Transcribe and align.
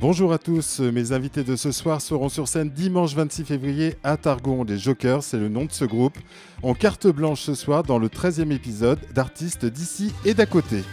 Bonjour 0.00 0.32
à 0.32 0.38
tous, 0.38 0.80
mes 0.80 1.12
invités 1.12 1.44
de 1.44 1.56
ce 1.56 1.72
soir 1.72 2.00
seront 2.00 2.30
sur 2.30 2.48
scène 2.48 2.70
dimanche 2.70 3.14
26 3.14 3.44
février 3.44 3.96
à 4.02 4.16
Targon. 4.16 4.64
Les 4.64 4.78
Jokers, 4.78 5.22
c'est 5.22 5.36
le 5.36 5.50
nom 5.50 5.66
de 5.66 5.72
ce 5.72 5.84
groupe. 5.84 6.16
En 6.62 6.72
carte 6.72 7.06
blanche 7.06 7.42
ce 7.42 7.52
soir 7.52 7.82
dans 7.82 7.98
le 7.98 8.08
13e 8.08 8.50
épisode 8.50 8.98
d'artistes 9.12 9.66
d'ici 9.66 10.14
et 10.24 10.32
d'à 10.32 10.46
côté. 10.46 10.84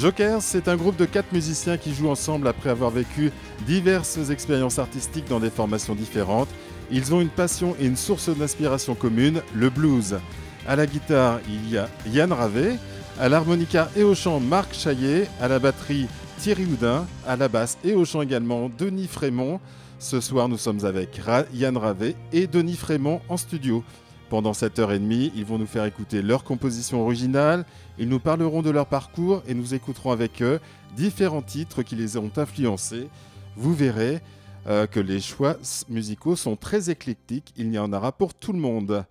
Jokers, 0.00 0.40
c'est 0.40 0.68
un 0.68 0.76
groupe 0.76 0.96
de 0.96 1.04
quatre 1.04 1.30
musiciens 1.30 1.76
qui 1.76 1.92
jouent 1.92 2.08
ensemble 2.08 2.48
après 2.48 2.70
avoir 2.70 2.90
vécu 2.90 3.30
diverses 3.66 4.30
expériences 4.30 4.78
artistiques 4.78 5.28
dans 5.28 5.40
des 5.40 5.50
formations 5.50 5.94
différentes. 5.94 6.48
Ils 6.90 7.12
ont 7.12 7.20
une 7.20 7.28
passion 7.28 7.76
et 7.78 7.84
une 7.84 7.96
source 7.96 8.30
d'inspiration 8.30 8.94
commune, 8.94 9.42
le 9.54 9.68
blues. 9.68 10.18
À 10.66 10.74
la 10.74 10.86
guitare, 10.86 11.40
il 11.46 11.70
y 11.70 11.76
a 11.76 11.90
Yann 12.06 12.32
Ravé, 12.32 12.78
à 13.18 13.28
l'harmonica 13.28 13.90
et 13.94 14.02
au 14.02 14.14
chant, 14.14 14.40
Marc 14.40 14.72
Chaillet, 14.72 15.28
à 15.38 15.48
la 15.48 15.58
batterie, 15.58 16.06
Thierry 16.38 16.64
Houdin, 16.64 17.06
à 17.26 17.36
la 17.36 17.48
basse 17.48 17.76
et 17.84 17.92
au 17.92 18.06
chant 18.06 18.22
également, 18.22 18.70
Denis 18.78 19.06
Frémont. 19.06 19.60
Ce 19.98 20.22
soir, 20.22 20.48
nous 20.48 20.56
sommes 20.56 20.86
avec 20.86 21.20
Yann 21.52 21.76
Ravé 21.76 22.16
et 22.32 22.46
Denis 22.46 22.76
Frémont 22.76 23.20
en 23.28 23.36
studio. 23.36 23.84
Pendant 24.30 24.54
cette 24.54 24.78
heure 24.78 24.92
et 24.92 25.00
demie, 25.00 25.32
ils 25.34 25.44
vont 25.44 25.58
nous 25.58 25.66
faire 25.66 25.84
écouter 25.84 26.22
leur 26.22 26.44
composition 26.44 27.02
originale, 27.02 27.64
ils 27.98 28.08
nous 28.08 28.20
parleront 28.20 28.62
de 28.62 28.70
leur 28.70 28.86
parcours 28.86 29.42
et 29.48 29.54
nous 29.54 29.74
écouterons 29.74 30.12
avec 30.12 30.40
eux 30.40 30.60
différents 30.94 31.42
titres 31.42 31.82
qui 31.82 31.96
les 31.96 32.16
ont 32.16 32.30
influencés. 32.36 33.08
Vous 33.56 33.74
verrez 33.74 34.20
euh, 34.68 34.86
que 34.86 35.00
les 35.00 35.20
choix 35.20 35.56
musicaux 35.88 36.36
sont 36.36 36.54
très 36.54 36.90
éclectiques, 36.90 37.52
il 37.56 37.74
y 37.74 37.78
en 37.80 37.92
aura 37.92 38.12
pour 38.12 38.32
tout 38.32 38.52
le 38.52 38.60
monde. 38.60 39.04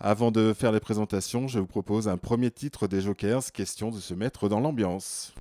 Avant 0.00 0.32
de 0.32 0.52
faire 0.52 0.72
les 0.72 0.80
présentations, 0.80 1.46
je 1.46 1.60
vous 1.60 1.66
propose 1.66 2.08
un 2.08 2.16
premier 2.16 2.50
titre 2.50 2.88
des 2.88 3.00
Jokers, 3.00 3.52
question 3.52 3.92
de 3.92 4.00
se 4.00 4.12
mettre 4.12 4.48
dans 4.48 4.58
l'ambiance. 4.58 5.32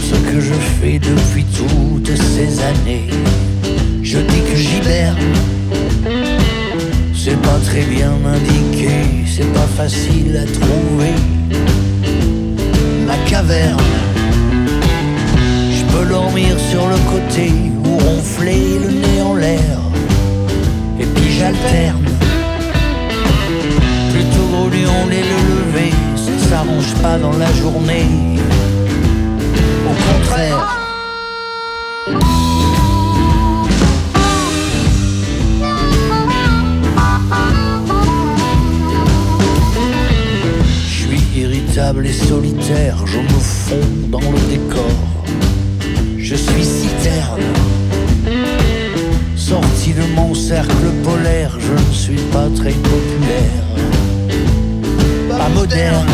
Ce 0.00 0.14
que 0.14 0.40
je 0.40 0.54
fais 0.80 0.98
depuis 0.98 1.44
toutes 1.44 2.16
ces 2.16 2.60
années. 2.60 3.08
Je 4.02 4.18
dis 4.18 4.40
que 4.50 4.56
j'hiberne, 4.56 5.18
c'est 7.14 7.40
pas 7.42 7.58
très 7.64 7.82
bien 7.82 8.12
indiqué, 8.24 8.88
c'est 9.26 9.52
pas 9.52 9.68
facile 9.76 10.34
à 10.36 10.46
trouver. 10.46 11.14
Ma 13.06 13.16
caverne, 13.28 13.78
je 15.76 15.84
peux 15.92 16.06
dormir 16.06 16.58
sur 16.70 16.88
le 16.88 16.96
côté 17.12 17.52
ou 17.84 17.98
ronfler 17.98 18.78
le 18.82 18.90
nez 18.90 19.22
en 19.22 19.34
l'air. 19.34 19.78
Et 20.98 21.04
puis 21.04 21.32
j'alterne, 21.38 22.04
plutôt 24.12 24.46
grognon 24.52 25.10
et 25.12 25.24
le 25.32 25.38
lever, 25.52 25.92
ça 26.16 26.48
s'arrange 26.48 26.94
pas 27.02 27.18
dans 27.18 27.36
la 27.36 27.52
journée 27.52 28.37
Je 40.86 41.04
suis 41.04 41.40
irritable 41.40 42.06
et 42.06 42.12
solitaire, 42.12 42.96
je 43.06 43.18
me 43.18 43.28
fonds 43.28 43.76
dans 44.08 44.20
le 44.20 44.38
décor. 44.48 44.84
Je 46.18 46.34
suis 46.34 46.64
citerne, 46.64 47.40
sorti 49.36 49.92
de 49.92 50.02
mon 50.14 50.34
cercle 50.34 50.90
polaire, 51.02 51.56
je 51.58 51.72
ne 51.72 51.92
suis 51.92 52.22
pas 52.32 52.48
très 52.54 52.72
populaire, 52.72 53.64
pas 55.28 55.48
moderne 55.48 56.06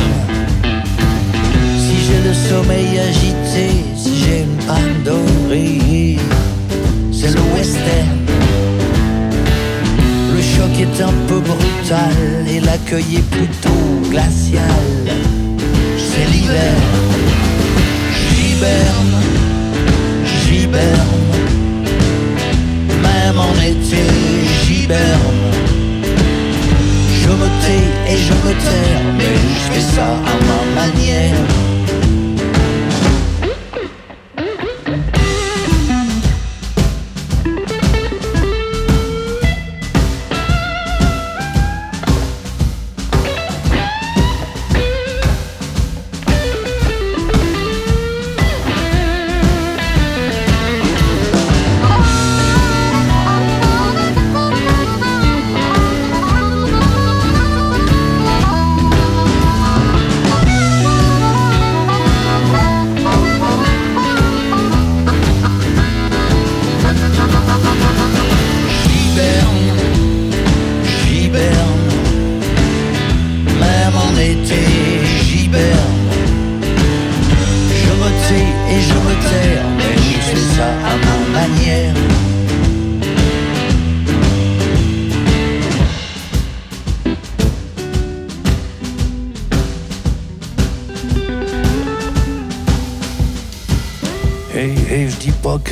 le 2.25 2.33
sommeil 2.33 2.99
agité, 2.99 3.69
si 3.97 4.25
j'ai 4.25 4.41
une 4.41 4.57
panne 4.67 5.03
dorée, 5.05 6.19
c'est 7.13 7.35
le 7.35 7.41
western. 7.55 8.19
Le 10.35 10.41
choc 10.41 10.73
est 10.81 11.03
un 11.03 11.13
peu 11.29 11.41
brutal 11.41 12.17
et 12.49 12.61
l'accueil 12.61 13.17
est 13.17 13.31
plutôt 13.31 14.11
glacial. 14.11 14.85
C'est 15.99 16.27
l'hiver, 16.33 16.77
j'hiberne, 18.31 19.21
j'hiberne. 20.25 21.25
Même 23.03 23.39
en 23.39 23.55
été, 23.61 24.03
j'hiberne. 24.65 25.43
Je 27.23 27.29
me 27.29 27.49
tais 27.63 28.13
et 28.13 28.17
je 28.17 28.33
me 28.33 28.53
terre, 28.67 29.03
mais 29.19 29.35
je 29.55 29.73
fais 29.73 29.97
ça 29.97 30.07
à 30.07 30.35
ma 30.49 30.81
manière. 30.81 31.74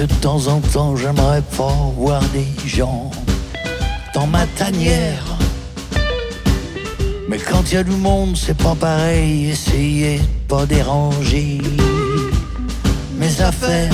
Temps 0.07 0.47
en 0.49 0.61
temps, 0.61 0.97
j'aimerais 0.97 1.43
pas 1.57 1.77
voir 1.97 2.23
des 2.33 2.69
gens 2.69 3.11
dans 4.15 4.27
ma 4.27 4.47
tanière. 4.59 5.25
Mais 7.29 7.39
quand 7.39 7.63
il 7.71 7.75
y 7.75 7.77
a 7.77 7.85
du 7.85 7.93
monde, 7.93 8.37
c'est 8.37 8.57
pas 8.57 8.75
pareil. 8.75 9.51
Essayez 9.51 10.19
de 10.19 10.25
pas 10.49 10.67
déranger 10.67 11.59
mes 13.19 13.41
affaires. 13.41 13.93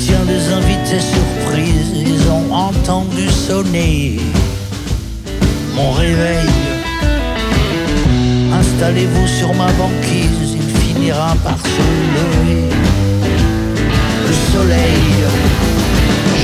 Tiens, 0.00 0.24
des 0.26 0.52
invités 0.52 1.00
surprises, 1.00 1.92
ils 1.94 2.28
ont 2.30 2.52
entendu 2.52 3.28
sonner 3.30 4.18
mon 5.74 5.92
réveil. 5.92 6.48
Installez-vous 8.52 9.26
sur 9.28 9.54
ma 9.54 9.70
banquise, 9.72 10.56
il 10.56 10.80
finira 10.80 11.34
par 11.44 11.58
se 11.58 11.84
lever 12.16 12.89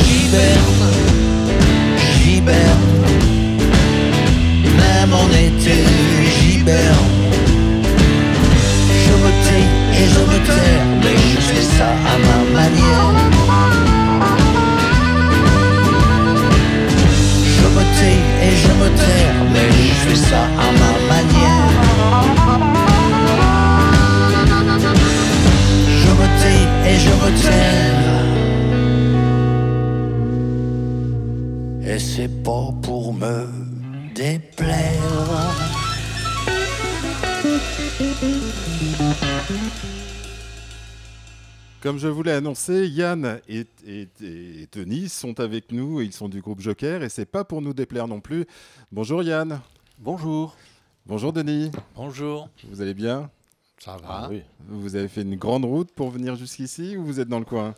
J'hiberne, 0.05 0.93
j'hiberne, 1.99 2.89
même 4.77 5.13
en 5.13 5.29
été, 5.31 5.79
j'hiberne. 6.25 7.13
Je 8.89 9.13
me 9.23 9.31
tais 9.45 9.67
et 9.99 10.07
je 10.09 10.21
me 10.21 10.39
tais, 10.47 10.77
mais 11.03 11.17
je 11.35 11.41
fais 11.41 11.67
ça 11.77 11.89
à 11.91 12.15
ma 12.27 12.39
manière. 12.61 13.15
Je 17.57 17.67
me 17.75 17.83
et 18.43 18.55
je 18.63 18.73
me 18.81 18.89
tais, 18.97 19.27
mais 19.53 19.69
je 19.89 20.03
fais 20.09 20.21
ça 20.31 20.43
à 20.45 20.69
ma 20.81 20.93
manière. 21.13 21.77
Et 26.97 26.99
je 26.99 27.11
retiens. 27.11 28.25
Et 31.83 31.99
c'est 31.99 32.43
pas 32.43 32.71
pour 32.83 33.13
me 33.13 33.47
déplaire. 34.15 35.57
Comme 41.83 41.99
je 41.99 42.09
vous 42.09 42.23
l'ai 42.23 42.33
annoncé, 42.33 42.89
Yann 42.89 43.41
et, 43.47 43.67
Denis 44.73 45.11
sont 45.11 45.39
avec 45.39 45.73
nous, 45.73 46.01
ils 46.01 46.15
sont 46.15 46.31
du 46.31 46.41
groupe 46.41 46.61
Joker 46.61 47.03
et 47.03 47.11
c'est 47.11 47.27
pas 47.27 47.45
pour 47.45 47.61
nous 47.61 47.75
déplaire 47.75 48.09
non 48.09 48.21
plus. 48.21 48.47
Bonjour 48.91 49.23
Yann. 49.23 49.61
Bonjour. 49.99 50.57
Bonjour 51.05 51.35
Denis. 51.35 51.71
Bonjour. 51.95 52.49
Vous 52.71 52.81
allez 52.81 52.95
bien? 52.95 53.31
Ça 53.87 53.97
va 53.99 54.07
Ah 54.09 54.27
oui. 54.29 54.43
Vous 54.67 54.97
avez 54.97 55.07
fait 55.07 55.23
une 55.23 55.37
grande 55.37 55.65
route 55.65 55.93
pour 55.93 56.11
venir 56.11 56.35
jusqu'ici 56.35 56.97
ou 56.97 57.05
vous 57.05 57.21
êtes 57.21 57.29
dans 57.29 57.39
le 57.39 57.45
coin? 57.45 57.77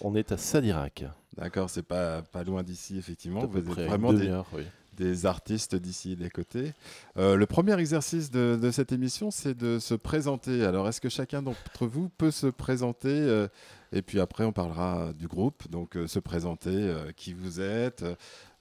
On 0.00 0.14
est 0.14 0.32
à 0.32 0.38
Sadirac. 0.38 1.04
D'accord, 1.36 1.68
c'est 1.68 1.82
pas, 1.82 2.22
pas 2.22 2.44
loin 2.44 2.62
d'ici, 2.62 2.96
effectivement. 2.96 3.44
Vous 3.44 3.58
êtes 3.58 3.64
vraiment 3.66 4.14
des, 4.14 4.20
demi-heure, 4.20 4.46
oui. 4.54 4.62
des 4.96 5.26
artistes 5.26 5.76
d'ici 5.76 6.16
des 6.16 6.30
côtés. 6.30 6.72
Euh, 7.18 7.36
le 7.36 7.44
premier 7.44 7.78
exercice 7.78 8.30
de, 8.30 8.58
de 8.60 8.70
cette 8.70 8.90
émission, 8.92 9.30
c'est 9.30 9.54
de 9.54 9.78
se 9.78 9.92
présenter. 9.92 10.64
Alors, 10.64 10.88
est-ce 10.88 11.02
que 11.02 11.10
chacun 11.10 11.42
d'entre 11.42 11.86
vous 11.86 12.08
peut 12.08 12.30
se 12.30 12.46
présenter 12.46 13.10
euh, 13.10 13.46
Et 13.92 14.00
puis 14.00 14.18
après, 14.18 14.44
on 14.44 14.52
parlera 14.52 15.12
du 15.12 15.28
groupe. 15.28 15.70
Donc, 15.70 15.94
euh, 15.94 16.06
se 16.06 16.20
présenter, 16.20 16.70
euh, 16.72 17.12
qui 17.14 17.34
vous 17.34 17.60
êtes, 17.60 18.02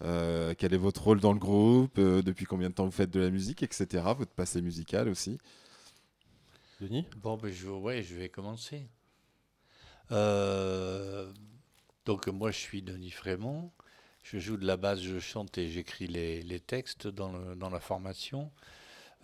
euh, 0.03 0.53
quel 0.57 0.73
est 0.73 0.77
votre 0.77 1.01
rôle 1.01 1.21
dans 1.21 1.31
le 1.33 1.39
groupe, 1.39 1.97
euh, 1.97 2.21
depuis 2.21 2.43
combien 2.45 2.67
de 2.67 2.73
temps 2.73 2.83
vous 2.85 2.91
faites 2.91 3.11
de 3.11 3.21
la 3.21 3.29
musique, 3.29 3.63
etc. 3.63 4.03
Votre 4.17 4.31
passé 4.31 4.61
musical 4.61 5.07
aussi. 5.07 5.37
Bon, 6.81 7.35
ben, 7.35 7.51
je, 7.51 8.15
vais 8.15 8.29
commencer. 8.29 8.87
Euh, 10.11 11.31
donc, 12.05 12.27
moi, 12.27 12.51
je 12.51 12.57
suis 12.57 12.81
Denis 12.81 13.11
Frémont. 13.11 13.71
Je 14.23 14.39
joue 14.39 14.55
de 14.55 14.65
la 14.65 14.77
basse, 14.77 15.01
je 15.01 15.19
chante 15.19 15.57
et 15.57 15.69
j'écris 15.69 16.07
les, 16.07 16.59
textes 16.61 17.07
dans, 17.07 17.69
la 17.69 17.79
formation. 17.79 18.51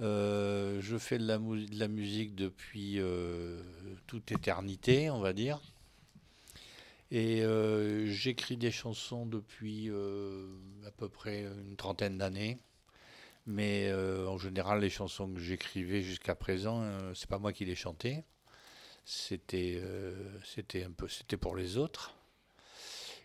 Euh, 0.01 0.81
je 0.81 0.97
fais 0.97 1.17
de 1.17 1.25
la, 1.25 1.87
musique 1.87 2.35
depuis 2.35 2.99
euh, 2.99 3.61
toute 4.05 4.33
éternité, 4.33 5.09
on 5.09 5.21
va 5.21 5.31
dire. 5.31 5.61
Et 7.09 7.43
j'écris 8.07 8.57
des 8.57 8.71
chansons 8.71 9.25
depuis 9.25 9.89
à 10.85 10.91
peu 10.91 11.07
près 11.07 11.43
une 11.43 11.77
trentaine 11.77 12.17
d'années. 12.17 12.57
Mais 13.45 13.89
euh, 13.89 14.27
en 14.27 14.37
général, 14.37 14.79
les 14.81 14.89
chansons 14.89 15.31
que 15.31 15.39
j'écrivais 15.39 16.01
jusqu'à 16.01 16.35
présent, 16.35 16.81
euh, 16.81 17.13
c'est 17.13 17.29
pas 17.29 17.37
moi 17.37 17.53
qui 17.53 17.65
les 17.65 17.75
chantais. 17.75 18.23
C'était 19.05 19.79
euh, 19.83 20.39
c'était 20.43 20.83
un 20.83 20.91
peu 20.91 21.07
c'était 21.07 21.37
pour 21.37 21.55
les 21.55 21.77
autres. 21.77 22.15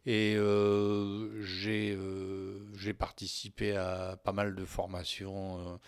Et 0.06 0.34
euh, 0.36 1.42
j'ai 1.42 2.94
participé 2.94 3.76
à 3.76 4.18
pas 4.24 4.32
mal 4.32 4.54
de 4.54 4.64
formations 4.64 5.78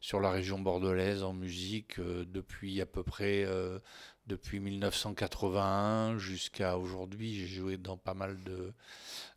sur 0.00 0.20
la 0.20 0.30
région 0.30 0.60
bordelaise 0.60 1.22
en 1.24 1.32
musique 1.32 2.00
depuis 2.00 2.80
à 2.80 2.86
peu 2.86 3.02
près 3.02 3.44
depuis 4.26 4.60
1981 4.60 6.18
jusqu'à 6.18 6.78
aujourd'hui. 6.78 7.34
J'ai 7.34 7.46
joué 7.46 7.76
dans 7.76 7.96
pas 7.96 8.14
mal 8.14 8.42
de 8.44 8.72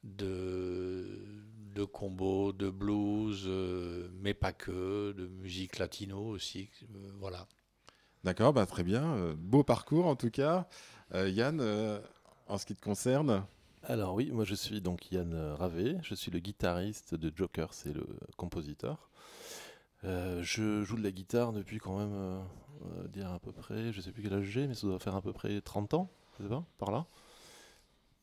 de, 0.03 1.07
de 1.73 1.83
combos, 1.85 2.53
de 2.53 2.69
blues, 2.69 3.43
euh, 3.47 4.09
mais 4.21 4.33
pas 4.33 4.53
que, 4.53 5.11
de 5.13 5.27
musique 5.27 5.77
latino 5.79 6.19
aussi. 6.25 6.69
euh, 6.95 7.11
voilà. 7.19 7.47
D'accord, 8.23 8.53
bah, 8.53 8.65
très 8.65 8.83
bien. 8.83 9.15
Euh, 9.15 9.35
beau 9.37 9.63
parcours 9.63 10.05
en 10.07 10.15
tout 10.15 10.29
cas. 10.29 10.67
Euh, 11.13 11.29
Yann, 11.29 11.59
euh, 11.61 11.99
en 12.47 12.57
ce 12.57 12.65
qui 12.65 12.75
te 12.75 12.81
concerne, 12.81 13.45
Alors 13.83 14.13
oui, 14.15 14.31
moi 14.31 14.43
je 14.45 14.55
suis 14.55 14.81
donc 14.81 15.11
Yann 15.11 15.33
Ravé, 15.57 15.97
je 16.03 16.13
suis 16.15 16.31
le 16.31 16.39
guitariste 16.39 17.15
de 17.15 17.31
Joker, 17.35 17.73
c'est 17.73 17.93
le 17.93 18.05
compositeur. 18.37 19.09
Euh, 20.05 20.41
je 20.43 20.83
joue 20.83 20.97
de 20.97 21.03
la 21.03 21.11
guitare 21.11 21.51
depuis 21.53 21.77
quand 21.77 21.97
même, 21.97 22.13
euh, 22.13 22.39
on 22.81 23.01
va 23.01 23.07
dire 23.07 23.29
à 23.31 23.39
peu 23.39 23.51
près, 23.51 23.91
je 23.93 24.01
sais 24.01 24.11
plus 24.11 24.23
quel 24.23 24.33
âge 24.33 24.45
j'ai, 24.45 24.67
mais 24.67 24.73
ça 24.75 24.87
doit 24.87 24.99
faire 24.99 25.15
à 25.15 25.21
peu 25.21 25.33
près 25.33 25.61
30 25.61 25.93
ans, 25.93 26.09
je 26.37 26.43
sais 26.43 26.49
pas, 26.49 26.63
par 26.77 26.91
là? 26.91 27.05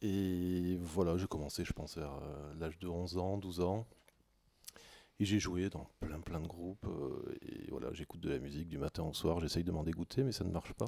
Et 0.02 0.76
voilà, 0.82 1.16
j'ai 1.16 1.26
commencé, 1.26 1.64
je 1.64 1.72
pense, 1.72 1.96
vers 1.96 2.12
euh, 2.22 2.54
l'âge 2.60 2.78
de 2.78 2.88
11 2.88 3.16
ans, 3.18 3.38
12 3.38 3.60
ans. 3.60 3.86
Et 5.18 5.24
j'ai 5.24 5.38
joué 5.38 5.70
dans 5.70 5.88
plein 6.00 6.20
plein 6.20 6.40
de 6.40 6.46
groupes. 6.46 6.84
euh, 6.86 7.34
et 7.40 7.70
voilà, 7.70 7.90
j'écoute 7.94 8.20
de 8.20 8.28
la 8.28 8.38
musique 8.38 8.68
du 8.68 8.76
matin 8.76 9.02
au 9.04 9.14
soir, 9.14 9.40
j'essaye 9.40 9.64
de 9.64 9.72
m'en 9.72 9.82
dégoûter, 9.82 10.22
mais 10.22 10.32
ça 10.32 10.44
ne 10.44 10.50
marche 10.50 10.74
pas. 10.74 10.84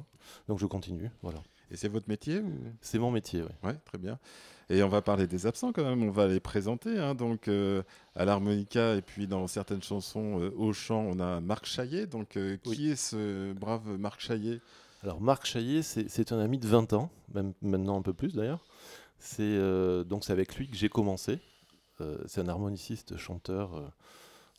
Donc 0.47 0.59
je 0.59 0.67
continue, 0.67 1.09
voilà. 1.23 1.39
et 1.71 1.77
c'est 1.77 1.87
votre 1.89 2.07
métier 2.07 2.39
ou... 2.39 2.53
C'est 2.81 2.99
mon 2.99 3.09
métier, 3.09 3.41
oui. 3.41 3.49
Ouais, 3.63 3.73
très 3.85 3.97
bien. 3.97 4.19
Et 4.69 4.83
on 4.83 4.87
va 4.87 5.01
parler 5.01 5.25
des 5.25 5.47
absents 5.47 5.71
quand 5.73 5.83
même, 5.83 6.03
on 6.03 6.11
va 6.11 6.27
les 6.27 6.39
présenter. 6.39 6.99
hein. 6.99 7.15
Donc 7.15 7.47
euh, 7.47 7.81
à 8.15 8.23
l'harmonica 8.23 8.93
et 8.93 9.01
puis 9.01 9.25
dans 9.25 9.47
certaines 9.47 9.81
chansons 9.81 10.39
euh, 10.39 10.51
au 10.55 10.73
chant, 10.73 11.01
on 11.01 11.19
a 11.19 11.39
Marc 11.41 11.65
Chaillet. 11.65 12.05
Donc 12.05 12.37
Oui. 12.37 12.59
qui 12.75 12.91
est 12.91 12.95
ce 12.95 13.51
brave 13.53 13.97
Marc 13.97 14.19
Chaillet? 14.21 14.61
Alors 15.01 15.21
Marc 15.21 15.45
Chaillet, 15.45 15.81
c'est 15.81 16.31
un 16.33 16.39
ami 16.39 16.57
de 16.57 16.67
20 16.67 16.91
ans, 16.91 17.09
même 17.33 17.53
maintenant 17.61 17.97
un 17.97 18.01
peu 18.01 18.13
plus 18.13 18.35
d'ailleurs. 18.35 18.65
C'est 19.17 19.43
euh, 19.43 20.03
donc 20.03 20.29
avec 20.29 20.55
lui 20.57 20.69
que 20.69 20.75
j'ai 20.75 20.89
commencé. 20.89 21.39
Euh, 22.01 22.17
c'est 22.27 22.41
un 22.41 22.49
harmoniciste, 22.49 23.15
chanteur 23.15 23.77
euh, 23.77 23.87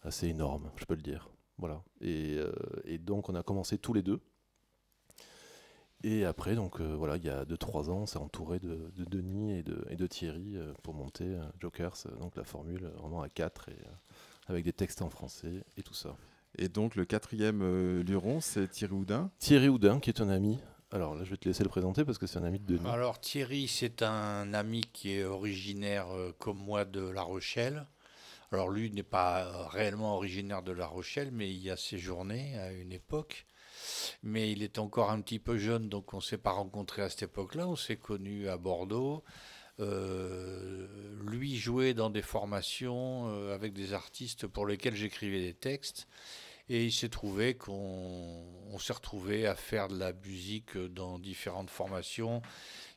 assez 0.03 0.29
énorme, 0.29 0.71
je 0.77 0.87
peux 0.87 0.95
le 0.95 1.03
dire. 1.03 1.29
Voilà. 1.59 1.83
Et, 2.01 2.39
donc 3.01 3.29
on 3.29 3.35
a 3.35 3.43
commencé 3.43 3.77
tous 3.77 3.93
les 3.93 4.03
deux. 4.03 4.21
Et 6.03 6.25
après, 6.25 6.55
donc 6.55 6.81
voilà, 6.81 7.19
il 7.19 7.25
y 7.25 7.29
a 7.29 7.45
2-3 7.45 7.91
ans, 7.91 7.99
on 7.99 8.07
s'est 8.07 8.17
entouré 8.17 8.59
de, 8.59 8.91
de 8.97 9.05
Denis 9.05 9.59
et 9.59 9.63
de, 9.63 10.07
Thierry 10.07 10.57
pour 10.83 10.95
monter 10.95 11.39
Jokers, 11.61 12.07
donc 12.19 12.37
la 12.37 12.45
formule 12.45 12.87
vraiment 12.97 13.21
à 13.21 13.29
4 13.29 13.69
et 13.69 13.77
avec 14.47 14.65
des 14.65 14.73
textes 14.73 15.03
en 15.03 15.11
français 15.11 15.63
et 15.77 15.83
tout 15.83 15.93
ça. 15.93 16.17
Et 16.59 16.69
donc 16.69 16.97
le 16.97 17.05
quatrième 17.05 17.63
euh, 17.63 18.03
luron, 18.03 18.41
c'est 18.41 18.69
Thierry 18.69 18.95
Houdin. 18.95 19.31
Thierry 19.39 19.69
Houdin, 19.69 20.01
qui 20.01 20.11
est 20.11 20.21
un 20.21 20.29
ami. 20.29 20.59
Alors 20.93 21.15
là, 21.15 21.23
je 21.25 21.31
vais 21.31 21.37
te 21.37 21.49
laisser 21.49 21.63
le 21.63 21.69
présenter 21.69 22.05
parce 22.05 22.19
que 22.19 22.27
c'est 22.27 22.39
un 22.39 22.45
ami 22.45 22.59
de 22.59 22.77
Denis. 22.77 22.89
Alors 22.89 23.21
Thierry, 23.21 23.69
c'est 23.69 24.03
un 24.03 24.53
ami 24.55 24.83
qui 24.93 25.13
est 25.13 25.25
originaire 25.25 26.09
euh, 26.11 26.35
comme 26.39 26.59
moi 26.59 26.85
de 26.85 27.09
La 27.09 27.23
Rochelle. 27.23 27.87
Alors 28.53 28.69
lui 28.69 28.91
n'est 28.91 29.05
pas 29.05 29.69
réellement 29.69 30.17
originaire 30.17 30.63
de 30.63 30.73
La 30.73 30.87
Rochelle, 30.87 31.31
mais 31.33 31.49
il 31.49 31.63
y 31.63 31.71
a 31.71 31.77
séjourné 31.77 32.59
à 32.59 32.73
une 32.73 32.93
époque. 32.93 33.47
Mais 34.25 34.51
il 34.51 34.65
est 34.65 34.79
encore 34.79 35.11
un 35.11 35.21
petit 35.21 35.39
peu 35.39 35.57
jeune, 35.57 35.89
donc 35.89 36.13
on 36.13 36.17
ne 36.17 36.23
s'est 36.23 36.39
pas 36.39 36.51
rencontré 36.51 37.03
à 37.03 37.09
cette 37.09 37.23
époque-là. 37.23 37.69
On 37.69 37.77
s'est 37.77 37.97
connus 37.97 38.49
à 38.49 38.57
Bordeaux. 38.57 39.23
Euh, 39.81 40.87
lui 41.23 41.57
jouait 41.57 41.95
dans 41.95 42.11
des 42.11 42.23
formations 42.23 43.29
euh, 43.29 43.55
avec 43.55 43.73
des 43.73 43.93
artistes 43.93 44.47
pour 44.47 44.67
lesquels 44.67 44.95
j'écrivais 44.95 45.41
des 45.41 45.55
textes. 45.55 46.09
Et 46.69 46.85
il 46.85 46.93
s'est 46.93 47.09
trouvé 47.09 47.55
qu'on 47.55 48.45
on 48.73 48.79
s'est 48.79 48.93
retrouvé 48.93 49.47
à 49.47 49.55
faire 49.55 49.89
de 49.89 49.99
la 49.99 50.13
musique 50.13 50.77
dans 50.77 51.19
différentes 51.19 51.71
formations 51.71 52.43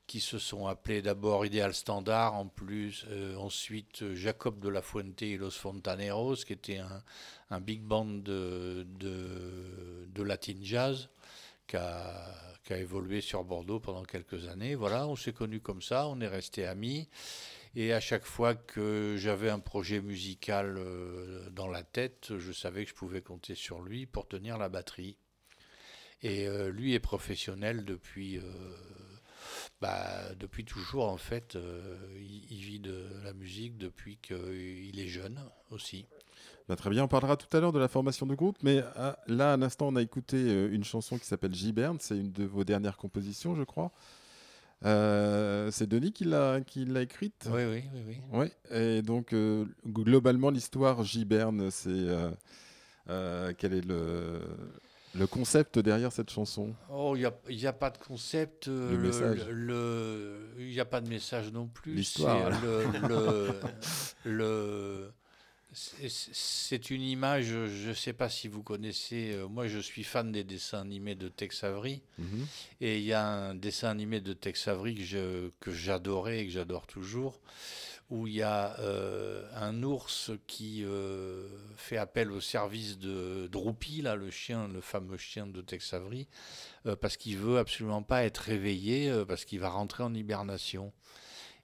qui 0.06 0.20
se 0.20 0.38
sont 0.38 0.68
appelées 0.68 1.02
d'abord 1.02 1.46
Idéal 1.46 1.74
Standard, 1.74 2.36
en 2.36 2.48
plus 2.48 3.06
euh, 3.10 3.36
ensuite 3.38 4.14
Jacob 4.14 4.60
de 4.60 4.70
la 4.70 4.82
Fuente 4.82 5.22
et 5.22 5.38
Los 5.38 5.52
Fontaneros, 5.52 6.36
qui 6.36 6.54
était 6.54 6.80
un, 6.80 7.02
un 7.50 7.62
big 7.62 7.82
band 7.82 8.06
de, 8.06 8.86
de, 9.00 10.08
de 10.14 10.24
latin 10.24 10.58
jazz 10.62 11.10
qui 11.68 11.78
a, 11.78 12.78
évolué 12.78 13.22
sur 13.22 13.44
Bordeaux 13.44 13.80
pendant 13.80 14.04
quelques 14.04 14.48
années. 14.48 14.76
Voilà, 14.76 15.08
on 15.08 15.16
s'est 15.16 15.34
connus 15.34 15.62
comme 15.62 15.82
ça, 15.82 16.08
on 16.08 16.20
est 16.22 16.28
restés 16.28 16.66
amis. 16.66 17.08
Et 17.76 17.92
à 17.94 18.00
chaque 18.00 18.26
fois 18.26 18.54
que 18.54 19.16
j'avais 19.18 19.50
un 19.50 19.60
projet 19.60 20.00
musical 20.00 20.76
euh, 20.78 21.50
dans 21.50 21.68
la 21.68 21.84
tête, 21.84 22.38
je 22.38 22.52
savais 22.52 22.84
que 22.84 22.92
je 22.92 22.96
pouvais 22.96 23.22
compter 23.22 23.56
sur 23.56 23.82
lui 23.82 24.06
pour 24.06 24.28
tenir 24.28 24.58
la 24.58 24.70
batterie. 24.70 25.18
Et 26.22 26.48
euh, 26.48 26.70
lui 26.70 26.94
est 26.94 27.00
professionnel 27.00 27.84
depuis, 27.84 28.38
euh, 28.38 28.44
bah, 29.82 30.34
depuis 30.36 30.66
toujours 30.66 31.06
en 31.10 31.18
fait. 31.18 31.58
Il, 32.16 32.46
il 32.52 32.62
vit 32.64 32.80
de 32.80 33.10
la 33.24 33.34
musique 33.34 33.78
depuis 33.78 34.18
qu'il 34.18 35.00
est 35.00 35.08
jeune 35.08 35.44
aussi. 35.72 36.06
Bah, 36.70 36.76
très 36.78 36.90
bien, 36.90 37.04
on 37.04 37.08
parlera 37.10 37.36
tout 37.36 37.56
à 37.56 37.60
l'heure 37.60 37.74
de 37.74 37.80
la 37.80 37.88
formation 37.90 38.26
de 38.26 38.36
groupe, 38.36 38.58
mais 38.64 38.82
ah, 38.96 39.18
là, 39.28 39.54
à 39.54 39.58
l'instant, 39.58 39.88
on 39.90 39.96
a 39.98 40.02
écouté 40.02 40.38
euh, 40.38 40.70
une 40.72 40.84
chanson 40.86 41.18
qui 41.18 41.26
s'appelle 41.26 41.54
Giberne, 41.54 41.98
c'est 42.00 42.18
une 42.18 42.32
de 42.32 42.46
vos 42.46 42.64
dernières 42.64 42.96
compositions, 42.98 43.56
je 43.56 43.64
crois. 43.64 43.92
Euh, 44.86 45.72
c'est 45.72 45.88
Denis 45.88 46.12
qui 46.12 46.26
l'a 46.26 46.60
qui 46.62 46.84
l'a 46.86 47.02
écrite. 47.02 47.48
Oui, 47.52 47.62
oui, 47.66 47.84
oui. 47.94 48.02
oui. 48.08 48.18
Oui, 48.32 48.78
et 48.78 49.02
donc 49.02 49.34
euh, 49.34 49.66
globalement, 49.88 50.50
l'histoire 50.50 51.04
Giberne, 51.04 51.72
c'est 51.72 51.90
euh, 51.90 52.32
euh, 53.10 53.54
quel 53.58 53.74
est 53.74 53.86
le, 53.86 54.42
le 55.16 55.28
concept 55.28 55.80
derrière 55.80 56.12
cette 56.12 56.30
chanson? 56.30 56.74
Oh, 56.90 57.16
il 57.16 57.20
n'y 57.56 57.66
a, 57.66 57.74
pas 57.74 57.92
de 57.92 57.98
concept. 57.98 58.68
euh, 58.68 58.92
Le 58.92 58.98
message. 58.98 59.48
le- 59.50 60.50
Il 60.60 60.68
n'y 60.68 60.80
a 60.80 60.86
pas 60.86 61.00
de 61.02 61.10
message 61.10 61.52
non 61.52 61.68
plus. 61.68 61.94
L'histoire, 61.94 62.52
C'est 62.54 62.68
le, 62.68 63.08
le, 63.08 63.60
le- 64.26 65.12
c'est- 65.74 66.90
une 66.90 67.02
image, 67.02 67.46
je 67.46 67.90
ne 67.90 67.94
sais 67.94 68.14
pas 68.14 68.30
si 68.30 68.48
vous 68.48 68.64
connaissez, 68.64 69.34
euh, 69.34 69.48
moi 69.48 69.68
je 69.68 69.80
suis 69.80 70.04
fan 70.04 70.32
des 70.32 70.44
dessins 70.44 70.82
animés 70.82 71.16
de 71.16 71.30
Tex 71.30 71.64
Avery, 71.64 72.02
Mhm. 72.20 72.46
et 72.82 72.98
il 73.00 73.04
y 73.06 73.14
a 73.14 73.26
un 73.26 73.56
dessin 73.56 73.90
animé 73.90 74.22
de 74.22 74.34
Tex 74.34 74.68
Avery 74.68 74.96
que 75.60 75.72
j'adorais 75.72 76.40
et 76.42 76.46
que 76.46 76.52
j'adore 76.52 76.86
toujours, 76.88 77.40
où 78.10 78.28
il 78.28 78.34
y 78.36 78.42
a 78.44 78.78
euh, 78.80 79.48
un 79.56 79.82
ours 79.82 80.30
qui 80.46 80.84
euh, 80.84 81.48
fait 81.78 81.98
appel 81.98 82.32
au 82.32 82.42
service 82.42 83.00
de 83.00 83.48
Droopy, 83.52 84.02
là, 84.02 84.16
le 84.16 84.30
chien, 84.30 84.68
le 84.68 84.82
fameux 84.82 85.18
chien 85.18 85.48
de 85.48 85.62
Tex 85.62 85.94
Avery, 85.94 86.28
parce 87.02 87.16
qu'il 87.18 87.38
veut 87.38 87.58
absolument 87.60 88.04
pas 88.04 88.24
être 88.26 88.40
réveillé, 88.40 89.24
parce 89.28 89.46
qu'il 89.46 89.60
va 89.60 89.70
rentrer 89.70 90.04
en 90.04 90.14
hibernation. 90.14 90.92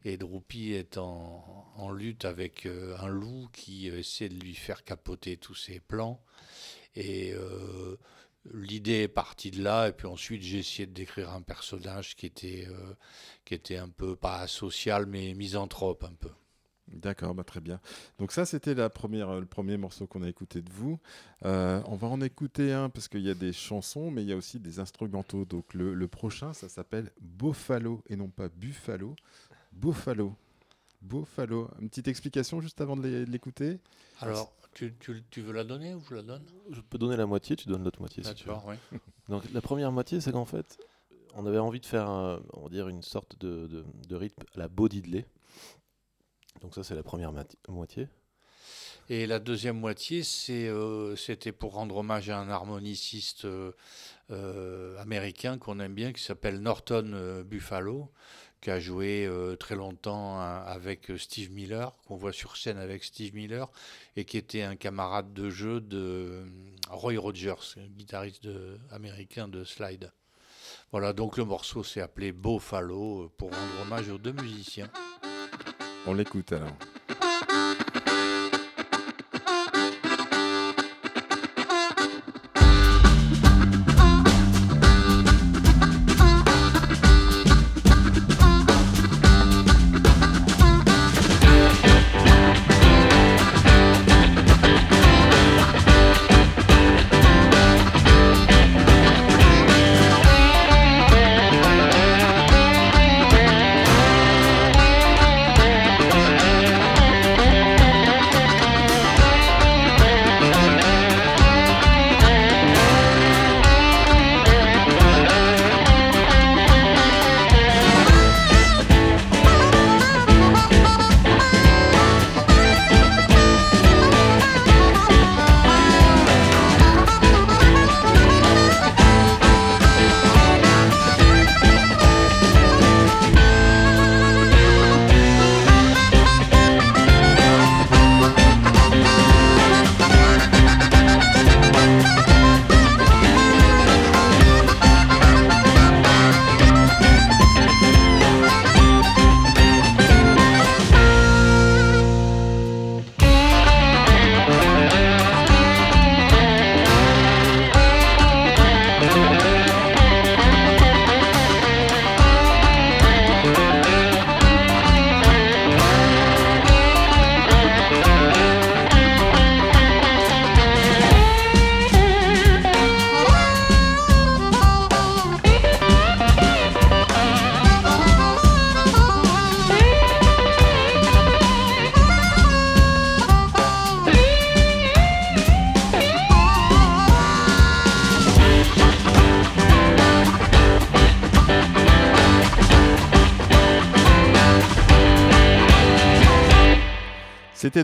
Et 0.06 0.18
Droopy 0.18 0.74
est 0.74 0.98
en, 0.98 1.72
en 1.76 1.92
lutte 1.92 2.26
avec 2.26 2.66
un 2.66 3.08
loup 3.08 3.50
qui 3.52 3.88
essaie 3.88 4.30
de 4.30 4.40
lui 4.40 4.56
faire 4.56 4.84
capoter 4.84 5.38
tous 5.38 5.56
ses 5.56 5.80
plans. 5.80 6.22
Et 6.96 7.34
l'idée 8.54 9.04
est 9.04 9.08
partie 9.08 9.52
de 9.52 9.62
là, 9.62 9.90
et 9.90 9.92
puis 9.92 10.08
ensuite 10.08 10.42
j'ai 10.42 10.60
essayé 10.60 10.86
de 10.86 10.94
décrire 10.94 11.32
un 11.32 11.42
personnage 11.42 12.16
qui 12.16 12.26
était, 12.26 12.68
euh, 12.68 12.94
qui 13.46 13.54
était 13.54 13.78
un 13.78 13.90
peu, 13.90 14.16
pas 14.16 14.48
social, 14.48 15.06
mais 15.06 15.34
misanthrope 15.34 16.04
un 16.04 16.14
peu. 16.14 16.32
D'accord, 16.92 17.36
bah 17.36 17.44
très 17.44 17.60
bien. 17.60 17.80
Donc 18.18 18.32
ça, 18.32 18.48
c'était 18.48 18.74
la 18.74 18.90
première, 18.90 19.40
le 19.40 19.46
premier 19.46 19.78
morceau 19.78 20.08
qu'on 20.08 20.24
a 20.24 20.28
écouté 20.28 20.64
de 20.64 20.72
vous. 20.72 21.00
Euh, 21.46 21.84
on 21.86 21.96
va 21.96 22.08
en 22.08 22.20
écouter 22.20 22.74
un 22.74 22.90
parce 22.90 23.08
qu'il 23.08 23.22
y 23.22 23.30
a 23.30 23.36
des 23.36 23.54
chansons, 23.54 24.10
mais 24.10 24.24
il 24.24 24.30
y 24.30 24.34
a 24.34 24.36
aussi 24.36 24.60
des 24.60 24.80
instrumentaux. 24.80 25.46
Donc 25.46 25.76
le, 25.76 25.94
le 25.94 26.08
prochain, 26.08 26.52
ça 26.54 26.68
s'appelle 26.68 27.12
Buffalo 27.22 28.02
et 28.08 28.16
non 28.16 28.30
pas 28.30 28.50
Buffalo. 28.50 29.16
Buffalo. 29.80 30.36
Buffalo. 31.02 31.70
Une 31.80 31.90
petite 31.90 32.10
explication 32.10 32.60
juste 32.60 32.82
avant 32.82 32.98
de 32.98 33.26
l'écouter? 33.30 33.80
Alors, 34.20 34.52
tu, 34.74 34.94
tu, 35.00 35.42
veux 35.42 35.54
la 35.54 35.64
donner 35.64 35.94
ou 35.94 36.02
je 36.10 36.16
la 36.16 36.22
donne? 36.22 36.44
Je 36.70 36.82
peux 36.82 36.98
donner 36.98 37.16
la 37.16 37.26
moitié, 37.26 37.56
tu 37.56 37.68
donnes 37.68 37.84
l'autre 37.84 38.00
moitié 38.00 38.24
si 38.24 38.34
tu 38.36 38.48
veux. 38.48 38.54
Donc 39.30 39.44
la 39.54 39.62
première 39.62 39.92
moitié, 39.92 40.20
c'est 40.20 40.34
qu'en 40.34 40.46
fait, 40.46 40.78
on 41.34 41.46
avait 41.46 41.60
envie 41.60 41.80
de 41.80 41.86
faire, 41.86 42.10
on 42.54 42.64
va 42.64 42.70
dire, 42.70 42.90
une 42.90 43.04
sorte 43.04 43.40
de, 43.40 43.86
de, 44.08 44.16
rythme 44.16 44.44
à 44.54 44.60
la 44.60 44.68
Bodidley. 44.68 45.26
Donc 46.62 46.76
ça, 46.76 46.84
c'est 46.84 46.96
la 46.96 47.04
première 47.04 47.32
moitié. 47.70 48.10
Et 49.12 49.26
la 49.26 49.40
deuxième 49.40 49.80
moitié, 49.80 50.22
euh, 50.50 51.16
c'était 51.16 51.52
pour 51.52 51.74
rendre 51.74 51.98
hommage 51.98 52.30
à 52.30 52.38
un 52.38 52.50
harmoniciste 52.50 53.46
euh, 53.46 53.72
euh, 54.30 54.96
américain 55.00 55.58
qu'on 55.58 55.80
aime 55.80 55.96
bien, 55.96 56.14
qui 56.14 56.22
s'appelle 56.22 56.60
Norton 56.60 57.44
Buffalo, 57.44 58.12
qui 58.62 58.72
a 58.72 58.80
joué 58.80 59.26
euh, 59.26 59.56
très 59.56 59.76
longtemps 59.76 60.40
hein, 60.40 60.64
avec 60.66 61.10
euh, 61.12 61.18
Steve 61.18 61.52
Miller, 61.52 61.94
qu'on 62.08 62.16
voit 62.16 62.34
sur 62.34 62.58
scène 62.58 62.78
avec 62.78 63.04
Steve 63.04 63.34
Miller, 63.34 63.70
et 64.16 64.26
qui 64.26 64.38
était 64.38 64.64
un 64.64 64.76
camarade 64.76 65.34
de 65.34 65.50
jeu 65.50 65.80
de 65.80 65.98
euh, 65.98 66.46
Roy 66.90 67.18
Rogers, 67.18 67.76
guitariste 67.96 68.48
américain 68.92 69.48
de 69.48 69.64
Slide. 69.64 70.12
Voilà, 70.92 71.14
donc 71.14 71.38
le 71.38 71.46
morceau 71.46 71.84
s'est 71.84 72.02
appelé 72.02 72.32
Buffalo 72.32 73.32
pour 73.38 73.52
rendre 73.52 73.82
hommage 73.82 74.10
aux 74.10 74.18
deux 74.18 74.34
musiciens. 74.34 74.90
On 76.06 76.14
l'écoute 76.14 76.52
alors. 76.52 76.76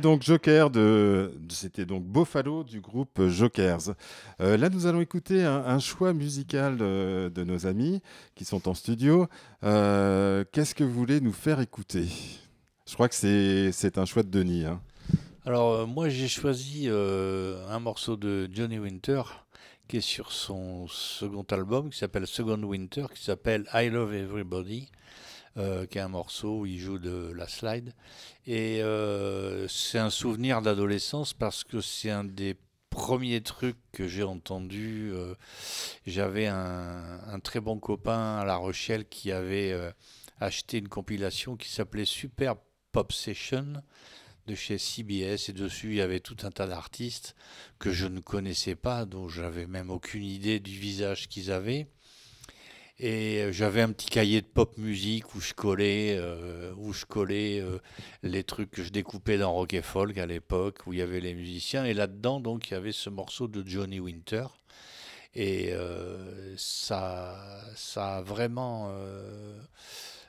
Donc 0.06 0.22
Joker 0.22 0.70
de, 0.70 1.32
c'était 1.50 1.88
donc 1.88 2.04
Buffalo 2.04 2.64
du 2.64 2.80
groupe 2.80 3.26
Jokers. 3.28 3.96
Euh, 4.40 4.56
là, 4.56 4.70
nous 4.70 4.86
allons 4.86 5.02
écouter 5.02 5.44
un, 5.44 5.80
choix 5.80 6.14
musical 6.14 6.78
de, 6.78 7.44
nos 7.44 7.66
amis 7.66 8.04
qui 8.36 8.46
sont 8.46 8.70
en 8.70 8.76
studio. 8.76 9.26
Euh, 9.64 10.44
qu'est-ce 10.52 10.76
que 10.76 10.84
vous 10.84 10.94
voulez 10.94 11.22
nous 11.22 11.34
faire 11.34 11.60
écouter? 11.60 12.06
Je 12.88 12.94
crois 12.94 13.10
que 13.10 13.16
c'est 13.16 13.98
un 13.98 14.06
choix 14.06 14.22
de 14.22 14.30
Denis. 14.30 14.66
Hein. 14.66 14.80
Alors 15.44 15.72
euh, 15.74 15.86
moi, 15.88 16.08
j'ai 16.10 16.28
choisi 16.28 16.88
un 16.88 17.80
morceau 17.80 18.16
de 18.16 18.48
Johnny 18.54 18.78
Winter 18.78 19.24
qui 19.88 19.98
est 19.98 20.02
sur 20.02 20.32
son 20.32 20.88
second 20.88 21.48
album 21.50 21.90
qui 21.90 21.98
s'appelle 21.98 22.28
Second 22.28 22.62
Winter, 22.62 23.08
qui 23.12 23.24
s'appelle 23.24 23.66
I 23.74 23.90
Love 23.90 24.14
Everybody. 24.14 24.88
Euh, 25.58 25.86
qui 25.86 26.00
est 26.00 26.02
un 26.02 26.10
morceau 26.10 26.60
où 26.60 26.66
il 26.66 26.78
joue 26.78 27.00
de 27.00 27.32
la 27.34 27.48
slide. 27.48 27.94
Et 28.46 28.84
euh, 28.84 29.70
c'est 29.70 30.00
un 30.00 30.10
souvenir 30.10 30.62
d'adolescence 30.62 31.34
parce 31.34 31.64
que 31.64 31.80
c'est 31.80 32.10
un 32.10 32.26
des 32.26 32.58
premiers 32.90 33.40
trucs 33.40 33.78
que 33.94 34.06
j'ai 34.06 34.24
entendu. 34.24 35.12
Euh, 35.14 35.34
j'avais 36.06 36.48
un, 36.48 37.40
très 37.42 37.62
bon 37.62 37.80
copain 37.80 38.40
à 38.40 38.44
La 38.44 38.58
Rochelle 38.58 39.08
qui 39.08 39.32
avait 39.32 39.74
acheté 40.42 40.80
une 40.80 40.90
compilation 40.90 41.56
qui 41.56 41.70
s'appelait 41.70 42.04
Super 42.04 42.56
Pop 42.92 43.14
Session 43.14 43.82
de 44.48 44.56
chez 44.56 44.78
CBS 44.78 45.48
et 45.48 45.54
dessus 45.54 45.92
il 45.92 45.96
y 45.96 46.02
avait 46.02 46.20
tout 46.20 46.38
un 46.44 46.52
tas 46.52 46.68
d'artistes 46.68 47.34
que 47.80 47.92
je 47.92 48.08
ne 48.08 48.20
connaissais 48.20 48.76
pas, 48.76 49.06
dont 49.06 49.30
j'avais 49.30 49.68
même 49.68 49.90
aucune 49.90 50.26
idée 50.26 50.60
du 50.60 50.78
visage 50.78 51.30
qu'ils 51.30 51.50
avaient. 51.50 51.88
Et 52.98 53.42
euh, 53.42 53.52
j'avais 53.52 53.82
un 53.82 53.92
petit 53.92 54.10
cahier 54.10 54.42
de 54.42 54.48
pop 54.48 54.78
musique 54.78 55.36
où 55.36 55.42
je 55.42 55.54
collais, 55.54 56.16
euh, 56.18 56.74
où 56.78 56.94
je 56.94 57.06
collais 57.06 57.60
euh, 57.60 57.80
les 58.24 58.44
trucs 58.44 58.72
que 58.72 58.84
je 58.84 58.90
découpais 58.90 59.38
dans 59.38 59.52
Rock 59.54 59.74
et 59.74 59.82
Folk 59.82 60.18
à 60.18 60.26
l'époque, 60.26 60.80
où 60.88 60.94
il 60.94 61.00
y 61.00 61.02
avait 61.02 61.20
les 61.20 61.34
musiciens. 61.34 61.84
Et 61.84 61.94
là-dedans, 61.94 62.40
donc, 62.40 62.70
il 62.70 62.74
y 62.74 62.78
avait 62.78 62.94
ce 62.94 63.10
morceau 63.10 63.48
de 63.48 63.68
Johnny 63.68 64.00
Winter. 64.00 64.46
Et 65.38 65.74
ça, 66.56 67.36
ça 67.76 68.22
vraiment, 68.22 68.90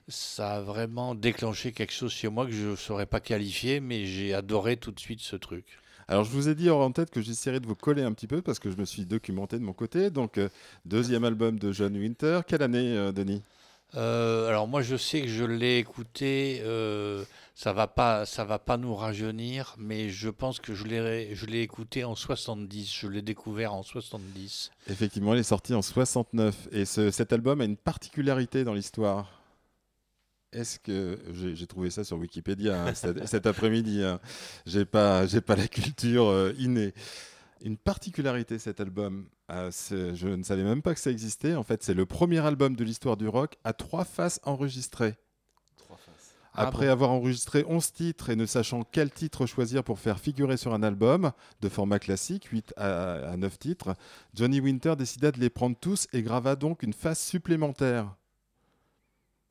ça 0.09 0.55
a 0.55 0.61
vraiment 0.61 1.15
déclenché 1.15 1.71
quelque 1.71 1.93
chose 1.93 2.13
chez 2.13 2.29
moi 2.29 2.45
que 2.45 2.51
je 2.51 2.71
ne 2.71 2.77
saurais 2.77 3.07
pas 3.07 3.21
qualifier, 3.21 3.79
mais 3.79 4.05
j'ai 4.05 4.35
adoré 4.35 4.77
tout 4.77 4.91
de 4.91 4.99
suite 4.99 5.21
ce 5.21 5.37
truc. 5.37 5.79
Alors, 6.09 6.25
je 6.25 6.31
vous 6.31 6.49
ai 6.49 6.55
dit 6.55 6.71
en 6.71 6.93
tête 6.93 7.11
que 7.11 7.21
j'essaierais 7.21 7.59
de 7.61 7.67
vous 7.67 7.75
coller 7.75 8.03
un 8.03 8.13
petit 8.13 8.29
peu 8.29 8.41
parce 8.41 8.59
que 8.61 8.71
je 8.71 8.77
me 8.77 8.85
suis 8.85 9.05
documenté 9.07 9.59
de 9.59 9.65
mon 9.65 9.73
côté. 9.73 10.11
Donc, 10.11 10.39
euh, 10.39 10.49
deuxième 10.85 11.25
album 11.25 11.59
de 11.59 11.73
John 11.73 11.97
Winter. 11.97 12.41
Quelle 12.47 12.63
année, 12.63 12.97
euh, 12.97 13.11
Denis? 13.13 13.43
Euh, 13.95 14.49
alors 14.49 14.67
moi 14.67 14.83
je 14.83 14.97
sais 14.97 15.23
que 15.23 15.29
je 15.29 15.45
l'ai 15.45 15.79
écouté, 15.79 16.61
euh, 16.65 17.25
ça 17.55 17.73
va 17.73 17.87
pas, 17.87 18.27
ça 18.27 18.45
va 18.45 18.59
pas 18.59 18.77
nous 18.77 18.95
rajeunir, 18.97 19.77
mais 19.79 20.09
je 20.11 20.29
pense 20.29 20.59
que 20.59 20.75
je 20.75 20.85
l'ai, 20.85 21.35
je 21.37 21.47
l'ai 21.47 21.61
écouté 21.63 22.03
en 22.03 22.17
70, 22.17 22.93
je 22.93 23.07
l'ai 23.07 23.23
découvert 23.23 23.73
en 23.75 23.85
70. 23.85 24.73
Effectivement, 24.91 25.35
il 25.35 25.41
est 25.41 25.45
sorti 25.45 25.73
en 25.73 25.83
69 25.83 26.69
et 26.73 26.85
ce- 26.85 27.13
cet 27.13 27.33
album 27.33 27.61
a 27.61 27.65
une 27.65 27.77
particularité 27.77 28.65
dans 28.65 28.75
l'histoire. 28.75 29.36
Est-ce 30.57 30.79
que 30.79 31.19
j'ai 31.55 31.67
trouvé 31.67 31.91
ça 31.91 32.03
sur 32.03 32.17
Wikipédia 32.17 32.83
hein, 32.83 32.95
cet, 32.95 33.27
cet 33.29 33.47
après-midi 33.47 34.03
hein. 34.03 34.21
J'ai 34.65 34.87
pas 34.87 35.27
j'ai 35.27 35.43
pas 35.43 35.55
la 35.55 35.69
culture 35.69 36.29
euh, 36.29 36.55
innée. 36.59 36.95
Une 37.63 37.77
particularité 37.77 38.59
cet 38.59 38.81
album, 38.81 39.27
euh, 39.51 39.71
je 39.91 40.29
ne 40.29 40.43
savais 40.43 40.65
même 40.65 40.81
pas 40.81 40.95
que 40.95 41.01
ça 41.01 41.11
existait. 41.11 41.55
En 41.55 41.63
fait, 41.63 41.83
c'est 41.83 41.95
le 41.95 42.07
premier 42.07 42.39
album 42.39 42.75
de 42.75 42.85
l'histoire 42.85 43.19
du 43.19 43.29
rock 43.29 43.57
à 43.65 43.75
trois 43.75 44.05
faces 44.05 44.41
enregistrées. 44.45 45.17
Trois 45.77 45.99
faces. 45.99 46.35
Ah 46.55 46.63
Après 46.63 46.87
bon 46.87 46.93
avoir 46.93 47.11
enregistré 47.11 47.65
11 47.69 47.93
titres 47.93 48.31
et 48.31 48.37
ne 48.37 48.47
sachant 48.47 48.83
quel 48.83 49.11
titre 49.11 49.45
choisir 49.45 49.85
pour 49.85 49.99
faire 49.99 50.19
figurer 50.19 50.57
sur 50.57 50.73
un 50.73 50.83
album 50.83 51.33
de 51.61 51.69
format 51.69 51.99
classique, 51.99 52.47
8 52.47 52.73
à, 52.79 53.31
à 53.31 53.37
9 53.37 53.59
titres, 53.59 53.95
Johnny 54.33 54.61
Winter 54.61 54.95
décida 54.97 55.33
de 55.33 55.39
les 55.41 55.51
prendre 55.51 55.77
tous 55.79 56.07
et 56.15 56.23
grava 56.23 56.57
donc 56.57 56.83
une 56.83 56.95
face 56.95 57.23
supplémentaire. 57.23 58.15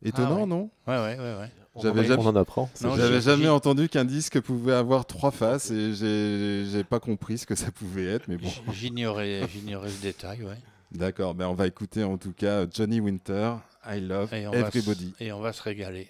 Étonnant, 0.06 0.36
Ah 0.38 0.40
ouais. 0.42 0.46
non 0.46 0.70
Ouais, 0.88 0.96
ouais, 0.98 1.18
ouais, 1.18 1.40
ouais. 1.40 1.52
On, 1.78 1.82
J'avais 1.82 2.02
en, 2.02 2.04
jamais- 2.04 2.24
on 2.24 2.28
en 2.28 2.36
apprend. 2.38 2.70
J'avais 2.82 3.20
jamais 3.20 3.50
entendu 3.50 3.90
qu'un 3.90 4.06
disque 4.06 4.40
pouvait 4.40 4.74
avoir 4.74 5.06
trois 5.06 5.32
faces 5.32 5.72
et 5.72 5.94
j'ai 5.94 6.84
pas 6.86 7.02
compris 7.02 7.38
ce 7.40 7.46
que 7.46 7.56
ça 7.56 7.70
pouvait 7.72 8.06
être, 8.06 8.28
mais 8.30 8.38
bon. 8.38 8.48
J'ignorais, 8.72 9.42
j'ignorais 9.52 9.90
ce 9.90 10.02
détail, 10.02 10.44
ouais. 10.44 10.56
D'accord, 10.92 11.34
ben 11.34 11.48
on 11.48 11.54
va 11.56 11.68
écouter 11.68 12.06
en 12.06 12.18
tout 12.18 12.32
cas 12.32 12.66
Johnny 12.74 13.02
Winter, 13.02 13.56
I 13.86 14.00
Love 14.00 14.34
Et 14.34 14.44
Everybody. 14.44 15.14
et 15.20 15.34
on 15.34 15.42
va 15.42 15.52
se 15.52 15.62
régaler. 15.64 16.10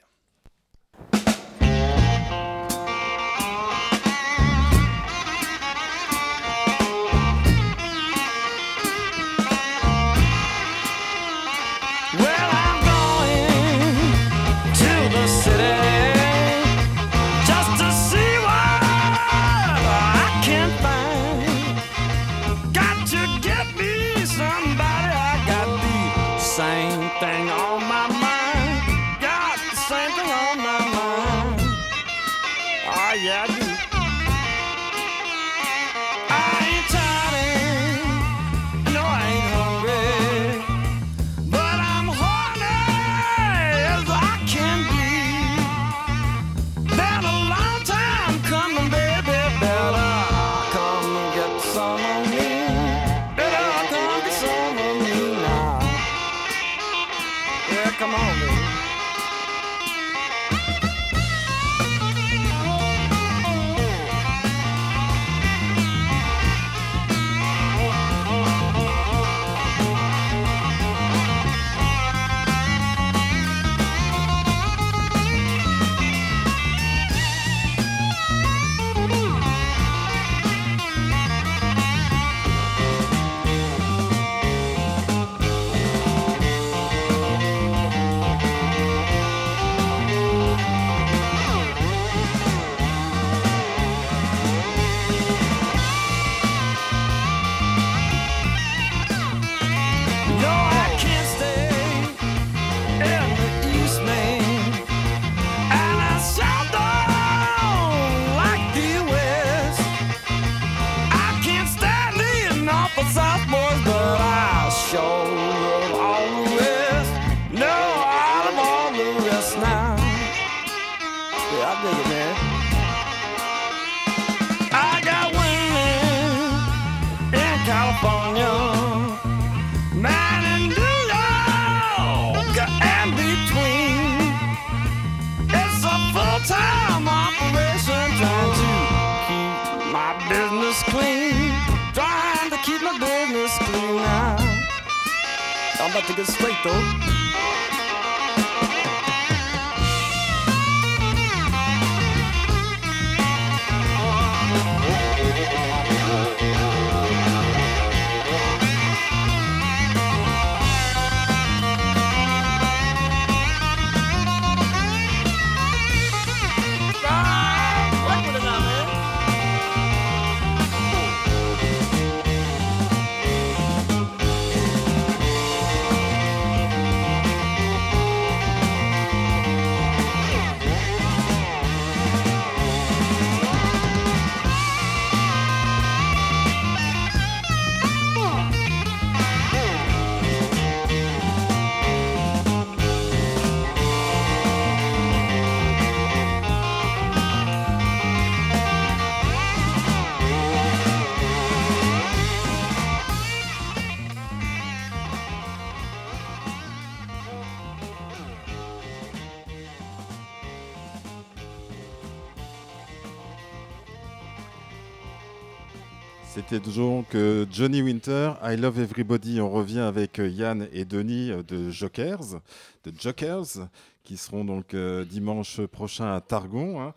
C'était 216.35 216.59
donc 216.59 217.15
euh, 217.15 217.45
Johnny 217.49 217.81
Winter, 217.81 218.33
I 218.43 218.57
Love 218.57 218.77
Everybody. 218.81 219.39
On 219.39 219.49
revient 219.49 219.79
avec 219.79 220.19
euh, 220.19 220.27
Yann 220.27 220.67
et 220.73 220.83
Denis 220.83 221.31
euh, 221.31 221.43
de 221.43 221.69
Jokers, 221.69 222.41
de 222.83 222.91
Jokers, 222.99 223.69
qui 224.03 224.17
seront 224.17 224.43
donc 224.43 224.75
dimanche 225.09 225.61
prochain 225.61 226.13
à 226.13 226.19
Targon. 226.19 226.81
hein. 226.81 226.93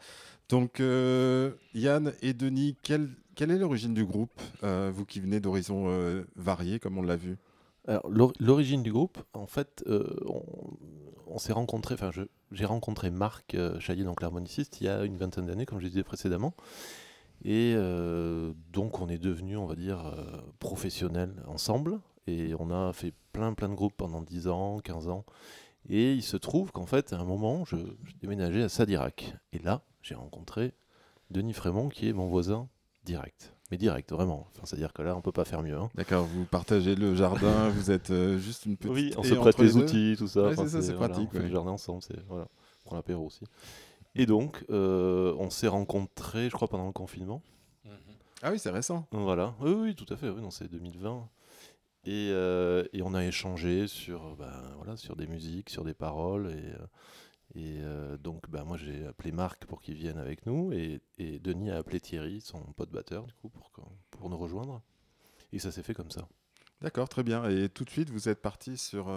Donc 0.48 0.81
Yann 0.81 2.12
et 2.20 2.33
Denis, 2.35 2.77
quelle, 2.83 3.11
quelle 3.37 3.53
est 3.53 3.59
l'origine 3.59 3.94
du 3.94 4.05
groupe, 4.05 4.40
vous 4.62 5.05
qui 5.05 5.20
venez 5.20 5.40
d'horizons 5.40 5.87
variés, 6.37 6.79
comme 6.81 6.98
on 6.98 7.03
l'a 7.03 7.16
vu? 7.16 7.37
Alors, 7.87 8.09
l'or- 8.11 8.33
l'origine 8.40 8.83
du 8.83 8.92
groupe, 8.92 9.18
en 9.33 9.46
fait, 9.46 9.85
on, 11.27 11.38
s'est 11.38 11.55
rencontré, 11.55 11.94
enfin, 11.94 12.11
j'ai 12.53 12.64
rencontré 12.66 13.11
Marc 13.11 13.57
Chalier, 13.79 14.05
donc 14.05 14.20
l'harmoniciste, 14.20 14.81
il 14.83 14.85
y 14.85 14.88
a 14.90 15.05
une 15.05 15.16
vingtaine 15.16 15.46
d'années, 15.46 15.64
comme 15.64 15.81
je 15.81 15.87
disais 15.87 16.03
précédemment. 16.03 16.55
Et 17.44 17.74
euh, 17.77 18.53
donc, 18.72 19.01
on 19.01 19.09
est 19.09 19.18
devenus, 19.18 19.57
on 19.59 19.66
va 19.66 19.74
dire, 19.77 20.05
euh, 20.07 20.40
professionnels 20.59 21.35
ensemble. 21.46 21.98
Et 22.27 22.53
on 22.59 22.70
a 22.70 22.92
fait 22.92 23.14
plein, 23.33 23.55
plein 23.55 23.68
de 23.68 23.74
groupes 23.74 23.94
pendant 23.96 24.20
10 24.22 24.48
ans, 24.48 24.79
15 24.81 25.09
ans. 25.09 25.24
Et 25.88 26.12
il 26.12 26.22
se 26.22 26.37
trouve 26.37 26.72
qu'en 26.72 26.85
fait, 26.87 27.12
à 27.12 27.18
un 27.18 27.24
moment, 27.24 27.64
je, 27.64 27.77
je 27.77 28.12
déménageais 28.20 28.62
à 28.62 28.68
Sadirac. 28.68 29.35
Et 29.53 29.59
là, 29.61 29.83
j'ai 30.03 30.14
rencontré 30.14 30.74
Denis 31.31 31.55
Frémont, 31.55 31.88
qui 31.88 32.09
est 32.09 32.12
mon 32.12 32.27
voisin 32.27 32.68
direct. 33.05 33.55
Mais 33.70 33.77
direct, 33.79 34.11
vraiment. 34.12 34.46
Enfin, 34.55 34.62
C'est-à-dire 34.64 34.92
que 34.92 35.03
là, 35.03 35.14
on 35.16 35.20
peut 35.22 35.33
pas 35.33 35.44
faire 35.44 35.62
mieux. 35.62 35.77
hein. 35.77 35.88
D'accord, 35.94 36.24
vous 36.27 36.44
partagez 36.44 36.94
le 36.94 37.14
jardin, 37.14 37.68
vous 37.74 37.90
êtes 37.90 38.11
euh, 38.11 38.38
juste 38.38 38.66
une 38.66 38.77
petite. 38.77 38.92
Oui, 38.92 39.14
on 39.16 39.22
se 39.22 39.35
prête 39.35 39.59
les 39.59 39.77
outils, 39.77 40.14
tout 40.18 40.27
ça. 40.27 40.42
Ouais, 40.42 40.53
Enfin, 40.53 40.64
c'est 40.64 40.81
ça, 40.81 40.83
c'est 40.83 40.92
voilà, 40.94 41.14
pratique, 41.14 41.29
On 41.31 41.33
fait 41.33 41.38
ouais. 41.38 41.44
le 41.48 41.53
jardin 41.53 41.70
ensemble, 41.72 42.03
voilà, 42.29 42.46
on 42.85 42.88
prend 42.88 42.96
l'apéro 42.96 43.27
aussi. 43.27 43.44
Et 44.18 44.26
donc, 44.26 44.64
euh, 44.68 45.35
on 45.38 45.48
s'est 45.48 45.68
rencontrés, 45.68 46.50
je 46.50 46.54
crois, 46.54 46.68
pendant 46.68 46.87
le 46.87 46.92
confinement. 46.92 47.40
Ah 48.42 48.52
oui, 48.52 48.59
c'est 48.59 48.70
récent. 48.70 49.07
Voilà, 49.11 49.54
oui, 49.61 49.72
oui, 49.72 49.94
tout 49.94 50.12
à 50.12 50.16
fait, 50.16 50.28
oui, 50.28 50.40
non, 50.40 50.50
c'est 50.50 50.68
2020. 50.68 51.28
Et, 52.04 52.31
euh, 52.31 52.85
et 52.92 53.02
on 53.02 53.14
a 53.14 53.24
échangé 53.24 53.87
sur, 53.87 54.37
ben, 54.37 54.62
voilà, 54.76 54.96
sur 54.96 55.16
des 55.16 55.26
musiques, 55.26 55.70
sur 55.70 55.85
des 55.85 55.94
paroles. 55.94 56.50
Et, 56.50 56.54
euh, 56.54 56.87
et 57.54 57.78
euh, 57.81 58.16
donc, 58.16 58.48
ben, 58.48 58.64
moi, 58.64 58.76
j'ai 58.76 59.07
appelé 59.07 59.33
Marc 59.33 59.66
pour 59.66 59.81
qu'il 59.81 59.94
vienne 59.94 60.18
avec 60.18 60.46
nous. 60.46 60.72
Et, 60.72 61.00
et 61.18 61.38
Denis 61.38 61.70
a 61.70 61.76
appelé 61.76 62.00
Thierry, 62.00 62.40
son 62.40 62.61
pote 62.76 62.90
batteur, 62.90 63.24
du 63.24 63.35
coup, 63.35 63.48
pour, 63.48 63.70
pour 64.11 64.31
nous 64.31 64.38
rejoindre. 64.38 64.83
Et 65.52 65.59
ça 65.59 65.72
s'est 65.72 65.83
fait 65.83 65.94
comme 65.94 66.11
ça. 66.11 66.28
D'accord, 66.81 67.09
très 67.09 67.24
bien. 67.24 67.48
Et 67.48 67.68
tout 67.68 67.85
de 67.85 67.90
suite, 67.90 68.11
vous 68.11 68.28
êtes 68.28 68.40
parti 68.40 68.76
sur, 68.76 69.12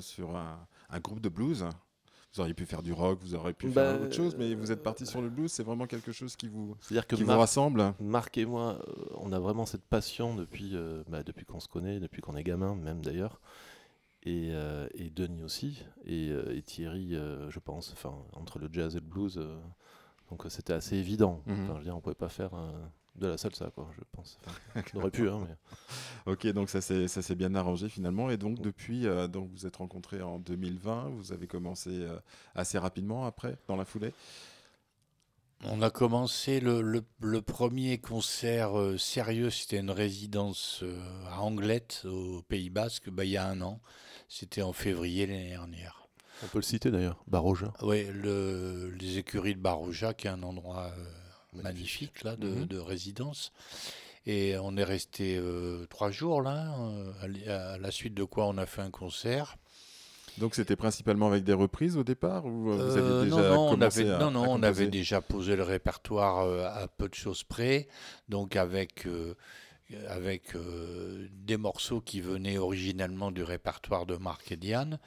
sur 0.00 0.36
un, 0.36 0.66
un 0.90 1.00
groupe 1.00 1.20
de 1.20 1.30
blues. 1.30 1.64
Vous 2.36 2.42
auriez 2.42 2.52
pu 2.54 2.66
faire 2.66 2.82
du 2.82 2.92
rock, 2.92 3.18
vous 3.22 3.34
auriez 3.34 3.54
pu 3.54 3.70
faire 3.70 3.96
Bah, 3.98 4.04
autre 4.04 4.14
chose, 4.14 4.36
mais 4.36 4.54
vous 4.54 4.70
êtes 4.70 4.82
parti 4.82 5.06
sur 5.06 5.22
le 5.22 5.30
blues. 5.30 5.50
C'est 5.50 5.62
vraiment 5.62 5.86
quelque 5.86 6.12
chose 6.12 6.36
qui 6.36 6.48
vous, 6.48 6.76
C'est-à-dire 6.80 7.06
que 7.06 7.16
qui 7.16 7.22
vous 7.22 7.30
rassemble. 7.30 7.94
Marc 7.98 8.36
et 8.36 8.44
moi, 8.44 8.78
euh, 8.86 9.04
on 9.16 9.32
a 9.32 9.38
vraiment 9.38 9.64
cette 9.64 9.84
passion 9.84 10.34
depuis, 10.34 10.72
euh, 10.74 11.02
bah, 11.08 11.22
depuis 11.22 11.46
qu'on 11.46 11.60
se 11.60 11.68
connaît, 11.68 11.98
depuis 11.98 12.20
qu'on 12.20 12.36
est 12.36 12.44
gamin, 12.44 12.74
même 12.74 13.00
d'ailleurs. 13.00 13.40
Et, 14.24 14.50
euh, 14.52 14.86
et 14.94 15.08
Denis 15.08 15.42
aussi. 15.44 15.82
Et, 16.04 16.28
euh, 16.30 16.54
et 16.54 16.60
Thierry, 16.60 17.14
euh, 17.14 17.50
je 17.50 17.58
pense, 17.58 17.92
enfin, 17.92 18.12
entre 18.34 18.58
le 18.58 18.68
jazz 18.70 18.96
et 18.96 19.00
le 19.00 19.06
blues. 19.06 19.38
euh, 19.38 19.56
donc 20.30 20.44
euh, 20.44 20.48
c'était 20.50 20.74
assez 20.74 20.96
évident. 20.96 21.40
Mhm. 21.46 21.62
Enfin, 21.62 21.72
je 21.74 21.78
veux 21.78 21.84
dire, 21.84 21.96
on 21.96 22.00
pouvait 22.00 22.14
pas 22.14 22.28
faire 22.28 22.50
euh, 22.54 22.70
de 23.18 23.26
la 23.28 23.38
salsa, 23.38 23.70
quoi, 23.74 23.90
je 23.96 24.02
pense. 24.12 24.38
Enfin, 24.46 24.82
on 24.94 24.98
aurait 25.00 25.10
pu, 25.10 25.28
hein, 25.28 25.40
mais. 25.48 25.56
Ok, 26.32 26.46
donc 26.48 26.68
ça 26.70 26.80
s'est 26.80 27.34
bien 27.36 27.54
arrangé 27.54 27.88
finalement. 27.88 28.30
Et 28.30 28.36
donc 28.36 28.60
depuis, 28.60 29.06
euh, 29.06 29.28
donc 29.28 29.50
vous 29.52 29.66
êtes 29.66 29.76
rencontrés 29.76 30.22
en 30.22 30.38
2020. 30.38 31.10
Vous 31.10 31.32
avez 31.32 31.46
commencé 31.46 31.90
euh, 31.92 32.18
assez 32.54 32.78
rapidement 32.78 33.26
après, 33.26 33.56
dans 33.68 33.76
la 33.76 33.84
foulée? 33.84 34.12
On 35.64 35.82
a 35.82 35.90
commencé 35.90 36.60
le, 36.60 36.80
le- 36.80 37.04
le 37.20 37.42
premier 37.42 37.98
concert 37.98 38.78
euh, 38.78 38.96
sérieux, 38.98 39.50
c'était 39.50 39.78
une 39.78 39.90
résidence 39.90 40.80
euh, 40.82 40.98
à 41.30 41.40
Anglette, 41.40 42.02
au 42.06 42.42
Pays 42.42 42.70
Basque, 42.70 43.10
bah, 43.10 43.24
il 43.24 43.30
y 43.32 43.36
a 43.36 43.46
un 43.46 43.60
an. 43.62 43.80
C'était 44.28 44.62
en 44.62 44.72
février 44.72 45.26
l'année 45.26 45.50
dernière. 45.50 46.08
On 46.42 46.46
peut 46.48 46.58
le 46.58 46.62
citer 46.62 46.90
d'ailleurs, 46.90 47.22
Baroja. 47.26 47.72
Oui, 47.82 48.06
le, 48.12 48.90
les 48.98 49.18
écuries 49.18 49.54
de 49.54 49.60
Baroja, 49.60 50.14
qui 50.14 50.26
est 50.26 50.30
un 50.30 50.42
endroit 50.42 50.92
magnifique 51.62 52.22
là, 52.22 52.36
de, 52.36 52.48
Mhm. 52.48 52.66
de 52.66 52.78
résidence. 52.78 53.52
Et 54.26 54.56
on 54.58 54.76
est 54.76 54.84
resté 54.84 55.36
euh, 55.38 55.86
trois 55.86 56.10
jours 56.10 56.42
là, 56.42 56.74
euh, 57.28 57.74
à 57.74 57.78
la 57.78 57.90
suite 57.90 58.14
de 58.14 58.24
quoi 58.24 58.46
on 58.46 58.58
a 58.58 58.66
fait 58.66 58.82
un 58.82 58.90
concert. 58.90 59.56
Donc 60.38 60.54
c'était 60.54 60.76
principalement 60.76 61.28
avec 61.28 61.44
des 61.44 61.52
reprises 61.54 61.96
au 61.96 62.04
départ 62.04 62.44
ou 62.44 62.70
euh, 62.70 62.76
vous 62.90 62.96
aviez 62.98 63.24
déjà 63.30 63.48
non, 63.48 63.54
non, 63.54 63.68
on 63.78 63.80
avait, 63.80 64.10
à, 64.10 64.18
non, 64.18 64.30
non, 64.30 64.42
à 64.44 64.48
on 64.48 64.62
avait 64.62 64.84
composer 64.84 64.86
déjà 64.88 65.20
posé 65.22 65.56
le 65.56 65.62
répertoire 65.62 66.40
euh, 66.40 66.64
à 66.66 66.88
peu 66.88 67.08
de 67.08 67.14
choses 67.14 67.42
près, 67.42 67.88
donc 68.28 68.54
avec, 68.56 69.06
euh, 69.06 69.34
avec 70.08 70.54
euh, 70.56 71.26
des 71.32 71.56
morceaux 71.56 72.00
qui 72.02 72.20
venaient 72.20 72.58
originellement 72.58 73.30
du 73.30 73.42
répertoire 73.44 74.04
de 74.04 74.16
Marc 74.16 74.52
et 74.52 74.56
Diane, 74.56 74.98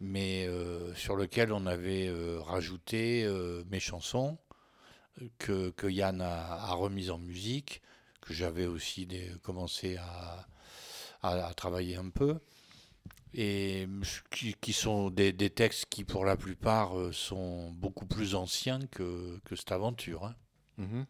mais 0.00 0.46
euh, 0.48 0.92
sur 0.96 1.16
lequel 1.16 1.52
on 1.52 1.64
avait 1.64 2.08
euh, 2.08 2.40
rajouté 2.42 3.24
euh, 3.24 3.62
mes 3.70 3.80
chansons 3.80 4.36
que, 5.38 5.70
que 5.70 5.86
Yann 5.86 6.20
a, 6.20 6.54
a 6.54 6.72
remises 6.74 7.10
en 7.10 7.18
musique, 7.18 7.82
que 8.20 8.34
j'avais 8.34 8.66
aussi 8.66 9.06
des- 9.06 9.32
commencé 9.42 9.96
à, 9.96 10.46
à- 11.22 11.46
à 11.46 11.54
travailler 11.54 11.96
un 11.96 12.10
peu 12.10 12.38
et 13.36 13.88
qui, 14.30 14.54
qui 14.60 14.72
sont 14.72 15.10
des, 15.10 15.32
des 15.32 15.50
textes 15.50 15.86
qui, 15.90 16.04
pour 16.04 16.24
la 16.24 16.36
plupart, 16.36 16.96
euh, 16.98 17.10
sont 17.12 17.70
beaucoup 17.72 18.06
plus 18.06 18.34
anciens 18.36 18.78
que, 18.92 19.38
que 19.44 19.56
cette 19.56 19.72
aventure. 19.72 20.24
hein. 20.24 20.34
Mhm. 20.78 21.04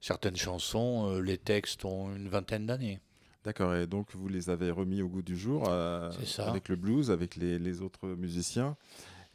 Certaines 0.00 0.36
chansons, 0.36 1.08
euh, 1.10 1.20
les 1.20 1.38
textes 1.38 1.84
ont 1.84 2.14
une 2.14 2.28
vingtaine 2.28 2.66
d'années. 2.66 3.00
D'accord, 3.44 3.74
et 3.74 3.86
donc 3.86 4.14
vous 4.14 4.28
les 4.28 4.50
avez 4.50 4.70
remis 4.70 5.02
au 5.02 5.08
goût 5.08 5.22
du 5.22 5.36
jour 5.36 5.68
euh, 5.68 6.10
avec 6.48 6.68
le 6.68 6.76
blues, 6.76 7.10
avec 7.10 7.36
les, 7.36 7.58
les 7.58 7.82
autres 7.82 8.08
musiciens, 8.08 8.76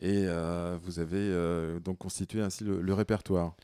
et 0.01 0.25
euh, 0.27 0.77
vous 0.83 0.99
avez 0.99 1.17
euh, 1.17 1.79
donc 1.79 1.97
constitué 1.97 2.41
ainsi 2.41 2.63
le, 2.63 2.93
répertoire. 2.93 3.55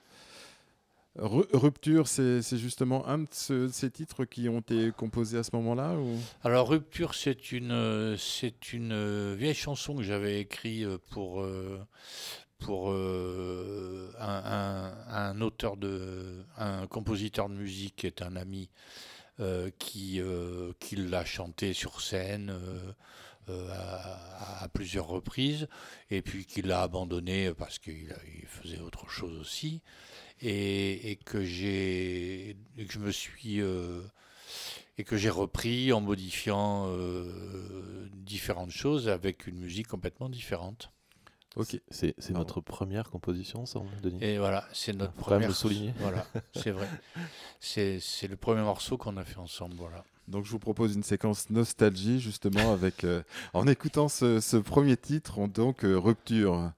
Ru- 1.17 1.45
Rupture, 1.53 2.09
c'est 2.09 2.41
justement 2.57 3.07
un 3.07 3.19
de 3.19 3.27
ce- 3.31 3.69
ces 3.69 3.89
titres 3.89 4.25
qui 4.25 4.49
ont 4.49 4.59
été 4.59 4.91
composés 4.91 5.37
à 5.37 5.43
ce 5.43 5.51
moment-là. 5.53 5.95
Alors, 6.43 6.67
Rupture, 6.69 7.15
c'est 7.15 7.53
une, 7.53 8.15
vieille 9.35 9.53
chanson 9.53 9.95
que 9.95 10.03
j'avais 10.03 10.41
écrite 10.41 10.83
euh, 10.85 10.97
pour, 11.11 11.45
pour 12.59 12.91
un, 14.19 15.41
auteur 15.41 15.77
de. 15.77 16.43
un 16.57 16.85
compositeur 16.87 17.47
de 17.47 17.53
musique 17.55 17.95
qui 17.95 18.07
est 18.07 18.21
un 18.21 18.35
ami 18.35 18.69
qui, 19.79 20.21
qui 20.79 20.95
l'a 20.97 21.23
chanté 21.25 21.71
sur 21.73 22.01
scène. 22.01 22.53
Euh, 23.49 23.69
à, 23.73 24.63
à 24.63 24.67
plusieurs 24.69 25.07
reprises 25.07 25.67
et 26.09 26.21
puis 26.21 26.45
qu'il 26.45 26.67
l'a 26.67 26.81
abandonné 26.81 27.53
parce 27.53 27.79
qu'il 27.79 28.11
a- 28.11 28.19
il 28.39 28.45
faisait 28.47 28.79
autre 28.79 29.09
chose 29.09 29.37
aussi 29.39 29.81
et, 30.41 31.11
et 31.11 31.15
que 31.15 31.43
j'ai 31.43 32.57
que 32.77 32.91
je 32.91 32.99
me 32.99 33.11
suis 33.11 33.61
euh, 33.61 34.01
et 34.97 35.03
que 35.03 35.17
j'ai 35.17 35.29
repris 35.29 35.91
en 35.93 36.01
modifiant 36.01 36.87
euh, 36.89 38.07
différentes 38.13 38.71
choses 38.71 39.09
avec 39.09 39.47
une 39.47 39.57
musique 39.57 39.87
complètement 39.87 40.29
différente. 40.29 40.91
Ok. 41.57 41.79
C'est 41.89 42.13
notre 42.31 42.59
première 42.59 43.09
composition 43.09 43.61
ensemble, 43.61 43.89
Denis? 44.01 44.21
Et 44.21 44.37
voilà, 44.37 44.67
c'est 44.73 44.91
notre 44.91 45.13
quand 45.13 45.17
même 45.19 45.25
première. 45.39 45.47
le 45.47 45.53
souligner. 45.53 45.93
Voilà, 45.99 46.25
c'est 46.53 46.71
vrai. 46.71 46.89
C'est 47.61 47.99
c'est 48.01 48.27
le 48.27 48.35
premier 48.35 48.61
morceau 48.61 48.97
qu'on 48.97 49.15
a 49.15 49.23
fait 49.23 49.37
ensemble. 49.37 49.75
Voilà. 49.75 50.03
Donc 50.27 50.45
je 50.45 50.51
vous 50.51 50.59
propose 50.59 50.95
une 50.95 51.03
séquence 51.03 51.49
nostalgie 51.49 52.19
justement 52.19 52.73
avec 52.73 53.03
euh, 53.03 53.21
en 53.53 53.67
écoutant 53.67 54.09
ce, 54.09 54.57
premier 54.57 54.97
titre, 54.97 55.37
on- 55.37 55.47
donc 55.47 55.85
euh, 55.85 55.97
Rupture. 55.97 56.71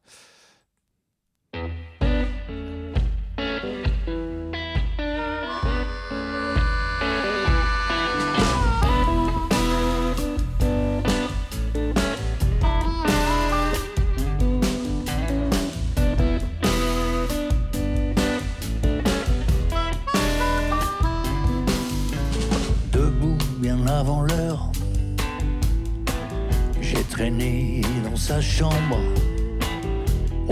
Traîné 27.18 27.82
dans 28.04 28.16
sa 28.16 28.40
chambre, 28.40 29.00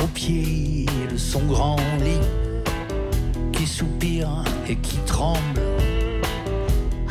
au 0.02 0.08
pied 0.08 0.88
de 1.12 1.16
son 1.16 1.42
grand 1.46 1.76
lit, 2.04 2.26
qui 3.52 3.68
soupire 3.68 4.44
et 4.68 4.76
qui 4.78 4.98
tremble. 5.06 5.62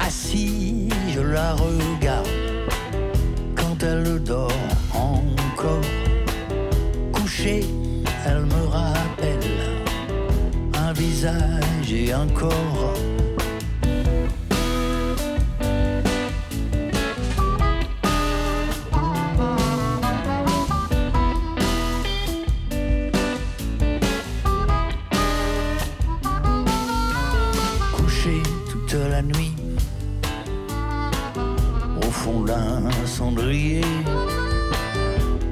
Assis, 0.01 0.89
je 1.15 1.21
la 1.21 1.55
regarde 1.55 2.27
quand 3.55 3.81
elle 3.85 4.21
dort 4.25 4.51
encore. 4.93 5.89
Couchée, 7.13 7.65
elle 8.27 8.47
me 8.47 8.67
rappelle 8.67 9.55
un 10.75 10.93
visage 10.95 11.93
et 11.93 12.13
un 12.13 12.27
corps. 12.27 12.94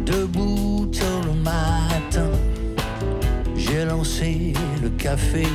Debout 0.05 0.87
tôt 0.93 1.21
le 1.27 1.35
matin, 1.35 2.31
j'ai 3.57 3.85
lancé 3.85 4.53
le 4.83 4.89
café. 4.91 5.47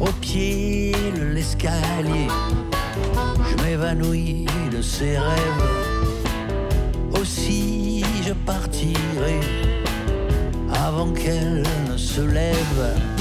Au 0.00 0.10
pied 0.20 0.92
de 1.16 1.34
l'escalier, 1.34 2.28
je 3.48 3.64
m'évanouis 3.64 4.46
de 4.72 4.82
ses 4.82 5.18
rêves. 5.18 5.70
Aussi 7.20 8.04
je 8.26 8.32
partirai 8.32 9.40
avant 10.72 11.12
qu'elle 11.12 11.62
ne 11.90 11.96
se 11.96 12.20
lève. 12.20 13.15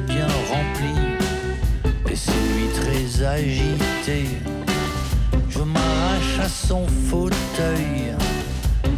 Bien 0.00 0.26
remplies 0.48 1.16
et 2.10 2.16
ces 2.16 2.30
nuits 2.32 2.72
très 2.74 3.24
agitées. 3.24 4.30
Je 5.48 5.60
m'arrache 5.60 6.38
à 6.40 6.48
son 6.48 6.86
fauteuil, 6.86 8.14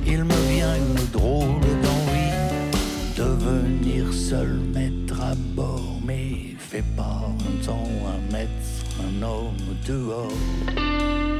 il 0.07 0.25
me 0.25 0.35
vient 0.53 0.75
une 0.77 1.11
drôle 1.13 1.61
d'envie 1.83 2.35
de 3.17 3.23
venir 3.23 4.13
seul 4.13 4.61
mettre 4.75 5.21
à 5.21 5.35
bord. 5.35 6.01
Mais 6.05 6.57
fais 6.59 6.85
pas 6.97 7.23
un 7.29 7.67
temps 7.67 7.91
à 8.07 8.33
mettre 8.33 8.51
un 9.01 9.23
homme 9.23 9.57
dehors. 9.87 11.38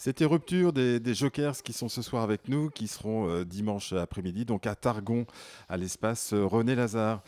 C'était 0.00 0.24
Rupture 0.24 0.72
des, 0.72 0.98
des 0.98 1.12
Jokers 1.12 1.62
qui 1.62 1.74
sont 1.74 1.90
ce 1.90 2.00
soir 2.00 2.22
avec 2.22 2.48
nous, 2.48 2.70
qui 2.70 2.88
seront 2.88 3.28
euh, 3.28 3.44
dimanche 3.44 3.92
après-midi, 3.92 4.46
donc 4.46 4.66
à 4.66 4.74
Targon, 4.74 5.26
à 5.68 5.76
l'espace 5.76 6.32
euh, 6.32 6.42
René 6.46 6.74
Lazare. 6.74 7.22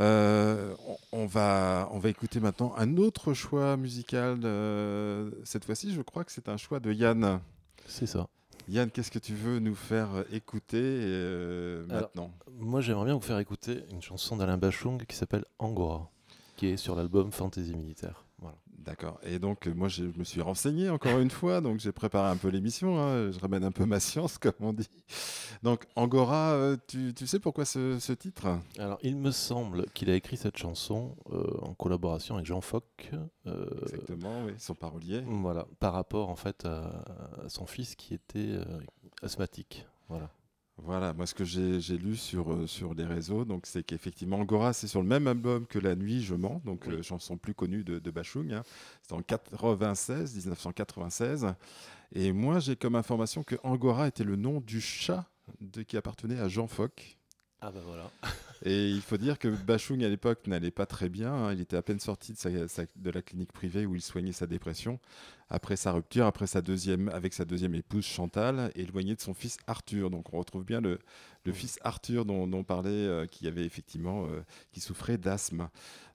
Euh, 0.00 0.74
on, 1.12 1.26
va, 1.26 1.90
on 1.92 1.98
va 1.98 2.08
écouter 2.08 2.40
maintenant 2.40 2.72
un 2.78 2.96
autre 2.96 3.34
choix 3.34 3.76
musical. 3.76 4.38
cette 5.44 5.66
fois-ci, 5.66 5.92
je 5.92 6.00
crois 6.00 6.24
que 6.24 6.32
c'est 6.32 6.48
un 6.48 6.56
choix 6.56 6.80
de 6.80 6.90
Yann. 6.90 7.38
C'est 7.86 8.06
ça. 8.06 8.28
Yann, 8.66 8.90
qu'est-ce 8.90 9.10
que 9.10 9.18
tu 9.18 9.34
veux 9.34 9.58
nous 9.58 9.74
faire 9.74 10.24
écouter 10.32 11.02
Alors, 11.90 12.00
maintenant? 12.00 12.32
Moi, 12.58 12.80
j'aimerais 12.80 13.04
bien 13.04 13.14
vous 13.14 13.20
faire 13.20 13.40
écouter 13.40 13.84
une 13.92 14.00
chanson 14.00 14.38
d'Alain 14.38 14.56
Bachung 14.56 15.04
qui 15.04 15.16
s'appelle 15.16 15.44
Angora, 15.58 16.10
qui 16.56 16.68
est 16.68 16.78
sur 16.78 16.96
l'album 16.96 17.30
Fantasy 17.30 17.74
Militaire. 17.74 18.25
D'accord. 18.86 19.18
Et 19.24 19.40
donc, 19.40 19.66
euh, 19.66 19.74
moi, 19.74 19.88
je 19.88 20.04
me 20.04 20.22
suis 20.22 20.40
renseigné 20.40 20.88
encore 20.90 21.18
une 21.18 21.30
fois, 21.30 21.60
donc 21.60 21.80
j'ai 21.80 21.90
préparé 21.90 22.30
un 22.30 22.36
peu 22.36 22.48
l'émission. 22.48 23.00
hein, 23.00 23.32
Je 23.32 23.38
ramène 23.40 23.64
un 23.64 23.72
peu 23.72 23.84
ma 23.84 23.98
science, 23.98 24.38
comme 24.38 24.54
on 24.60 24.72
dit. 24.72 24.88
Donc, 25.64 25.86
Angora, 25.96 26.52
euh, 26.52 26.76
tu, 26.86 27.12
tu 27.12 27.26
sais 27.26 27.40
pourquoi 27.40 27.64
ce, 27.64 27.98
ce 27.98 28.12
titre? 28.12 28.46
Alors, 28.78 28.98
il 29.02 29.16
me 29.16 29.32
semble 29.32 29.86
qu'il 29.92 30.08
a 30.08 30.14
écrit 30.14 30.36
cette 30.36 30.56
chanson 30.56 31.16
euh, 31.32 31.42
en 31.62 31.74
collaboration 31.74 32.36
avec 32.36 32.46
Jean 32.46 32.60
euh, 33.46 33.66
Exactement, 33.82 34.44
oui, 34.44 34.52
son 34.58 34.74
parolier. 34.76 35.22
Voilà, 35.26 35.66
par 35.80 35.92
rapport 35.92 36.28
en 36.30 36.36
fait 36.36 36.64
à, 36.64 37.04
à 37.44 37.48
son 37.48 37.66
fils 37.66 37.96
qui 37.96 38.14
était 38.14 38.38
euh, 38.38 38.64
asthmatique. 39.20 39.84
Voilà. 40.08 40.30
Voilà, 40.78 41.14
moi 41.14 41.26
ce 41.26 41.34
que 41.34 41.44
j'ai 41.44 41.96
lu 41.96 42.16
sur, 42.16 42.52
euh, 42.52 42.66
sur 42.66 42.92
les 42.92 43.04
réseaux, 43.06 43.46
donc 43.46 43.66
c'est 43.66 43.82
qu'effectivement 43.82 44.36
Angora, 44.38 44.74
c'est 44.74 44.86
sur 44.86 45.00
le 45.00 45.08
même 45.08 45.26
album 45.26 45.66
que 45.66 45.78
La 45.78 45.96
Nuit, 45.96 46.22
je 46.22 46.34
mens, 46.34 46.60
donc 46.66 46.84
Oui. 46.86 46.94
euh, 46.96 47.02
chanson 47.02 47.38
plus 47.38 47.54
connue 47.54 47.82
de, 47.82 47.98
de 47.98 48.10
Bachung. 48.10 48.52
hein. 48.52 48.62
C'est 49.02 49.14
en 49.14 49.22
96, 49.22 50.34
1996. 50.36 51.54
Et 52.14 52.32
moi 52.32 52.60
j'ai 52.60 52.76
comme 52.76 52.94
information 52.94 53.42
que 53.42 53.56
Angora 53.62 54.06
était 54.06 54.22
le 54.22 54.36
nom 54.36 54.60
du 54.60 54.80
chat 54.82 55.24
de, 55.60 55.82
qui 55.82 55.96
appartenait 55.96 56.38
à 56.38 56.48
Jean 56.48 56.66
Fock. 56.66 57.15
Ah 57.62 57.70
bah 57.72 57.80
voilà. 57.84 58.10
Et 58.64 58.88
il 58.90 59.00
faut 59.02 59.16
dire 59.16 59.38
que 59.38 59.48
Bachung 59.48 60.02
à 60.04 60.08
l'époque 60.08 60.46
n'allait 60.46 60.70
pas 60.70 60.86
très 60.86 61.08
bien. 61.08 61.32
hein. 61.32 61.52
Il 61.52 61.60
était 61.60 61.76
à 61.76 61.82
peine 61.82 62.00
sorti 62.00 62.32
de, 62.32 62.38
sa- 62.38 62.68
sa- 62.68 62.84
de 62.96 63.10
la 63.10 63.22
clinique 63.22 63.52
privée 63.52 63.86
où 63.86 63.94
il 63.94 64.00
soignait 64.02 64.32
sa 64.32 64.46
dépression. 64.46 64.98
Après 65.50 65.76
sa 65.76 65.92
rupture, 65.92 66.26
après 66.26 66.46
sa 66.46 66.60
deuxième, 66.60 67.08
avec 67.10 67.32
sa 67.32 67.44
deuxième 67.44 67.74
épouse 67.74 68.04
Chantal, 68.04 68.70
éloigné 68.74 69.14
de 69.14 69.20
son 69.20 69.32
fils 69.34 69.58
Arthur. 69.66 70.10
Donc 70.10 70.32
on 70.32 70.38
retrouve 70.38 70.64
bien 70.64 70.80
le, 70.80 70.98
le 71.44 71.52
fils 71.52 71.78
Arthur 71.82 72.24
dont, 72.24 72.50
on 72.52 72.64
parlait, 72.64 72.90
euh, 72.90 73.26
qui 73.26 73.46
avait 73.46 73.64
effectivement, 73.64 74.26
euh, 74.26 74.42
qui 74.72 74.80
souffrait 74.80 75.18
d'asthme. 75.18 75.68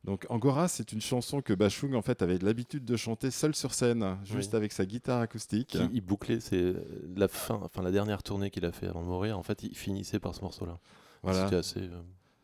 Donc 0.03 0.25
Angora, 0.29 0.67
c'est 0.67 0.91
une 0.93 1.01
chanson 1.01 1.41
que 1.41 1.53
Bachung 1.53 1.93
en 1.95 2.01
fait 2.01 2.21
avait 2.21 2.39
l'habitude 2.39 2.85
de 2.85 2.97
chanter 2.97 3.29
seul 3.31 3.55
sur 3.55 3.73
scène, 3.73 4.17
juste 4.25 4.51
Oui. 4.51 4.57
avec 4.57 4.71
sa 4.73 4.85
guitare 4.85 5.21
acoustique. 5.21 5.69
Qui, 5.69 5.89
il 5.93 6.01
bouclait, 6.01 6.39
c'est 6.39 6.73
la 7.15 7.27
fin, 7.27 7.59
enfin 7.63 7.81
la 7.83 7.91
dernière 7.91 8.23
tournée 8.23 8.49
qu'il 8.51 8.65
a 8.65 8.71
fait 8.71 8.87
avant 8.87 9.01
de 9.01 9.07
mourir. 9.07 9.37
En 9.37 9.43
fait, 9.43 9.63
il 9.63 9.75
finissait 9.77 10.19
par 10.19 10.35
ce 10.35 10.41
morceau-là. 10.41 10.79
Voilà. 11.23 11.43
C'était 11.45 11.55
assez 11.57 11.79
euh, 11.81 12.01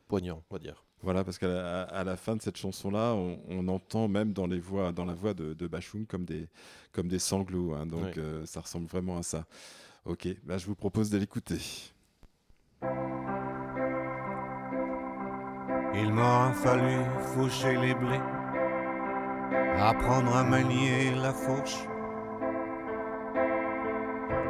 poignant, 0.07 0.43
on 0.49 0.53
va 0.55 0.59
dire. 0.59 0.83
Voilà, 1.03 1.23
parce 1.23 1.37
qu'à 1.37 1.47
la, 1.47 1.83
à 1.83 2.03
la 2.03 2.17
fin 2.17 2.35
de 2.35 2.41
cette 2.41 2.57
chanson-là, 2.57 3.13
on, 3.13 3.39
on 3.49 3.67
entend 3.67 4.07
même 4.07 4.33
dans, 4.33 4.47
les 4.47 4.59
voix, 4.59 4.91
dans 4.91 5.05
la 5.05 5.13
voix 5.13 5.33
de, 5.35 5.53
de 5.53 5.67
Bachung 5.67 6.05
comme 6.07 6.25
des, 6.25 6.47
comme 6.91 7.07
des 7.07 7.19
sanglots. 7.19 7.73
hein. 7.75 7.85
donc 7.85 8.03
Ouais. 8.03 8.17
euh, 8.17 8.45
ça 8.45 8.61
ressemble 8.61 8.87
vraiment 8.87 9.17
à 9.17 9.23
ça. 9.23 9.45
Ok, 10.05 10.27
bah, 10.43 10.57
je 10.57 10.65
vous 10.65 10.75
propose 10.75 11.09
de 11.09 11.17
l'écouter. 11.17 11.59
Il 15.99 16.13
m'aura 16.13 16.51
fallu 16.53 17.03
faucher 17.33 17.75
les 17.77 17.93
blés, 17.95 18.19
apprendre 19.77 20.35
à 20.35 20.43
manier 20.43 21.11
la 21.15 21.33
fourche, 21.33 21.77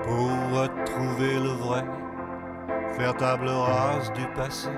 pour 0.03 0.59
retrouver 0.59 1.39
le 1.39 1.49
vrai, 1.63 1.83
faire 2.97 3.15
table 3.15 3.47
rase 3.47 4.11
du 4.13 4.25
passé. 4.35 4.69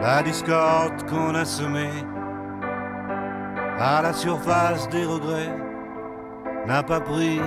La 0.00 0.22
discorde 0.22 1.08
qu'on 1.08 1.34
a 1.34 1.44
semée 1.44 2.04
à 3.78 4.00
la 4.00 4.12
surface 4.14 4.88
des 4.88 5.04
regrets 5.04 5.54
n'a 6.66 6.82
pas 6.82 7.00
pris. 7.00 7.40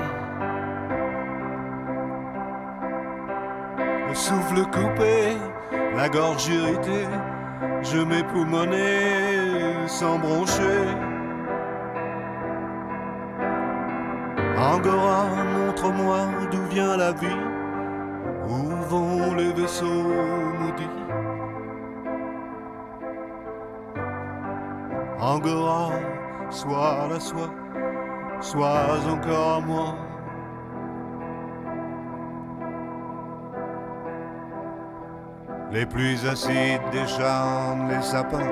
Le 4.07 4.13
souffle 4.13 4.61
coupé, 4.65 5.37
la 5.95 6.07
gorge 6.07 6.47
irritée, 6.47 7.07
je 7.81 7.97
m'époumonnais 7.97 9.87
sans 9.87 10.19
broncher. 10.19 10.85
Angora, 14.57 15.25
montre-moi 15.57 16.19
d'où 16.51 16.63
vient 16.69 16.97
la 16.97 17.11
vie, 17.13 17.48
où 18.91 18.95
vont 18.95 19.35
les 19.35 19.51
vaisseaux 19.53 19.85
maudits. 20.59 21.03
Angora, 25.19 25.91
sois 26.49 27.07
la 27.09 27.19
soie, 27.19 27.53
sois 28.41 28.99
encore 29.11 29.61
moi. 29.61 29.95
Les 35.71 35.85
pluies 35.85 36.27
acides 36.27 36.81
décharnent 36.91 37.89
les 37.89 38.01
sapins. 38.01 38.51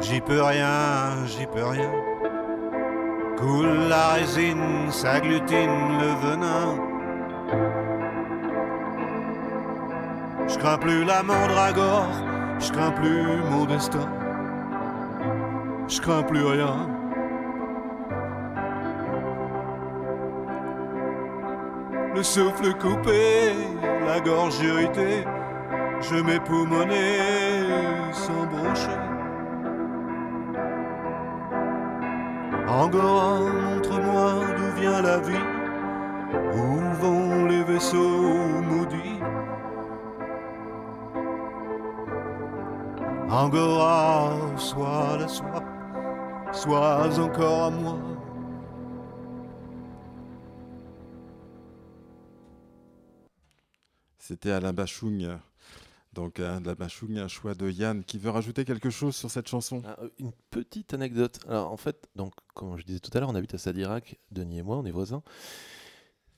J'y 0.00 0.20
peux 0.20 0.42
rien, 0.42 1.24
j'y 1.24 1.46
peux 1.46 1.64
rien. 1.64 1.90
Coule 3.38 3.88
la 3.88 4.08
résine, 4.14 4.90
s'agglutine 4.90 5.98
le 5.98 6.28
venin. 6.28 7.83
Je 10.64 10.68
crains 10.70 10.78
plus 10.78 11.04
la 11.04 11.22
mandragore, 11.22 12.08
je 12.58 12.72
crains 12.72 12.92
plus 12.92 13.22
mon 13.50 13.66
destin. 13.66 14.08
Je 15.88 16.00
crains 16.00 16.22
plus 16.22 16.42
rien. 16.42 16.88
Le 22.14 22.22
souffle 22.22 22.72
coupé, 22.78 23.52
la 24.06 24.20
gorge 24.20 24.58
irritée, 24.60 25.26
je 26.00 26.14
m'époumonnais 26.22 27.60
sans 28.12 28.46
broncher. 28.46 28.98
Angora, 32.66 33.38
montre-moi 33.38 34.32
d'où 34.56 34.80
vient 34.80 35.02
la 35.02 35.18
vie, 35.18 35.46
où 36.54 37.02
vont 37.02 37.44
les 37.44 37.64
vaisseaux 37.64 38.62
Angora, 43.36 44.56
sois 44.56 45.16
la 45.18 45.26
soie, 45.26 45.64
sois 46.52 47.18
encore 47.18 47.64
à 47.64 47.70
moi. 47.70 47.98
C'était 54.18 54.52
Alain 54.52 54.72
Bachung. 54.72 55.36
Donc 56.12 56.38
Alain 56.38 56.60
Bachung, 56.60 57.18
un 57.18 57.26
choix 57.26 57.54
de 57.54 57.68
Yann 57.68 58.04
qui 58.04 58.18
veut 58.18 58.30
rajouter 58.30 58.64
quelque 58.64 58.88
chose 58.88 59.16
sur 59.16 59.32
cette 59.32 59.48
chanson. 59.48 59.82
Ah, 59.84 59.96
euh, 60.00 60.10
une 60.20 60.30
petite 60.52 60.94
anecdote. 60.94 61.40
Alors 61.48 61.72
en 61.72 61.76
fait, 61.76 62.08
donc 62.14 62.34
comme 62.54 62.78
je 62.78 62.84
disais 62.84 63.00
tout 63.00 63.10
à 63.14 63.18
l'heure, 63.18 63.30
on 63.30 63.34
habite 63.34 63.54
à 63.54 63.58
Sadirac, 63.58 64.16
Denis 64.30 64.60
et 64.60 64.62
moi, 64.62 64.76
on 64.76 64.84
est 64.84 64.92
voisins. 64.92 65.24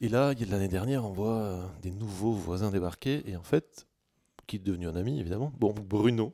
Et 0.00 0.08
là, 0.08 0.32
l'année 0.48 0.68
dernière, 0.68 1.04
on 1.04 1.12
voit 1.12 1.36
euh, 1.36 1.66
des 1.82 1.90
nouveaux 1.90 2.32
voisins 2.32 2.70
débarquer. 2.70 3.22
Et 3.28 3.36
en 3.36 3.42
fait, 3.42 3.86
qui 4.46 4.56
est 4.56 4.60
devenu 4.60 4.88
un 4.88 4.96
ami 4.96 5.20
évidemment. 5.20 5.52
Bon, 5.58 5.74
Bruno, 5.74 6.32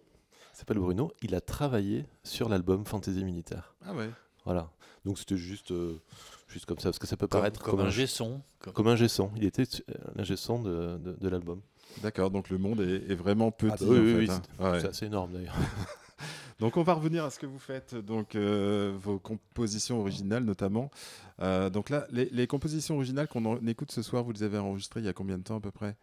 s'appelle 0.58 0.78
Bruno. 0.78 1.12
Il 1.22 1.34
a 1.34 1.40
travaillé 1.40 2.06
sur 2.24 2.48
l'album 2.48 2.84
Fantasy 2.84 3.24
Militaire. 3.24 3.74
Ah 3.84 3.94
ouais. 3.94 4.10
Voilà. 4.44 4.70
Donc 5.04 5.18
c'était 5.18 5.36
juste, 5.36 5.70
euh, 5.72 6.00
juste 6.48 6.66
comme 6.66 6.78
ça, 6.78 6.84
parce 6.90 6.98
que 6.98 7.06
ça 7.06 7.16
peut 7.16 7.26
Comme, 7.26 7.40
paraître 7.40 7.60
comme 7.62 7.80
un 7.80 7.90
gesson. 7.90 8.40
Comme- 8.60 8.72
comme 8.72 8.88
un 8.88 8.96
gesson. 8.96 9.30
Il 9.36 9.44
était 9.44 9.62
euh, 9.62 9.94
l'ingé 10.14 10.36
son 10.36 10.62
de, 10.62 10.96
de, 10.98 11.12
de 11.20 11.28
l'album. 11.28 11.60
D'accord, 12.02 12.30
donc 12.30 12.48
le 12.50 12.58
monde 12.58 12.80
est, 12.80 13.10
est 13.10 13.14
vraiment 13.14 13.50
petit. 13.50 13.72
Ah, 13.80 13.84
oui, 13.84 13.98
en 13.98 14.02
oui, 14.02 14.26
fait, 14.26 14.32
oui, 14.32 14.40
hein. 14.60 14.72
Ouais. 14.72 14.80
C'est 14.80 14.88
assez 14.88 15.06
énorme 15.06 15.32
d'ailleurs. 15.32 15.54
Donc 16.60 16.76
on 16.76 16.84
va 16.84 16.94
revenir 16.94 17.24
à 17.24 17.30
ce 17.30 17.40
que 17.40 17.46
vous 17.46 17.58
faites, 17.58 17.96
donc 17.96 18.36
euh, 18.36 18.94
vos 18.96 19.18
compositions 19.18 19.98
originales 19.98 20.44
notamment. 20.44 20.90
Euh, 21.40 21.70
donc 21.70 21.90
là, 21.90 22.06
les, 22.10 22.26
les 22.26 22.46
compositions 22.46 22.94
originales 22.94 23.26
qu'on 23.26 23.56
écoute 23.66 23.90
ce 23.90 24.00
soir, 24.02 24.22
vous 24.22 24.30
les 24.30 24.44
avez 24.44 24.58
enregistrées 24.58 25.00
il 25.00 25.06
y 25.06 25.08
a 25.08 25.12
combien 25.12 25.38
de 25.38 25.42
temps 25.42 25.56
à 25.56 25.60
peu 25.60 25.72
près? 25.72 25.96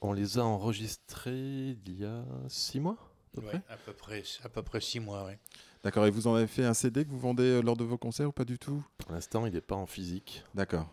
On 0.00 0.12
les 0.12 0.38
a 0.38 0.44
enregistrés 0.44 1.76
il 1.86 1.96
y 2.00 2.04
a 2.04 2.24
six 2.48 2.80
mois 2.80 2.96
peu 3.34 3.40
Ouais, 3.42 3.48
près. 3.48 3.62
à, 3.68 3.76
peu 3.76 3.92
près, 3.92 4.22
à 4.44 4.48
peu 4.48 4.62
près 4.62 4.80
six 4.80 5.00
mois, 5.00 5.24
ouais. 5.24 5.38
D'accord, 5.82 6.06
et 6.06 6.10
vous 6.10 6.26
en 6.26 6.34
avez 6.34 6.46
fait 6.46 6.64
un 6.64 6.74
CD 6.74 7.04
que 7.04 7.10
vous 7.10 7.18
vendez 7.18 7.42
euh, 7.44 7.60
lors 7.60 7.76
de 7.76 7.84
vos 7.84 7.98
concerts 7.98 8.28
ou 8.28 8.32
pas 8.32 8.44
du 8.44 8.58
tout? 8.58 8.82
Pour 8.98 9.12
l'instant, 9.12 9.44
il 9.46 9.52
n'est 9.52 9.60
pas 9.60 9.74
en 9.76 9.86
physique, 9.86 10.42
D'accord. 10.54 10.88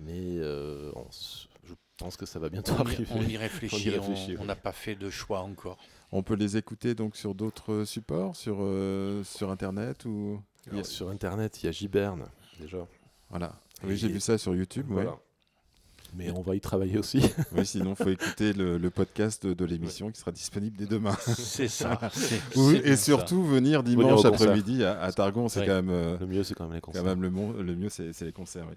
mais 0.00 0.38
euh, 0.38 0.90
on 0.96 1.06
s- 1.08 1.46
je 1.64 1.74
pense 1.96 2.16
que 2.16 2.26
ça 2.26 2.38
va 2.38 2.48
bientôt 2.48 2.72
On 2.72 2.78
y, 2.78 2.80
arriver. 2.94 3.06
on 3.14 3.22
y 3.22 3.36
réfléchit, 3.36 3.90
on 4.38 4.40
oui. 4.40 4.46
n'a 4.46 4.56
pas 4.56 4.72
fait 4.72 4.94
de 4.96 5.10
choix 5.10 5.40
encore. 5.40 5.78
On 6.10 6.22
peut 6.22 6.34
les 6.34 6.56
écouter 6.56 6.94
donc 6.94 7.16
sur 7.16 7.34
d'autres 7.34 7.84
supports, 7.84 8.34
sur, 8.34 8.58
euh, 8.60 9.22
sur 9.24 9.50
Internet 9.50 10.04
ou... 10.06 10.40
Alors, 10.70 10.84
sur 10.86 11.08
Internet, 11.10 11.62
il 11.62 11.66
y 11.66 11.68
a 11.68 11.72
Giberne 11.72 12.28
déjà. 12.58 12.86
Voilà. 13.30 13.60
Oui, 13.84 13.96
j'ai 13.96 14.08
vu 14.08 14.20
ça 14.20 14.36
sur 14.38 14.54
YouTube. 14.54 14.90
ouais. 14.90 15.06
Mais 16.14 16.30
on 16.30 16.40
va 16.40 16.56
y 16.56 16.60
travailler 16.60 16.98
aussi. 16.98 17.20
Oui, 17.52 17.66
sinon, 17.66 17.94
il 17.98 18.02
faut 18.04 18.10
écouter 18.10 18.52
le, 18.52 18.78
le 18.78 18.90
podcast 18.90 19.46
de, 19.46 19.54
de 19.54 19.64
l'émission 19.64 20.10
qui 20.10 20.18
sera 20.18 20.32
disponible 20.32 20.76
dès 20.76 20.86
demain. 20.86 21.16
C'est 21.36 21.68
ça. 21.68 21.98
Oui, 22.56 22.80
et 22.84 22.96
ça. 22.96 23.04
surtout 23.04 23.42
venir 23.44 23.82
dimanche 23.82 24.22
concert. 24.22 24.32
après-midi 24.32 24.84
à, 24.84 25.00
à 25.00 25.12
Targon, 25.12 25.48
c'est 25.48 25.66
quand 25.66 25.74
même... 25.74 25.90
euh, 25.90 26.16
Le 26.18 26.26
mieux, 26.26 26.42
c'est 26.44 26.54
quand 26.54 26.64
même 26.64 26.74
les 26.74 26.80
Quand 26.80 26.92
concerts. 26.92 27.04
même, 27.04 27.22
le, 27.22 27.30
mieux, 27.76 27.88
c'est 27.90 28.20
les 28.22 28.32
concerts. 28.32 28.66
oui. 28.70 28.76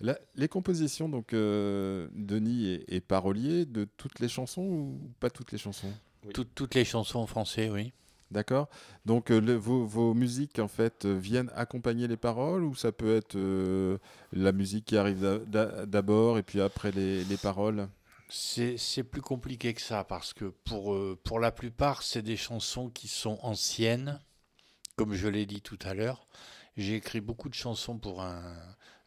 La- 0.00 0.18
les 0.36 0.48
compositions, 0.48 1.08
donc, 1.08 1.32
euh, 1.34 2.08
Denis 2.14 2.68
est, 2.68 2.94
est 2.96 3.00
parolier 3.00 3.66
de 3.66 3.86
toutes 3.96 4.18
les 4.20 4.28
chansons 4.28 4.62
ou 4.62 4.98
pas 5.20 5.30
toutes 5.30 5.52
les 5.52 5.58
chansons? 5.58 5.90
Tout- 6.34 6.44
toutes 6.54 6.74
les 6.74 6.84
chansons 6.84 7.18
en 7.20 7.26
français, 7.26 7.70
oui. 7.70 7.92
D'accord? 8.30 8.68
Donc, 9.06 9.30
euh, 9.30 9.56
vos, 9.56 10.14
musiques, 10.14 10.58
en 10.60 10.68
fait, 10.68 11.04
euh, 11.04 11.18
viennent 11.18 11.50
accompagner 11.56 12.06
les 12.06 12.16
paroles 12.16 12.62
ou 12.62 12.74
ça 12.74 12.92
peut 12.92 13.16
être 13.16 13.36
euh, 13.36 13.98
la 14.32 14.52
musique 14.52 14.84
qui 14.84 14.96
arrive 14.96 15.20
d'a- 15.20 15.38
d'a- 15.38 15.86
d'abord 15.86 16.38
et 16.38 16.42
puis 16.42 16.60
après 16.60 16.92
les, 16.92 17.24
les 17.24 17.36
paroles? 17.36 17.88
C'est 18.28 19.02
plus 19.02 19.22
compliqué 19.22 19.74
que 19.74 19.80
ça 19.82 20.04
parce 20.04 20.32
que 20.32 20.44
pour, 20.44 20.96
pour 21.24 21.40
la 21.40 21.50
plupart, 21.50 22.04
c'est 22.04 22.22
des 22.22 22.36
chansons 22.36 22.88
qui 22.88 23.08
sont 23.08 23.40
anciennes, 23.42 24.20
comme 24.94 25.14
je 25.14 25.26
l'ai 25.26 25.46
dit 25.46 25.62
tout 25.62 25.78
à 25.82 25.94
l'heure. 25.94 26.28
J'ai 26.76 26.94
écrit 26.94 27.20
beaucoup 27.20 27.48
de 27.48 27.54
chansons 27.54 27.98
pour 27.98 28.22
un, 28.22 28.54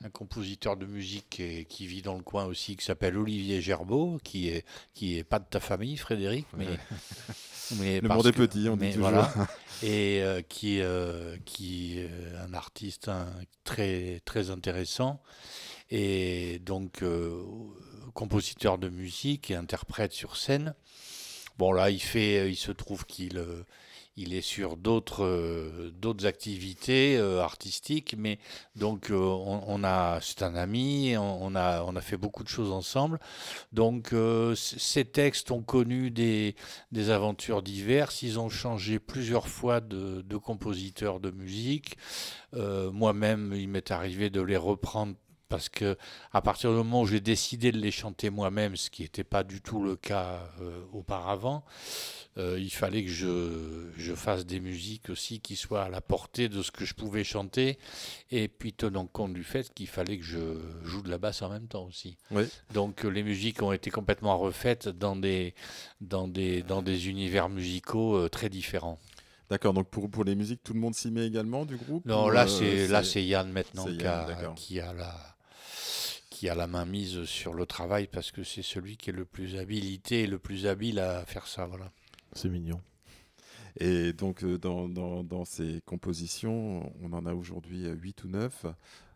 un 0.04 0.10
compositeur 0.10 0.76
de 0.78 0.86
musique 0.86 1.26
qui, 1.30 1.43
est- 1.43 1.66
qui 1.66 1.88
vit 1.88 2.01
dans 2.01 2.16
le 2.16 2.24
coin 2.24 2.45
aussi, 2.45 2.76
qui 2.76 2.84
s'appelle 2.86 3.18
Olivier 3.18 3.62
Gerbeau, 3.62 4.20
qui 4.24 4.49
est, 4.49 4.66
qui 4.93 5.18
est 5.18 5.24
pas 5.24 5.39
de 5.39 5.45
ta 5.49 5.60
famille, 5.60 5.95
Frédéric, 5.97 6.45
mais, 6.58 6.68
mais 7.78 8.01
Le 8.01 8.10
monde 8.10 8.28
est 8.28 8.32
petit, 8.34 8.68
on 8.70 8.76
dit 8.78 8.89
toujours. 8.91 9.10
voilà. 9.10 9.34
et 9.84 10.22
euh, 10.22 10.41
qui, 10.41 10.82
euh, 10.82 11.38
qui 11.45 11.99
est 11.99 12.10
un 12.45 12.54
artiste 12.54 13.08
hein, 13.08 13.28
très, 13.64 14.22
très 14.26 14.49
intéressant. 14.49 15.22
Et 15.89 16.60
donc, 16.60 17.01
euh, 17.04 17.41
compositeur 18.14 18.78
de 18.78 18.89
musique 18.89 19.51
et 19.51 19.56
interprète 19.56 20.12
sur 20.14 20.38
scène. 20.38 20.76
Bon, 21.58 21.72
là, 21.72 21.89
il, 21.91 22.01
fait, 22.01 22.49
il 22.51 22.56
se 22.56 22.72
trouve 22.72 23.06
qu'il 23.06 23.38
euh, 23.38 23.64
il 24.16 24.34
est 24.34 24.41
sur 24.41 24.78
d'autres 24.78 25.24
euh, 25.24 25.91
activités 26.24 27.18
euh, 27.18 27.41
artistiques, 27.41 28.16
mais 28.18 28.38
donc 28.76 29.09
euh, 29.09 29.18
on, 29.18 29.84
a 29.84 30.20
c'est 30.22 30.43
un 30.43 30.55
ami, 30.55 31.16
on, 31.18 31.55
a 31.55 31.84
on 31.84 31.95
a 31.95 32.01
fait 32.01 32.18
beaucoup 32.18 32.43
de 32.43 32.49
choses 32.49 32.72
ensemble. 32.72 33.20
Donc 33.72 34.14
ces 34.55 35.05
textes 35.05 35.51
ont 35.51 35.64
connu 35.64 36.11
des 36.11 36.55
des 36.91 37.09
aventures 37.09 37.64
diverses. 37.64 38.22
Ils 38.22 38.39
ont 38.39 38.49
changé 38.49 38.99
plusieurs 38.99 39.47
fois 39.47 39.82
de, 39.82 40.22
de 40.22 40.38
compositeurs 40.38 41.20
de 41.20 41.32
musique. 41.32 41.97
Moi-même, 42.53 43.53
il 43.55 43.68
m'est 43.68 43.89
arrivé 43.89 44.30
de 44.30 44.41
les 44.41 44.57
reprendre 44.57 45.16
Parce 45.50 45.70
que 45.70 45.98
à 46.32 46.41
partir 46.41 46.72
du 46.72 46.78
moment 46.78 47.02
où 47.02 47.06
j'ai 47.06 47.20
décidé 47.20 47.72
de 47.72 47.78
les 47.78 47.91
chanter 47.91 48.32
moi-même, 48.32 48.76
ce 48.76 48.89
qui 48.89 49.04
n'était 49.04 49.24
pas 49.24 49.44
du 49.44 49.62
tout 49.62 49.84
le 49.84 49.96
cas 49.96 50.50
euh, 50.62 50.82
auparavant, 50.94 51.64
euh, 52.39 52.58
il 52.60 52.72
fallait 52.72 53.04
que 53.04 53.12
je, 53.12 53.91
je 53.96 54.16
fasse 54.16 54.48
des 54.48 54.60
musiques 54.60 55.12
aussi 55.12 55.41
qui 55.41 55.56
soient 55.56 55.84
à 55.84 55.89
la 55.89 56.02
portée 56.02 56.50
de 56.50 56.64
ce 56.64 56.72
que 56.72 56.86
je 56.86 56.96
pouvais 56.96 57.24
chanter, 57.24 57.78
et 58.32 58.48
puis 58.48 58.74
tenant 58.74 59.06
compte 59.06 59.34
du 59.34 59.44
fait 59.44 59.72
qu'il 59.76 59.88
fallait 59.88 60.18
que 60.18 60.26
je 60.26 60.58
joue 60.84 61.04
de 61.04 61.10
la 61.12 61.20
basse 61.20 61.44
en 61.44 61.50
même 61.50 61.68
temps 61.68 61.86
aussi. 61.86 62.18
Oui. 62.32 62.46
Donc 62.74 63.06
euh, 63.06 63.10
les 63.10 63.22
musiques 63.22 63.62
ont 63.62 63.74
été 63.74 63.91
complètement 63.91 64.39
refaites 64.39 64.88
dans 64.88 65.16
des, 65.16 65.54
dans 66.02 66.28
des, 66.28 66.64
dans 66.64 66.82
des 66.82 67.10
univers 67.10 67.50
musicaux 67.50 68.16
euh, 68.16 68.30
très 68.30 68.50
différents. 68.50 68.98
D'accord, 69.50 69.74
donc 69.74 69.89
pour, 69.89 70.10
pour 70.10 70.24
les 70.24 70.34
musiques, 70.34 70.64
tout 70.64 70.74
le 70.74 70.80
monde 70.80 70.96
s'y 70.96 71.12
met 71.12 71.28
également 71.28 71.66
du 71.66 71.78
groupe? 71.78 72.04
Non, 72.06 72.30
là 72.30 72.48
c'est 72.48 73.24
Yann 73.24 73.52
maintenant 73.52 73.88
Yann, 73.88 74.32
a, 74.32 74.54
qui 74.56 74.80
a 74.80 74.94
la 74.94 75.33
qui 76.44 76.50
a 76.50 76.56
la 76.56 76.68
main 76.68 76.84
mise 76.84 77.24
sur 77.24 77.54
le 77.54 77.66
travail 77.66 78.08
parce 78.12 78.32
que 78.34 78.44
c'est 78.44 78.64
celui 78.64 78.98
qui 78.98 79.12
est 79.12 79.14
le 79.14 79.24
plus 79.24 79.56
habilité 79.56 80.24
et 80.24 80.28
le 80.28 80.39
plus 80.39 80.68
habile 80.68 81.00
à 81.00 81.24
faire 81.26 81.48
ça. 81.48 81.66
Voilà. 81.68 81.89
C'est 82.34 82.50
mignon. 82.50 82.82
Et 83.80 84.12
donc, 84.12 84.44
euh, 84.44 84.58
dans, 84.58 84.89
dans, 84.89 85.24
dans 85.24 85.46
ces 85.46 85.80
compositions, 85.86 86.91
on 87.02 87.14
en 87.14 87.26
a 87.26 87.34
aujourd'hui 87.34 87.88
8 87.88 88.26
ou 88.26 88.28
9. 88.28 88.66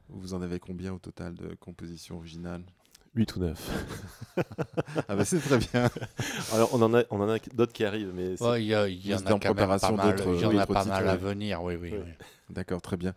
Vous 0.07 0.34
en 0.36 0.41
avez 0.41 0.57
combien 0.61 0.93
au 0.93 0.99
total 0.99 1.34
de 1.34 1.53
compositions 1.59 2.15
originales? 2.15 2.63
8 3.15 3.36
ou 3.36 3.39
9. 3.41 3.71
Ah 5.09 5.15
bah 5.17 5.25
c'est 5.25 5.39
très 5.39 5.57
bien. 5.57 5.89
Alors, 6.53 6.69
on 6.73 6.82
en 6.82 6.93
a, 6.93 7.03
on 7.09 7.19
en 7.19 7.28
a 7.30 7.39
d'autres 7.53 7.73
qui 7.73 7.84
arrivent, 7.84 8.13
mais 8.15 8.38
c'est- 8.38 8.43
Ouais, 8.45 8.63
il 8.63 8.67
y, 8.67 8.73
a- 8.73 8.88
il 8.88 9.05
y 9.05 9.09
Mais 9.09 9.15
en 9.15 9.17
a 9.17 9.21
quand 9.23 9.30
même 9.32 9.39
pas 9.39 9.53
préparation 9.53 9.95
mal, 9.97 10.15
d'autres- 10.15 10.34
il 10.36 10.41
y 10.41 10.45
en 10.45 10.57
a 10.57 10.65
pas 10.65 10.86
mal 10.86 11.09
à 11.09 11.17
venir. 11.17 11.61
Oui, 11.61 11.75
oui. 11.75 11.89
Oui. 11.91 11.99
oui. 12.05 12.11
D'accord, 12.49 12.81
très 12.81 12.95
bien. 12.95 13.13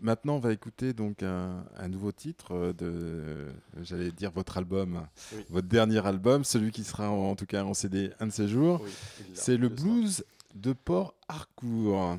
Maintenant, 0.00 0.36
on 0.36 0.38
va 0.38 0.52
écouter 0.52 0.92
donc 0.94 1.22
un, 1.22 1.64
un 1.76 1.88
nouveau 1.88 2.12
titre 2.12 2.52
euh, 2.54 2.72
de, 2.72 2.86
euh, 2.86 3.50
j'allais 3.82 4.10
dire 4.10 4.30
votre 4.30 4.56
album, 4.56 5.06
Oui. 5.34 5.44
votre 5.50 5.68
dernier 5.68 6.04
album, 6.06 6.44
celui 6.44 6.70
qui 6.70 6.82
sera 6.84 7.10
en, 7.10 7.30
en 7.30 7.36
tout 7.36 7.44
cas 7.46 7.62
en 7.62 7.74
CD 7.74 8.10
un 8.20 8.26
de 8.28 8.32
ces 8.32 8.48
jours. 8.48 8.80
Oui, 8.82 8.90
C'est 9.34 9.58
le 9.58 9.68
blues 9.68 10.24
de 10.54 10.72
Port 10.72 11.14
Harcourt. 11.28 12.16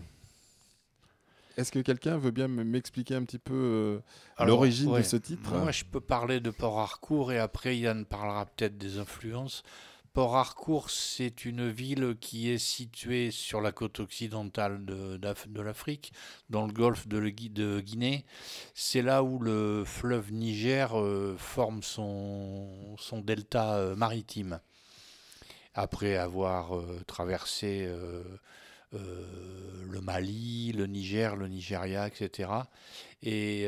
Est-ce 1.58 1.72
que 1.72 1.80
quelqu'un 1.80 2.18
veut 2.18 2.32
bien 2.32 2.48
m'expliquer 2.48 3.16
un 3.16 3.24
petit 3.24 3.40
peu 3.40 3.54
euh, 3.54 4.46
l'origine 4.46 4.90
ouais. 4.92 5.02
de 5.02 5.06
ce 5.06 5.18
titre? 5.18 5.54
Moi, 5.58 5.72
je 5.72 5.84
peux 5.84 6.00
parler 6.00 6.40
de 6.40 6.50
Port 6.50 6.80
Harcourt 6.80 7.32
et 7.32 7.40
après 7.40 7.78
Yann 7.78 8.06
parlera 8.06 8.46
peut-être 8.46 8.78
des 8.78 9.00
influences. 9.00 9.64
Port 10.14 10.36
Harcourt, 10.36 10.90
c'est 10.90 11.46
une 11.46 11.70
ville 11.70 12.18
qui 12.20 12.50
est 12.50 12.58
située 12.58 13.32
sur 13.32 13.62
la 13.62 13.72
côte 13.72 14.02
occidentale 14.02 14.84
de, 14.84 15.62
l'Afrique, 15.62 16.12
dans 16.50 16.66
le 16.66 16.74
golfe 16.74 17.08
de, 17.08 17.80
Guinée. 17.80 18.26
C'est 18.74 19.04
là 19.04 19.24
où 19.24 19.40
le 19.40 19.84
fleuve 19.86 20.34
Niger 20.34 21.00
euh, 21.00 21.38
forme 21.38 21.82
son, 21.82 22.98
delta 23.24 23.76
euh, 23.76 23.96
maritime. 23.96 24.60
Après 25.76 26.18
avoir 26.18 26.76
euh, 26.76 27.00
traversé 27.08 27.90
le 28.92 30.02
Mali, 30.02 30.74
le 30.74 30.88
Niger, 30.88 31.38
le 31.38 31.48
Nigeria, 31.48 32.08
etc. 32.08 32.50
Et 33.24 33.66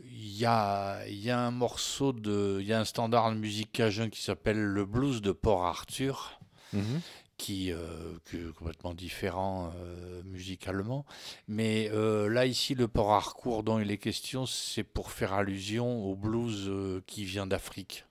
il 0.00 0.36
y, 0.36 0.44
a, 0.44 1.06
il 1.08 1.18
y 1.18 1.30
a 1.30 1.38
un 1.40 1.50
morceau 1.50 2.12
de. 2.12 2.58
Il 2.60 2.66
y 2.66 2.72
a 2.72 2.78
un 2.80 2.84
standard 2.84 3.30
de 3.32 3.36
musique 3.36 3.72
cajun 3.72 4.10
qui 4.10 4.20
s'appelle 4.22 4.60
le 4.62 4.84
blues 4.84 5.22
de 5.22 5.32
Port 5.32 5.64
Arthur, 5.64 6.38
Mhm. 6.72 7.00
qui, 7.38 7.72
euh, 7.72 8.18
qui 8.28 8.36
est 8.36 8.52
complètement 8.54 8.92
différent 8.94 9.72
euh, 9.76 10.22
musicalement. 10.24 11.06
Mais 11.48 11.88
euh, 11.92 12.28
là, 12.28 12.44
ici, 12.46 12.74
le 12.74 12.88
Port 12.88 13.12
Harcourt 13.12 13.62
dont 13.62 13.78
il 13.78 13.90
est 13.90 13.98
question, 13.98 14.44
c'est 14.46 14.82
pour 14.84 15.10
faire 15.12 15.32
allusion 15.32 16.04
au 16.04 16.14
blues 16.14 16.70
qui 17.06 17.24
vient 17.24 17.46
d'Afrique, 17.46 18.04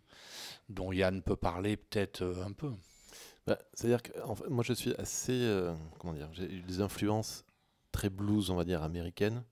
dont 0.69 0.91
Yann 0.91 1.21
peut 1.21 1.35
parler 1.35 1.77
peut-être 1.77 2.23
un 2.45 2.51
peu. 2.53 2.71
Bah, 3.45 3.59
C'est-à-dire 3.73 4.01
que 4.01 4.11
en 4.23 4.33
fait, 4.35 4.49
moi, 4.49 4.63
je 4.63 4.73
suis 4.73 4.95
assez. 4.95 5.69
comment 5.99 6.13
dire 6.13 6.29
J'ai 6.33 6.51
eu 6.51 6.61
des 6.61 6.81
influences 6.81 7.45
très 7.91 8.09
blues, 8.09 8.49
on 8.49 8.55
va 8.55 8.63
dire, 8.63 8.81
américaines 8.81 9.43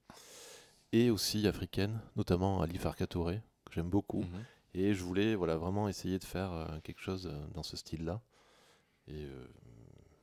et 0.93 1.09
aussi 1.09 1.47
africaines, 1.47 1.99
notamment 2.15 2.61
Ali 2.61 2.77
Farka 2.77 3.07
Touré, 3.07 3.41
que 3.65 3.73
j'aime 3.73 3.89
beaucoup. 3.89 4.21
Mhm. 4.21 4.45
Et 4.75 4.93
je 4.93 5.03
voulais 5.03 5.35
voilà, 5.35 5.57
vraiment 5.57 5.89
essayer 5.89 6.19
de 6.19 6.23
faire 6.23 6.51
euh, 6.53 6.79
quelque 6.83 7.01
chose 7.01 7.27
euh, 7.27 7.47
dans 7.53 7.63
ce 7.63 7.75
style-là. 7.75 8.21
Et 9.07 9.25
euh, 9.25 9.47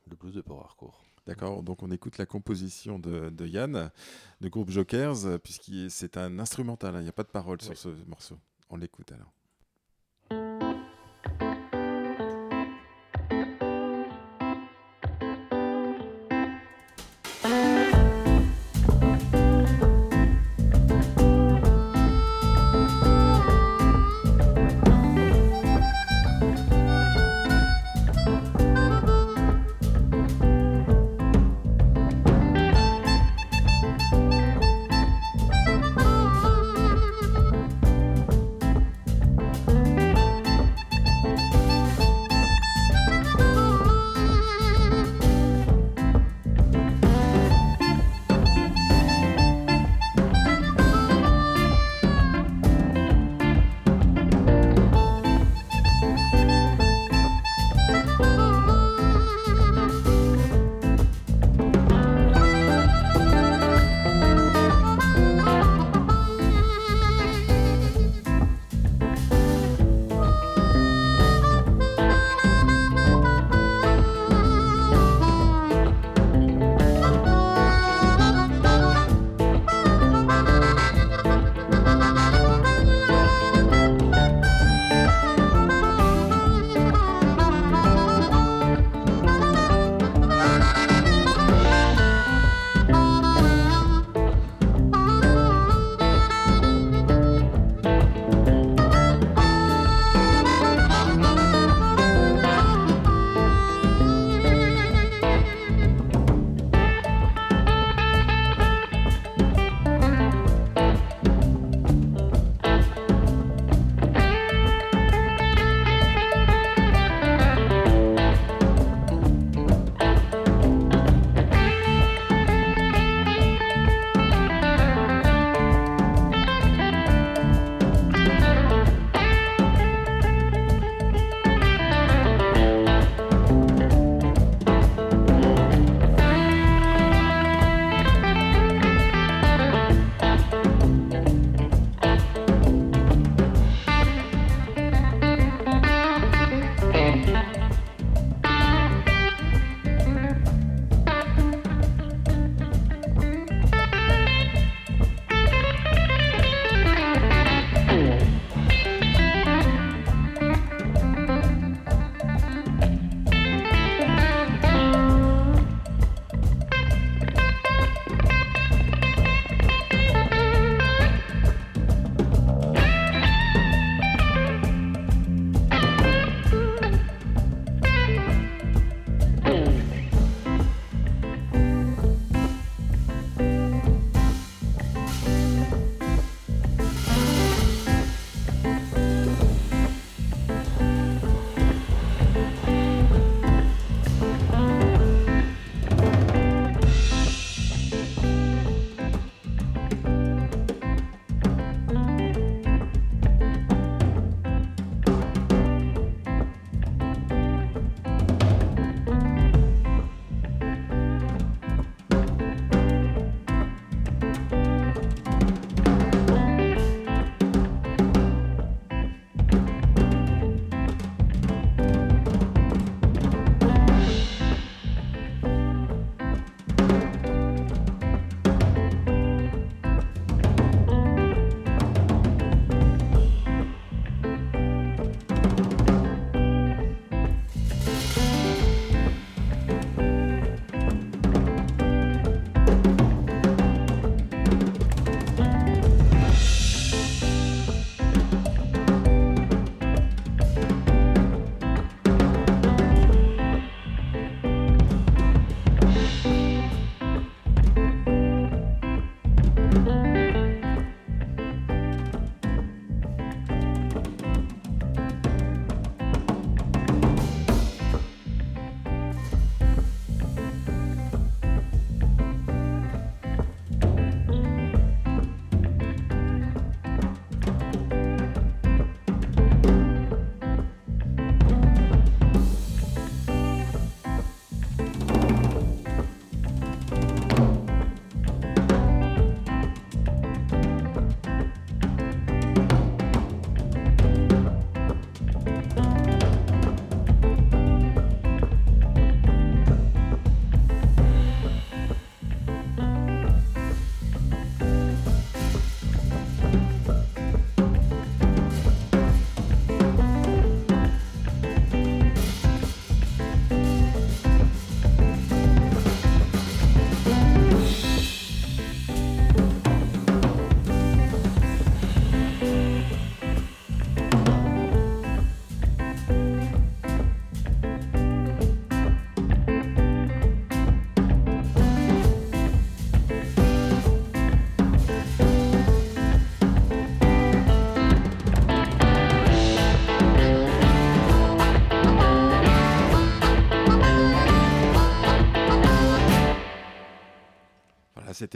le 0.09 0.15
blues 0.15 0.33
de 0.33 0.41
Port 0.41 0.63
Harcourt. 0.63 1.03
D'accord, 1.27 1.61
donc 1.61 1.83
on 1.83 1.91
écoute 1.91 2.17
la 2.17 2.25
composition 2.25 2.97
de, 2.97 3.29
de 3.29 3.45
Yann, 3.45 3.91
du 4.39 4.49
groupe 4.49 4.71
Jokers, 4.71 5.39
puisque 5.43 5.71
c'est 5.89 6.17
un 6.17 6.39
instrumental, 6.39 6.95
hein, 6.95 6.99
il 6.99 7.03
n'y 7.03 7.09
a 7.09 7.13
pas 7.13 7.23
de 7.23 7.29
parole 7.29 7.61
sur 7.61 7.77
ce 7.77 7.89
morceau. 8.07 8.39
On 8.71 8.77
l'écoute 8.77 9.11
alors. 9.11 9.31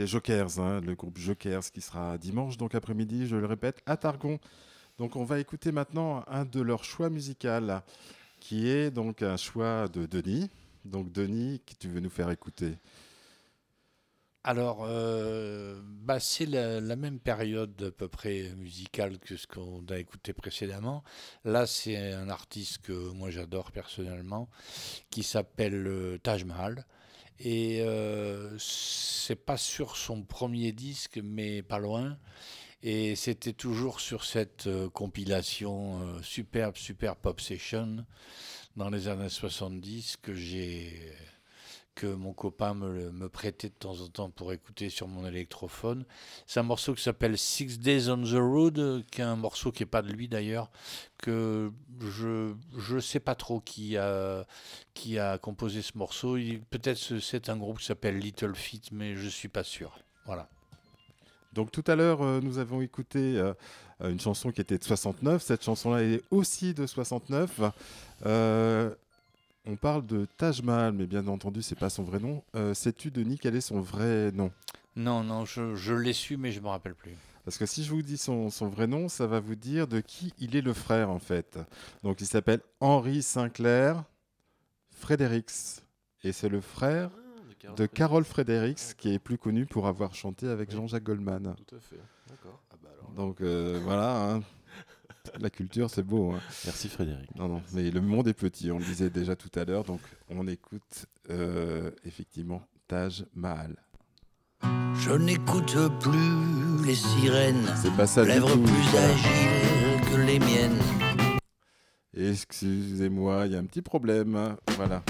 Jokers, 0.04 0.58
hein, 0.58 0.80
le 0.80 0.96
groupe 0.96 1.16
Jokers 1.16 1.70
qui 1.72 1.80
sera 1.80 2.18
dimanche, 2.18 2.56
donc 2.56 2.74
après-midi, 2.74 3.28
je 3.28 3.36
le 3.36 3.46
répète, 3.46 3.80
à 3.86 3.96
Targon. 3.96 4.40
Donc 4.98 5.14
on 5.14 5.24
va 5.24 5.38
écouter 5.38 5.70
maintenant 5.72 6.24
un 6.26 6.44
de 6.44 6.60
leurs 6.60 6.84
choix 6.84 7.08
musicaux, 7.08 7.48
qui 8.40 8.68
est 8.68 8.90
donc 8.90 9.22
un 9.22 9.36
choix 9.36 9.88
de 9.88 10.06
Denis. 10.06 10.50
Donc 10.84 11.12
Denis, 11.12 11.62
qui 11.64 11.76
tu 11.76 11.88
veux 11.88 12.00
nous 12.00 12.10
faire 12.10 12.30
écouter? 12.30 12.78
Alors, 14.44 14.84
euh, 14.86 15.80
bah, 15.84 16.20
c'est 16.20 16.46
la, 16.46 16.80
la 16.80 16.94
même 16.94 17.18
période 17.18 17.82
à 17.82 17.90
peu 17.90 18.06
près 18.06 18.52
musicale 18.56 19.18
que 19.18 19.36
ce 19.36 19.46
qu'on 19.48 19.84
a 19.90 19.98
écouté 19.98 20.32
précédemment. 20.32 21.02
Là, 21.44 21.66
c'est 21.66 22.12
un 22.12 22.28
artiste 22.28 22.78
que 22.82 22.92
moi 22.92 23.30
j'adore 23.30 23.72
personnellement, 23.72 24.48
qui 25.10 25.24
s'appelle 25.24 25.84
euh, 25.88 26.18
Taj 26.18 26.44
Mahal. 26.44 26.86
Et 27.40 27.80
euh, 27.82 28.56
c'est 28.58 29.36
pas 29.36 29.56
sur 29.56 29.96
son 29.96 30.22
premier 30.22 30.72
disque, 30.72 31.20
mais 31.22 31.62
pas 31.62 31.78
loin. 31.78 32.16
Et 32.82 33.16
c'était 33.16 33.52
toujours 33.52 34.00
sur 34.00 34.24
cette 34.24 34.66
euh, 34.66 34.88
compilation 34.88 36.00
euh, 36.00 36.22
superbe, 36.22 36.76
super 36.76 37.16
pop 37.16 37.40
session 37.40 38.04
dans 38.76 38.90
les 38.90 39.08
années 39.08 39.28
70 39.28 40.18
que 40.22 40.34
j'ai 40.34 41.12
que 41.96 42.06
mon 42.06 42.34
copain 42.34 42.74
me, 42.74 43.28
prêtait 43.28 43.70
de 43.70 43.74
temps 43.74 43.98
en 44.00 44.08
temps 44.08 44.30
pour 44.30 44.52
écouter 44.52 44.90
sur 44.90 45.08
mon 45.08 45.26
électrophone. 45.26 46.04
C'est 46.46 46.60
un 46.60 46.64
morceau 46.64 46.94
qui 46.94 47.02
s'appelle 47.02 47.38
Six 47.38 47.78
Days 47.78 48.10
on 48.10 48.22
the 48.22 48.36
Road, 48.38 49.04
qui 49.10 49.22
est 49.22 49.24
un 49.24 49.36
morceau 49.36 49.72
qui 49.72 49.82
n'est 49.82 49.88
pas 49.88 50.02
de 50.02 50.12
lui 50.12 50.28
d'ailleurs, 50.28 50.70
que 51.16 51.72
je 52.00 52.52
je 52.78 52.98
sais 52.98 53.20
pas 53.20 53.34
trop 53.34 53.60
qui 53.60 53.96
a 53.96 54.44
qui 54.94 55.18
a 55.18 55.38
composé 55.38 55.82
ce 55.82 55.96
morceau. 55.96 56.36
Peut-être 56.70 56.96
ce- 56.98 57.20
c'est 57.20 57.48
un 57.48 57.56
groupe 57.56 57.78
qui 57.78 57.86
s'appelle 57.86 58.18
Little 58.18 58.54
Feat, 58.54 58.92
mais 58.92 59.14
je 59.16 59.28
suis 59.28 59.48
pas 59.48 59.64
sûr. 59.64 59.98
Voilà. 60.24 60.48
Donc 61.52 61.70
tout 61.70 61.84
à 61.86 61.96
l'heure, 61.96 62.22
euh, 62.22 62.40
nous 62.42 62.58
avons 62.58 62.82
écouté 62.82 63.38
euh, 63.38 63.54
une 64.04 64.20
chanson 64.20 64.50
qui 64.52 64.60
était 64.60 64.76
de 64.78 64.84
69. 64.84 65.42
Cette 65.42 65.64
chanson-là 65.64 66.02
est 66.02 66.22
aussi 66.30 66.74
de 66.74 66.86
69. 66.86 67.60
Euh, 68.26 68.94
on 69.66 69.76
parle 69.76 70.06
de 70.06 70.26
Taj 70.36 70.62
Mahal, 70.62 70.92
mais 70.92 71.06
bien 71.06 71.26
entendu, 71.28 71.62
c'est 71.62 71.78
pas 71.78 71.90
son 71.90 72.02
vrai 72.04 72.20
nom. 72.20 72.42
Euh, 72.54 72.74
Sais-tu, 72.74 73.10
Denis, 73.10 73.38
quel 73.38 73.56
est 73.56 73.60
son 73.60 73.80
vrai 73.80 74.30
nom? 74.32 74.52
Non, 74.96 75.24
non, 75.24 75.44
je, 75.44 75.74
je 75.74 75.92
l'ai 75.94 76.12
su, 76.12 76.36
mais 76.36 76.52
je 76.52 76.60
me 76.60 76.68
rappelle 76.68 76.94
plus. 76.94 77.16
Parce 77.46 77.56
que 77.58 77.64
si 77.64 77.84
je 77.84 77.90
vous 77.92 78.02
dis 78.02 78.18
son, 78.18 78.50
son 78.50 78.68
vrai 78.68 78.86
nom, 78.88 79.08
ça 79.08 79.26
va 79.28 79.38
vous 79.40 79.54
dire 79.54 79.86
de 79.86 80.00
qui 80.00 80.34
il 80.38 80.54
est 80.56 80.60
le 80.60 80.72
frère, 80.74 81.08
en 81.10 81.20
fait. 81.20 81.58
Donc 82.02 82.20
il 82.20 82.26
s'appelle 82.26 82.60
Henri 82.80 83.22
Sinclair 83.22 84.02
Fredericks. 84.90 85.82
Et 86.24 86.32
c'est 86.32 86.48
le 86.48 86.60
frère 86.60 87.10
de 87.76 87.86
Carol 87.86 88.24
Fredericks, 88.24 88.96
qui 88.96 89.12
est 89.12 89.18
plus 89.20 89.38
connu 89.38 89.64
pour 89.64 89.86
avoir 89.86 90.14
chanté 90.14 90.48
avec 90.48 90.70
Oui. 90.70 90.76
Jean-Jacques 90.76 91.04
Goldman. 91.04 91.54
Tout 91.66 91.76
à 91.76 91.80
fait. 91.80 92.00
D'accord. 92.28 92.62
Ah 92.72 92.74
bah 92.82 92.90
alors. 92.98 93.10
Donc 93.12 93.40
euh, 93.40 93.80
voilà, 93.84 94.32
hein. 94.34 94.42
la 95.38 95.50
culture, 95.50 95.88
c'est 95.88 96.02
beau. 96.02 96.32
hein. 96.32 96.40
Merci 96.64 96.88
Frédéric. 96.88 97.32
Non, 97.36 97.48
non, 97.48 97.62
mais 97.72 97.90
le 97.92 98.00
monde 98.00 98.26
est 98.28 98.34
petit, 98.34 98.70
on 98.72 98.78
le 98.78 98.84
disait 98.84 99.10
déjà 99.10 99.36
tout 99.36 99.50
à 99.56 99.64
l'heure, 99.64 99.84
donc 99.84 100.00
on 100.28 100.46
écoute 100.48 101.06
euh, 101.30 101.90
effectivement 102.04 102.66
Taj 102.88 103.24
Mahal. 103.34 103.76
Je 105.06 105.12
n'écoute 105.12 105.76
plus 106.00 106.84
les 106.84 106.94
sirènes, 106.96 107.72
C'est 107.80 107.92
pas 107.96 108.06
ça 108.08 108.22
du 108.24 108.28
lèvres 108.30 108.52
tout. 108.52 108.62
plus 108.62 108.98
agiles 108.98 110.10
que 110.10 110.16
les 110.20 110.38
miennes. 110.40 110.78
Excusez-moi, 112.16 113.46
il 113.46 113.52
y 113.52 113.56
a 113.56 113.58
un 113.58 113.64
petit 113.64 113.82
problème. 113.82 114.56
Voilà. 114.76 115.02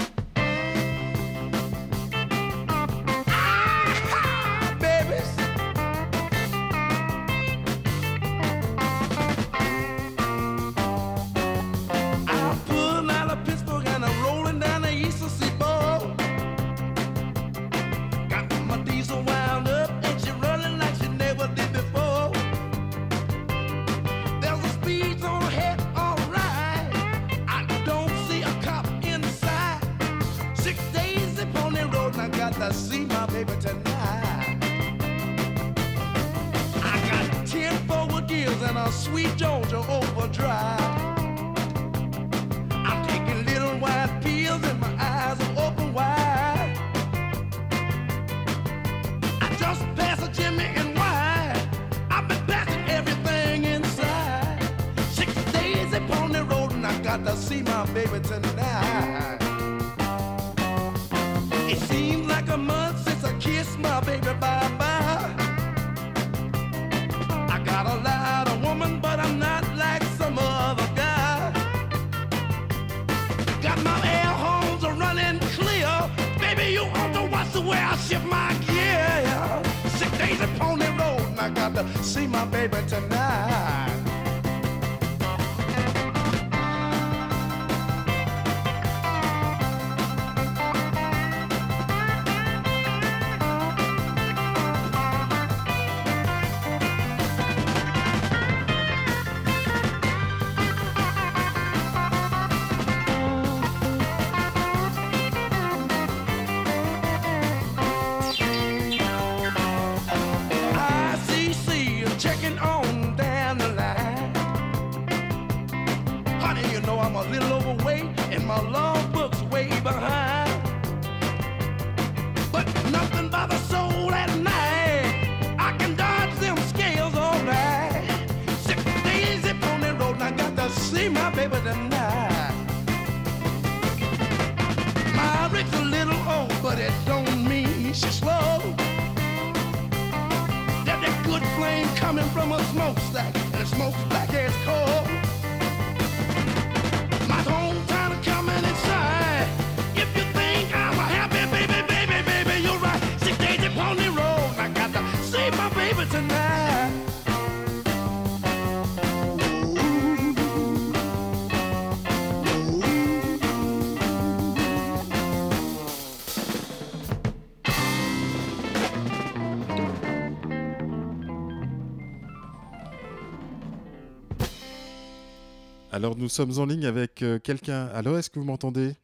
Alors 175.97 176.15
nous 176.15 176.29
sommes 176.29 176.59
en 176.59 176.67
ligne 176.67 176.85
avec 176.85 177.23
euh, 177.23 177.39
quelqu'un. 177.39 177.87
Alors 177.87 178.19
est-ce 178.19 178.29
que 178.29 178.37
vous 178.37 178.45
m'entendez? 178.45 178.95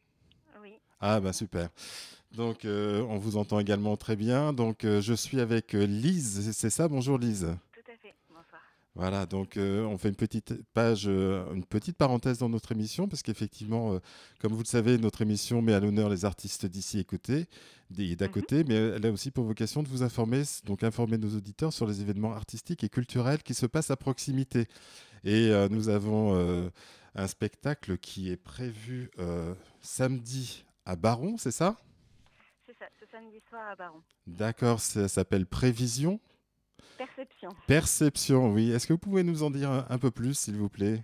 Oui. 0.62 0.74
Ah 1.00 1.18
bah 1.18 1.32
super. 1.32 1.68
Donc, 2.30 2.64
euh, 2.64 3.02
on 3.08 3.18
vous 3.18 3.36
entend 3.36 3.58
également 3.58 3.96
très 3.96 4.14
bien. 4.14 4.52
Donc, 4.52 4.84
euh, 4.84 5.00
je 5.00 5.12
suis 5.12 5.40
avec 5.40 5.72
Lise, 5.72 6.52
c'est 6.52 6.70
ça? 6.70 6.86
Bonjour 6.86 7.18
Lise. 7.18 7.48
Tout 7.72 7.90
à 7.90 7.96
fait, 7.96 8.14
bonsoir. 8.28 8.62
Voilà, 8.96 9.26
donc 9.26 9.56
euh, 9.56 9.82
on 9.86 9.98
fait 9.98 10.08
une 10.08 10.14
petite 10.14 10.54
page, 10.72 11.06
euh, 11.08 11.52
une 11.52 11.64
petite 11.64 11.96
parenthèse 11.96 12.38
dans 12.38 12.48
notre 12.48 12.70
émission, 12.70 13.08
parce 13.08 13.22
qu'effectivement, 13.22 13.94
euh, 13.94 13.98
comme 14.38 14.52
vous 14.52 14.60
le 14.62 14.66
savez, 14.66 14.98
notre 14.98 15.20
émission 15.20 15.60
met 15.62 15.74
à 15.74 15.80
l'honneur 15.80 16.08
les 16.08 16.24
artistes 16.24 16.64
d'ici 16.66 17.00
et 17.00 17.04
côté, 17.04 17.48
d'à 17.90 18.26
Mhm. 18.26 18.32
côté, 18.32 18.62
mais 18.62 18.74
elle 18.74 19.04
a 19.04 19.10
aussi 19.10 19.32
pour 19.32 19.44
vocation 19.44 19.82
de 19.82 19.88
vous 19.88 20.04
informer, 20.04 20.42
donc 20.64 20.84
informer 20.84 21.18
nos 21.18 21.36
auditeurs 21.36 21.72
sur 21.72 21.88
les 21.88 22.00
événements 22.02 22.34
artistiques 22.34 22.84
et 22.84 22.88
culturels 22.88 23.42
qui 23.42 23.54
se 23.54 23.66
passent 23.66 23.90
à 23.90 23.96
proximité. 23.96 24.68
Et 25.24 25.50
nous 25.70 25.88
avons 25.88 26.70
un 27.14 27.26
spectacle 27.28 27.98
qui 27.98 28.30
est 28.30 28.36
prévu 28.36 29.10
samedi 29.80 30.64
à 30.86 30.96
Baron, 30.96 31.36
c'est 31.36 31.50
ça? 31.52 31.76
C'est 32.66 32.76
ça, 32.78 32.86
ce 33.00 33.06
samedi 33.10 33.40
soir 33.48 33.70
à 33.70 33.76
Baron. 33.76 34.02
D'accord, 34.26 34.80
ça 34.80 35.08
s'appelle 35.08 35.46
Prévision. 35.46 36.20
Perception. 36.96 37.50
Perception, 37.66 38.52
oui. 38.52 38.70
Est-ce 38.70 38.86
que 38.86 38.92
vous 38.92 38.98
pouvez 38.98 39.22
nous 39.22 39.42
en 39.42 39.50
dire 39.50 39.70
un, 39.70 39.86
un 39.88 39.98
peu 39.98 40.10
plus, 40.10 40.38
s'il 40.38 40.56
vous 40.56 40.68
plaît? 40.68 41.02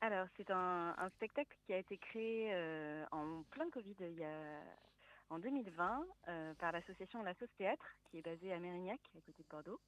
Alors, 0.00 0.26
c'est 0.36 0.50
un, 0.50 0.94
un 0.98 1.10
spectacle 1.10 1.56
qui 1.64 1.72
a 1.72 1.78
été 1.78 1.96
créé 1.96 2.50
euh, 2.52 3.04
en 3.12 3.42
plein 3.50 3.70
Covid 3.70 3.94
il 4.00 4.18
y 4.18 4.24
a, 4.24 4.60
en 5.30 5.38
2020 5.38 6.04
euh, 6.28 6.54
par 6.54 6.72
l'association 6.72 7.22
La 7.22 7.34
Sauce 7.34 7.52
Théâtre, 7.56 7.84
qui 8.10 8.18
est 8.18 8.22
basée 8.22 8.52
à 8.52 8.58
Mérignac, 8.58 9.00
à 9.16 9.20
côté 9.20 9.42
de 9.42 9.48
Bordeaux. 9.48 9.80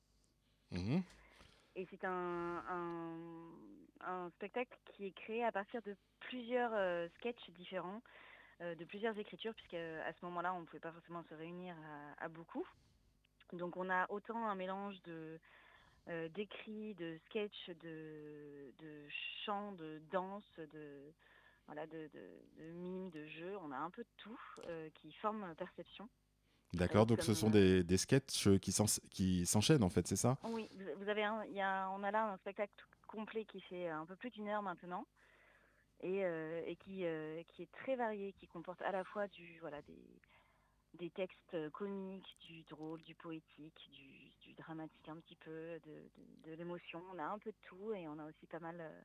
Mhm. 0.71 1.03
Et 1.77 1.87
c'est 1.91 2.05
un, 2.05 2.63
un, 2.69 3.19
un 4.01 4.31
spectacle 4.37 4.77
qui 4.93 5.07
est 5.07 5.13
créé 5.13 5.45
à 5.45 5.51
partir 5.51 5.83
de 5.83 5.97
plusieurs 6.21 6.73
euh, 6.75 7.09
sketchs 7.19 7.51
différents, 7.51 8.01
euh, 8.61 8.77
de 8.77 8.85
plusieurs 8.85 9.19
écritures, 9.19 9.55
puisque 9.55 9.75
à 9.75 10.13
ce 10.13 10.25
moment-là, 10.27 10.55
on 10.55 10.61
ne 10.61 10.65
pouvait 10.65 10.79
pas 10.79 10.93
forcément 10.93 11.25
se 11.29 11.35
réunir 11.35 11.75
à, 12.19 12.25
à 12.25 12.29
beaucoup. 12.29 12.65
Donc 13.57 13.77
on 13.77 13.89
a 13.91 14.11
autant 14.11 14.47
un 14.47 14.55
mélange 14.55 15.01
de 15.03 15.39
euh, 16.09 16.29
d'écrits, 16.29 16.95
de 16.95 17.19
sketchs, 17.27 17.71
de, 17.81 18.73
de 18.79 19.07
chants, 19.45 19.73
de 19.73 20.03
danse, 20.11 20.45
de 20.59 21.13
voilà, 21.67 21.87
de, 21.87 22.11
de, 22.13 22.31
de 22.59 22.71
mimes, 22.73 23.11
de 23.11 23.27
jeux. 23.27 23.57
On 23.59 23.73
a 23.73 23.77
un 23.79 23.91
peu 23.91 24.03
de 24.03 24.09
tout 24.19 24.41
euh, 24.67 24.91
qui 24.95 25.13
forme 25.13 25.55
Perception. 25.57 26.09
D'accord, 26.75 27.07
donc 27.07 27.23
ce 27.23 27.35
sont 27.35 27.49
euh, 27.49 27.53
des, 27.53 27.85
des 27.85 27.97
sketchs 27.97 28.49
qui 28.59 28.73
s'en- 28.73 29.01
qui 29.11 29.47
s'enchaînent 29.47 29.85
en 29.85 29.89
fait, 29.89 30.07
c'est 30.09 30.17
ça? 30.17 30.37
Oui, 30.43 30.69
vous 30.97 31.09
avez 31.09 31.23
un, 31.25 31.45
y 31.47 31.61
a, 31.61 31.89
on 31.91 32.03
a 32.03 32.11
là 32.11 32.33
un 32.33 32.37
spectacle 32.39 32.73
complet 33.07 33.45
qui 33.45 33.61
fait 33.61 33.89
un 33.89 34.05
peu 34.07 34.17
plus 34.17 34.31
d'une 34.31 34.49
heure 34.49 34.63
maintenant 34.63 35.07
et, 36.03 36.25
euh, 36.25 36.63
et 36.67 36.75
qui, 36.77 37.05
qui 37.49 37.63
est 37.63 37.73
très 37.73 37.95
varié, 37.97 38.33
qui 38.33 38.49
comporte 38.49 38.83
à 38.83 38.91
la 38.91 39.05
fois 39.05 39.29
du, 39.29 39.59
voilà, 39.61 39.81
des, 39.83 39.97
des 40.95 41.11
textes 41.11 41.71
comiques, 41.73 42.37
du 42.47 42.63
drôle, 42.65 43.03
du 43.03 43.15
poétique, 43.15 43.91
du, 43.93 44.31
du 44.41 44.55
dramatique 44.55 45.09
un 45.09 45.17
petit 45.17 45.37
peu, 45.37 45.79
de, 45.85 46.11
de, 46.17 46.51
de 46.51 46.53
l'émotion. 46.55 47.03
On 47.13 47.19
a 47.19 47.25
un 47.25 47.39
peu 47.39 47.51
de 47.51 47.57
tout 47.63 47.93
et 47.93 48.07
on 48.09 48.19
a 48.19 48.27
aussi 48.27 48.47
pas 48.47 48.61
mal, 48.61 48.81
euh, 48.81 49.03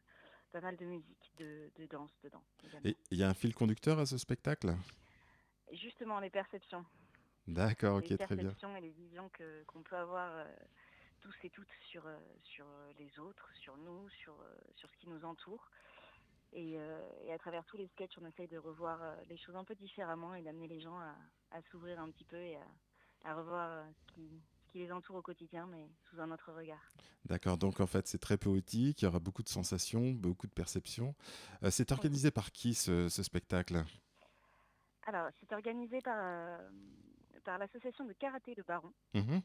pas 0.51 0.61
mal 0.61 0.77
de 0.77 0.85
musique, 0.85 1.31
de, 1.37 1.71
de 1.75 1.85
danse 1.87 2.11
dedans. 2.23 2.43
également. 2.63 2.89
Et 2.89 2.95
il 3.11 3.17
y 3.17 3.23
a 3.23 3.29
un 3.29 3.33
fil 3.33 3.53
conducteur 3.55 3.97
à 3.99 4.05
ce 4.05 4.17
spectacle? 4.17 4.75
Justement, 5.71 6.19
les 6.19 6.29
perceptions. 6.29 6.85
D'accord, 7.47 7.97
ok, 7.97 8.09
les 8.09 8.17
très 8.17 8.35
bien. 8.35 8.43
perceptions 8.45 8.75
et 8.75 8.81
les 8.81 8.91
visions 8.91 9.29
qu'on 9.65 9.81
peut 9.81 9.97
avoir 9.97 10.29
euh, 10.31 10.45
tous 11.21 11.35
et 11.43 11.49
toutes 11.49 11.71
sur 11.89 12.05
euh, 12.05 12.19
sur 12.43 12.65
les 12.99 13.17
autres, 13.19 13.49
sur 13.55 13.75
nous, 13.77 14.07
sur 14.09 14.39
euh, 14.39 14.55
sur 14.75 14.89
ce 14.91 14.97
qui 14.97 15.09
nous 15.09 15.25
entoure. 15.25 15.69
Et, 16.51 16.77
et 17.25 17.31
à 17.31 17.37
travers 17.37 17.63
tous 17.65 17.77
les 17.77 17.87
sketchs, 17.89 18.17
on 18.19 18.25
essaye 18.25 18.47
de 18.47 18.57
revoir 18.57 18.99
les 19.27 19.37
choses 19.37 19.55
un 19.55 19.63
peu 19.63 19.75
différemment 19.75 20.33
et 20.33 20.41
d'amener 20.41 20.67
les 20.67 20.81
gens 20.81 20.97
à, 20.97 21.15
à 21.51 21.61
s'ouvrir 21.63 21.99
un 21.99 22.09
petit 22.11 22.25
peu 22.25 22.37
et 22.37 22.57
à, 22.57 22.65
à 23.31 23.35
revoir 23.35 23.69
euh, 23.71 23.83
ce 23.91 24.13
qui, 24.13 24.41
ce 24.67 24.71
qui 24.71 24.77
les 24.79 24.91
entoure 24.91 25.15
au 25.17 25.21
quotidien, 25.21 25.65
mais 25.67 25.89
sous 26.09 26.19
un 26.21 26.31
autre 26.31 26.51
regard. 26.53 26.81
D'accord, 27.25 27.57
donc 27.57 27.79
en 27.79 27.87
fait 27.87 28.07
c'est 28.07 28.17
très 28.19 28.37
poétique, 28.37 29.01
il 29.01 29.05
y 29.05 29.07
aura 29.07 29.19
beaucoup 29.19 29.43
de 29.43 29.49
sensations, 29.49 30.11
beaucoup 30.11 30.47
de 30.47 30.53
perceptions. 30.53 31.15
Euh, 31.63 31.71
c'est 31.71 31.91
organisé 31.91 32.31
par 32.31 32.51
qui 32.51 32.73
ce, 32.73 33.09
ce 33.09 33.23
spectacle? 33.23 33.83
Alors, 35.07 35.29
c'est 35.39 35.51
organisé 35.53 36.01
par, 36.01 36.17
euh, 36.19 36.69
par 37.43 37.57
l'association 37.57 38.05
de 38.05 38.13
karaté 38.13 38.53
de 38.53 38.61
Baron, 38.61 38.93
Mhm. 39.15 39.41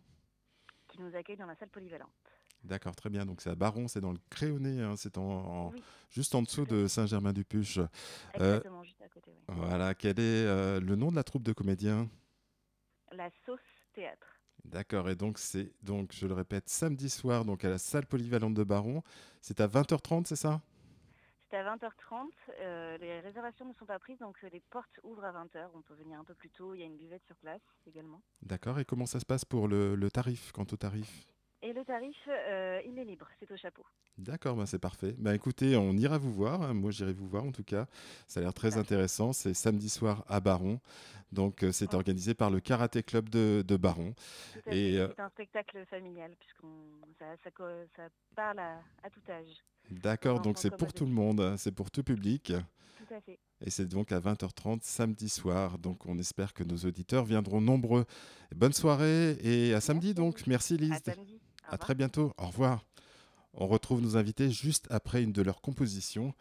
qui 0.89 1.01
nous 1.01 1.15
accueille 1.17 1.39
dans 1.39 1.47
la 1.47 1.57
salle 1.57 1.71
polyvalente. 1.71 2.11
D'accord, 2.65 2.97
très 2.97 3.11
bien. 3.11 3.27
Donc 3.27 3.41
c'est 3.43 3.51
à 3.51 3.55
Baron, 3.55 3.89
c'est 3.89 4.01
dans 4.01 4.13
le 4.13 4.19
Créonais, 4.31 4.81
hein, 4.81 4.95
c'est 4.97 5.19
en, 5.19 5.23
en- 5.23 5.71
Oui. 5.73 5.83
juste 6.11 6.35
en 6.35 6.43
dessous 6.43 6.65
de 6.65 6.87
Saint-Germain-du-Puche. 6.87 7.79
Euh, 7.79 7.89
Exactement, 8.35 8.83
juste 8.85 9.03
à 9.03 9.09
côté. 9.09 9.33
oui. 9.33 9.45
Voilà, 9.49 9.95
quel 9.95 10.19
est 10.19 10.47
euh, 10.47 10.81
le 10.81 10.97
nom 10.97 11.11
de 11.11 11.17
la 11.17 11.25
troupe 11.25 11.43
de 11.43 11.53
comédiens? 11.53 12.09
La 13.13 13.31
sauce 13.47 13.61
théâtre. 13.93 14.27
D'accord, 14.65 15.11
et 15.11 15.15
donc 15.15 15.39
c'est 15.39 15.73
donc 15.83 16.13
je 16.13 16.27
le 16.27 16.33
répète 16.33 16.69
samedi 16.71 17.11
soir 17.11 17.45
donc 17.45 17.65
à 17.65 17.69
la 17.69 17.79
salle 17.79 18.07
polyvalente 18.07 18.55
de 18.55 18.65
Baron. 18.65 19.03
C'est 19.43 19.61
à 19.61 19.67
20h30, 19.67 20.27
c'est 20.27 20.37
ça? 20.37 20.63
C'est 21.51 21.59
à 21.59 21.65
20h30. 21.77 22.31
euh, 22.61 22.97
les 22.99 23.21
réservations 23.21 23.67
ne 23.67 23.75
sont 23.75 23.85
pas 23.85 23.99
prises, 23.99 24.19
donc 24.19 24.41
les 24.51 24.61
portes 24.71 24.99
ouvrent 25.03 25.25
à 25.25 25.33
20h. 25.33 25.69
On 25.75 25.83
peut 25.83 25.95
venir 25.95 26.19
un 26.19 26.25
peu 26.25 26.35
plus 26.35 26.51
tôt. 26.51 26.75
Il 26.75 26.81
y 26.81 26.83
a 26.83 26.87
une 26.87 26.97
buvette 26.97 27.23
sur 27.27 27.37
place 27.37 27.61
également. 27.87 28.23
D'accord, 28.43 28.79
et 28.81 28.85
comment 28.85 29.07
ça 29.07 29.21
se 29.21 29.27
passe 29.27 29.45
pour 29.45 29.69
le, 29.69 29.95
le 29.95 30.11
tarif, 30.11 30.51
quant 30.53 30.67
au 30.73 30.77
tarif? 30.77 31.27
Le 31.75 31.85
tarif, 31.85 32.17
euh, 32.29 32.81
il 32.87 32.99
est 32.99 33.05
libre. 33.05 33.29
C'est 33.41 33.51
au 33.51 33.57
chapeau. 33.57 33.85
D'accord, 34.17 34.55
bah 34.57 34.65
c'est 34.67 34.79
parfait. 34.79 35.15
Bah 35.19 35.35
écoutez, 35.35 35.77
on 35.77 35.93
ira 35.95 36.19
vous 36.19 36.33
voir. 36.33 36.63
hein. 36.63 36.73
Moi, 36.75 36.91
j'irai 36.93 37.13
vous 37.13 37.27
voir 37.27 37.45
en 37.45 37.53
tout 37.53 37.65
cas. 37.65 37.87
Ça 38.29 38.41
a 38.41 38.43
l'air 38.45 38.55
très 38.55 38.77
intéressant. 38.77 39.33
C'est 39.33 39.55
samedi 39.55 39.89
soir 39.89 40.25
à 40.29 40.41
Baron. 40.41 40.81
Donc, 41.33 41.65
euh, 41.65 41.73
c'est 41.73 41.89
Ouais. 41.89 41.97
organisé 41.97 42.33
par 42.35 42.51
le 42.51 42.61
Karaté 42.61 43.03
Club 43.03 43.29
de, 43.29 43.65
de 43.67 43.77
Baron. 43.77 44.15
À 44.67 44.75
Et, 44.75 44.99
euh, 44.99 45.09
C'est 45.17 45.23
un 45.23 45.29
spectacle 45.31 45.85
familial, 45.87 46.33
puisqu'on 46.39 46.69
ça, 47.19 47.27
ça, 47.43 47.51
co- 47.51 47.65
ça 47.97 48.09
parle 48.37 48.61
à, 48.61 48.81
à 49.03 49.11
tout 49.11 49.21
âge. 49.29 49.49
D'accord, 49.91 50.41
donc 50.41 50.59
c'est 50.59 50.71
pour 50.77 50.93
tout 50.93 51.05
le 51.07 51.13
monde. 51.13 51.41
hein. 51.41 51.57
C'est 51.57 51.73
pour 51.73 51.91
tout 51.91 52.05
public. 52.05 52.53
Tout 52.99 53.15
à 53.15 53.21
fait. 53.21 53.39
Et 53.61 53.71
c'est 53.71 53.87
donc 53.87 54.13
à 54.13 54.21
20h30 54.21 54.83
samedi 54.85 55.29
soir. 55.29 55.79
Donc, 55.79 56.07
on 56.07 56.19
espère 56.19 56.55
que 56.55 56.63
nos 56.63 56.77
auditeurs 56.77 57.25
viendront 57.25 57.61
nombreux. 57.61 58.05
Bonne 58.55 58.73
soirée 58.73 59.33
et 59.43 59.75
à 59.75 59.81
samedi 59.81 60.15
donc. 60.15 60.47
Merci 60.47 60.75
À 60.75 60.77
Lise. 60.77 61.03
samedi. 61.05 61.41
À 61.69 61.79
très 61.79 61.95
bientôt. 61.95 62.33
Au 62.39 62.47
revoir. 62.47 62.85
On 63.55 63.67
retrouve 63.67 64.01
nos 64.01 64.17
invités 64.17 64.51
juste 64.51 64.87
après 64.91 65.23
une 65.23 65.33
de 65.33 65.43
leurs 65.43 65.61
compositions 65.61 66.35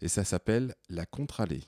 et 0.00 0.08
ça 0.08 0.24
s'appelle 0.24 0.74
La 0.88 1.04
Contralée. 1.04 1.64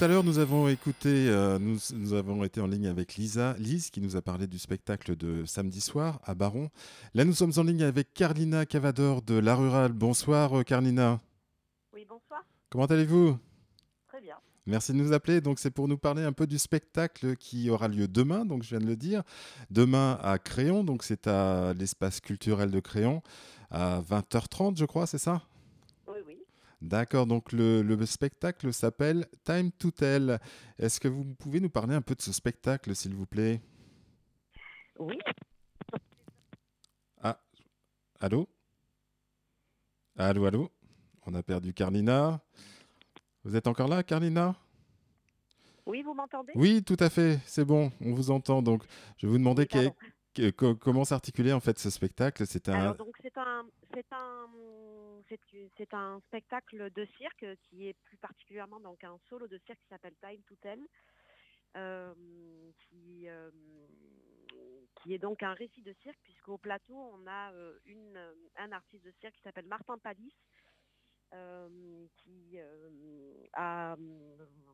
À 0.00 0.08
l'heure, 0.08 0.22
nous 0.24 0.38
avons 0.38 0.68
écouté, 0.68 1.28
euh, 1.28 1.58
nous, 1.58 1.78
nous 1.94 2.12
avons 2.12 2.44
été 2.44 2.60
en 2.60 2.66
ligne 2.66 2.86
avec 2.86 3.16
Lisa, 3.16 3.54
Lise, 3.58 3.90
qui 3.90 4.00
nous 4.00 4.16
a 4.16 4.22
parlé 4.22 4.46
du 4.46 4.58
spectacle 4.58 5.16
de 5.16 5.44
samedi 5.44 5.80
soir 5.80 6.20
à 6.24 6.34
Baron. 6.34 6.70
Là, 7.14 7.24
nous 7.24 7.32
sommes 7.32 7.52
en 7.56 7.62
ligne 7.62 7.82
avec 7.82 8.14
Carlina 8.14 8.64
Cavador 8.66 9.22
de 9.22 9.34
La 9.34 9.56
Rurale. 9.56 9.92
Bonsoir, 9.92 10.58
euh, 10.58 10.62
Carlina. 10.62 11.20
Oui, 11.92 12.06
bonsoir. 12.08 12.44
Comment 12.70 12.86
allez-vous? 12.86 13.38
Très 14.06 14.20
bien. 14.20 14.36
Merci 14.66 14.92
de 14.92 14.98
nous 14.98 15.12
appeler. 15.12 15.40
Donc, 15.40 15.58
c'est 15.58 15.70
pour 15.70 15.88
nous 15.88 15.98
parler 15.98 16.22
un 16.22 16.32
peu 16.32 16.46
du 16.46 16.58
spectacle 16.58 17.36
qui 17.36 17.68
aura 17.68 17.88
lieu 17.88 18.06
demain. 18.06 18.44
Donc, 18.44 18.62
je 18.62 18.68
viens 18.68 18.80
de 18.80 18.86
le 18.86 18.96
dire. 18.96 19.22
Demain 19.70 20.18
à 20.22 20.38
Créon. 20.38 20.84
Donc, 20.84 21.02
c'est 21.02 21.26
à 21.26 21.72
l'espace 21.74 22.20
culturel 22.20 22.70
de 22.70 22.80
Créon 22.80 23.22
à 23.70 24.00
20h30, 24.00 24.78
je 24.78 24.84
crois, 24.84 25.06
c'est 25.06 25.18
ça? 25.18 25.42
D'accord, 26.80 27.26
donc 27.26 27.52
le, 27.52 27.82
le 27.82 28.06
spectacle 28.06 28.72
s'appelle 28.72 29.26
Time 29.44 29.72
to 29.72 29.90
Tell. 29.90 30.38
Est-ce 30.78 31.00
que 31.00 31.08
vous 31.08 31.24
pouvez 31.34 31.58
nous 31.60 31.70
parler 31.70 31.94
un 31.94 32.02
peu 32.02 32.14
de 32.14 32.22
ce 32.22 32.32
spectacle, 32.32 32.94
s'il 32.94 33.14
vous 33.14 33.26
plaît? 33.26 33.60
Oui. 34.98 35.18
Ah, 37.20 37.40
allô? 38.20 38.48
Allô, 40.16 40.46
allô? 40.46 40.70
On 41.26 41.34
a 41.34 41.42
perdu 41.42 41.74
Carlina. 41.74 42.40
Vous 43.42 43.56
êtes 43.56 43.66
encore 43.66 43.88
là, 43.88 44.02
Carlina? 44.02 44.54
Oui, 45.84 46.02
vous 46.02 46.14
m'entendez? 46.14 46.52
Oui, 46.54 46.84
tout 46.84 46.96
à 47.00 47.10
fait, 47.10 47.40
c'est 47.44 47.64
bon, 47.64 47.90
on 48.00 48.12
vous 48.12 48.30
entend. 48.30 48.62
Donc, 48.62 48.84
je 49.16 49.26
vais 49.26 49.32
vous 49.32 49.38
demander 49.38 49.66
Oui. 49.74 49.90
Comment 50.50 51.04
s'articuler 51.04 51.52
en 51.52 51.60
fait 51.60 51.78
ce 51.78 51.90
spectacle? 51.90 52.46
C'est 52.46 52.68
un. 52.68 52.96
C'est 53.22 53.36
un 53.38 53.66
c'est 53.94 54.12
un 54.12 54.48
c'est 55.76 55.94
un 55.94 56.20
spectacle 56.26 56.90
de 56.92 57.06
cirque 57.18 57.46
qui 57.64 57.88
est 57.88 57.96
plus 58.04 58.16
particulièrement 58.16 58.80
donc 58.80 59.02
un 59.04 59.18
solo 59.28 59.46
de 59.46 59.58
cirque 59.66 59.78
qui 59.80 59.88
s'appelle 59.88 60.14
Time 60.20 60.40
to 60.48 60.54
Tell, 60.62 60.80
euh, 61.76 62.14
qui 62.78 63.28
euh, 63.28 63.50
qui 64.96 65.14
est 65.14 65.18
donc 65.18 65.42
un 65.42 65.52
récit 65.52 65.82
de 65.82 65.94
cirque 66.02 66.18
puisqu'au 66.22 66.58
plateau 66.58 66.94
on 66.94 67.26
a 67.26 67.52
euh, 67.52 67.78
une 67.86 68.18
un 68.56 68.72
artiste 68.72 69.04
de 69.04 69.12
cirque 69.20 69.34
qui 69.34 69.42
s'appelle 69.42 69.66
Martin 69.66 69.98
Palis. 69.98 70.34
qui 72.16 72.58
a 73.52 73.96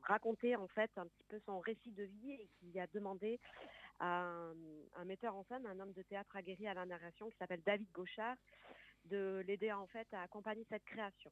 raconté 0.03 0.57
en 0.57 0.69
fait 0.69 0.91
un 0.97 1.07
petit 1.07 1.25
peu 1.29 1.41
son 1.47 1.59
récit 1.61 1.91
de 1.93 2.05
vie 2.05 2.33
et 2.33 2.49
qui 2.61 2.79
a 2.79 2.87
demandé 2.89 3.41
un, 4.01 4.55
un 4.97 5.05
metteur 5.05 5.35
en 5.35 5.45
scène, 5.45 5.67
un 5.67 5.79
homme 5.81 5.93
de 5.93 6.03
théâtre 6.03 6.37
aguerri 6.37 6.67
à 6.67 6.75
la 6.75 6.87
narration 6.87 7.31
qui 7.31 7.37
s'appelle 7.39 7.63
David 7.65 7.91
Gauchard, 7.93 8.37
de 9.07 9.43
l'aider 9.47 9.73
en 9.73 9.87
fait 9.87 10.07
à 10.13 10.23
accompagner 10.23 10.65
cette 10.69 10.85
création. 10.85 11.31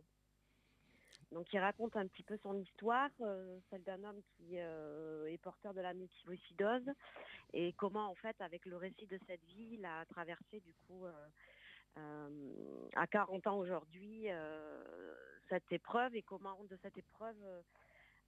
Donc 1.32 1.52
il 1.52 1.58
raconte 1.58 1.96
un 1.96 2.06
petit 2.06 2.22
peu 2.22 2.36
son 2.42 2.58
histoire, 2.58 3.10
euh, 3.22 3.58
celle 3.70 3.82
d'un 3.84 4.04
homme 4.04 4.20
qui 4.36 4.58
euh, 4.58 5.26
est 5.26 5.38
porteur 5.38 5.72
de 5.72 5.80
la 5.80 5.94
multilucidose 5.94 6.88
et 7.54 7.72
comment 7.74 8.10
en 8.10 8.14
fait 8.14 8.38
avec 8.40 8.66
le 8.66 8.76
récit 8.76 9.06
de 9.06 9.18
cette 9.26 9.42
vie, 9.46 9.70
il 9.72 9.84
a 9.84 10.04
traversé 10.06 10.60
du 10.60 10.74
coup 10.86 11.06
euh, 11.06 12.88
à 12.94 13.06
40 13.06 13.46
ans 13.46 13.58
aujourd'hui 13.58 14.26
cette 15.48 15.70
épreuve 15.70 16.14
et 16.16 16.22
comment 16.22 16.56
de 16.70 16.78
cette 16.82 16.96
épreuve 16.96 17.36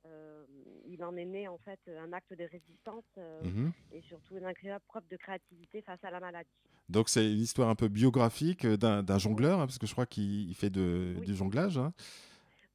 euh, 0.06 0.44
il 0.86 1.02
en 1.04 1.16
est 1.16 1.24
né 1.24 1.48
en 1.48 1.58
fait 1.58 1.80
un 1.88 2.12
acte 2.12 2.32
de 2.34 2.44
résistance 2.44 3.04
euh, 3.18 3.42
Mhm. 3.42 3.72
et 3.92 4.00
surtout 4.02 4.36
une 4.36 4.44
incroyable 4.44 4.84
preuve 4.86 5.06
de 5.08 5.16
créativité 5.16 5.82
face 5.82 6.02
à 6.04 6.10
la 6.10 6.20
maladie. 6.20 6.48
Donc, 6.88 7.08
c'est 7.08 7.24
une 7.24 7.40
histoire 7.40 7.68
un 7.70 7.74
peu 7.74 7.88
biographique 7.88 8.64
euh, 8.66 8.76
d'un 8.76 9.18
jongleur, 9.18 9.58
hein, 9.60 9.66
parce 9.66 9.78
que 9.78 9.86
je 9.86 9.92
crois 9.92 10.06
qu'il 10.06 10.48
il 10.48 10.54
fait 10.54 10.70
de, 10.70 11.14
Oui. 11.18 11.26
du 11.26 11.34
jonglage. 11.34 11.78
hein. 11.78 11.92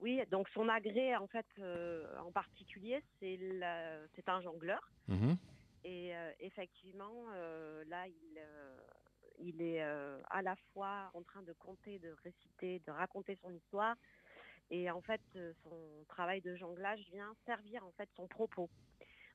Oui, 0.01 0.21
donc 0.31 0.47
son 0.49 0.69
agrès 0.69 1.15
en 1.17 1.27
fait 1.27 1.45
euh, 1.59 2.07
en 2.19 2.31
particulier, 2.31 3.03
c'est 3.19 4.29
un 4.29 4.41
jongleur 4.41 4.79
Mhm. 5.09 5.35
et 5.83 6.11
effectivement 6.39 7.25
là 7.87 8.07
il 8.07 8.41
il 9.41 9.61
est 9.61 9.81
à 9.81 10.41
la 10.41 10.55
fois 10.73 11.09
en 11.13 11.21
train 11.23 11.41
de 11.43 11.53
compter, 11.53 11.99
de 11.99 12.15
réciter, 12.23 12.81
de 12.85 12.91
raconter 12.91 13.37
son 13.41 13.51
histoire 13.53 13.95
et 14.71 14.89
en 14.91 15.01
fait 15.01 15.21
euh, 15.35 15.53
son 15.63 16.05
travail 16.07 16.41
de 16.41 16.55
jonglage 16.55 16.99
vient 17.11 17.33
servir 17.45 17.85
en 17.85 17.91
fait 17.91 18.09
son 18.15 18.27
propos. 18.27 18.69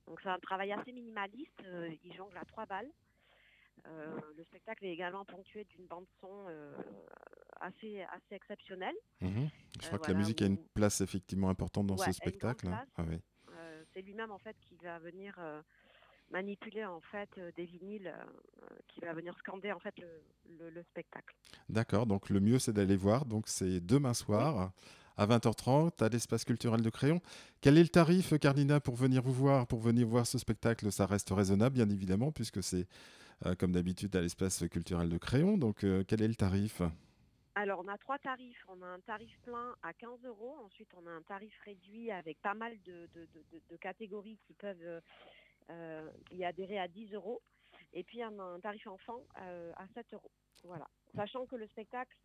Donc 0.06 0.20
c'est 0.22 0.28
un 0.28 0.38
travail 0.38 0.72
assez 0.72 0.92
minimaliste, 0.92 1.62
euh, 1.64 1.90
il 2.04 2.12
jongle 2.14 2.36
à 2.36 2.44
trois 2.44 2.66
balles. 2.66 2.90
Euh, 3.86 4.18
le 4.36 4.44
spectacle 4.44 4.84
est 4.84 4.92
également 4.92 5.24
ponctué 5.24 5.64
d'une 5.64 5.86
bande 5.86 6.06
son 6.20 6.46
euh, 6.48 6.72
assez 7.60 8.02
assez 8.02 8.34
exceptionnelle. 8.34 8.94
Mhm. 9.20 9.48
Je 9.80 9.84
Euh, 9.84 9.86
crois 9.88 9.98
que 9.98 10.12
la 10.12 10.18
musique 10.18 10.40
a 10.42 10.46
une 10.46 10.58
place 10.74 11.00
effectivement 11.00 11.48
importante 11.50 11.86
dans 11.88 11.96
Ouais, 11.96 12.06
ce 12.06 12.12
spectacle. 12.12 12.68
hein. 12.68 12.84
Ah 12.96 13.04
oui. 13.08 13.20
C'est 13.92 14.02
lui-même 14.02 14.30
en 14.32 14.38
fait 14.38 14.56
qui 14.62 14.76
va 14.76 14.98
venir 14.98 15.38
manipuler 16.30 16.84
en 16.84 17.00
fait 17.00 17.28
des 17.56 17.64
vinyles, 17.64 18.12
qui 18.88 19.00
va 19.00 19.12
venir 19.12 19.36
scander 19.38 19.70
en 19.72 19.78
fait 19.78 19.94
le, 19.98 20.22
le- 20.58 20.70
le 20.70 20.82
spectacle. 20.84 21.34
D'accord, 21.68 22.06
donc 22.06 22.28
le 22.30 22.40
mieux 22.40 22.58
c'est 22.58 22.72
d'aller 22.72 22.96
voir. 22.96 23.24
Donc 23.24 23.46
c'est 23.48 23.80
demain 23.80 24.14
soir 24.14 24.72
à 25.16 25.26
20h30 25.26 26.02
à 26.02 26.08
l'espace 26.08 26.44
culturel 26.44 26.82
de 26.82 26.90
Créon. 26.90 27.20
Quel 27.60 27.78
est 27.78 27.82
le 27.82 27.88
tarif, 27.88 28.38
Carlina, 28.38 28.80
pour 28.80 28.96
venir 28.96 29.22
vous 29.22 29.32
voir, 29.32 29.66
pour 29.66 29.80
venir 29.80 30.06
voir 30.06 30.26
ce 30.26 30.38
spectacle? 30.38 30.90
Ça 30.90 31.06
reste 31.06 31.30
raisonnable, 31.30 31.74
bien 31.74 31.88
évidemment, 31.88 32.32
puisque 32.32 32.62
c'est 32.62 32.86
euh, 33.46 33.54
comme 33.54 33.72
d'habitude 33.72 34.14
à 34.16 34.20
l'espace 34.20 34.64
culturel 34.68 35.08
de 35.08 35.18
Créon. 35.18 35.58
Donc 35.58 35.84
euh, 35.84 36.04
quel 36.06 36.22
est 36.22 36.28
le 36.28 36.34
tarif? 36.34 36.82
Alors 37.54 37.82
on 37.84 37.88
a 37.88 37.98
trois 37.98 38.18
tarifs. 38.18 38.64
On 38.68 38.82
a 38.82 38.86
un 38.86 39.00
tarif 39.00 39.36
plein 39.42 39.74
à 39.82 39.92
15 39.92 40.24
euros. 40.24 40.56
Ensuite 40.64 40.88
on 40.96 41.06
a 41.06 41.10
un 41.10 41.22
tarif 41.22 41.52
réduit 41.64 42.10
avec 42.10 42.40
pas 42.40 42.54
mal 42.54 42.76
de, 42.84 43.08
catégories 43.80 44.38
qui 44.46 44.54
peuvent 44.54 45.00
euh, 45.70 46.10
y 46.32 46.44
adhérer 46.44 46.78
à 46.78 46.88
10 46.88 47.14
euros. 47.14 47.42
Et 47.92 48.02
puis 48.02 48.24
on 48.24 48.38
a 48.38 48.44
un 48.44 48.60
tarif 48.60 48.86
enfant 48.86 49.20
à 49.36 49.86
7 49.94 50.06
euros. 50.14 50.30
Voilà. 50.64 50.88
Sachant 51.14 51.46
que 51.46 51.56
le 51.56 51.66
spectacle 51.68 52.16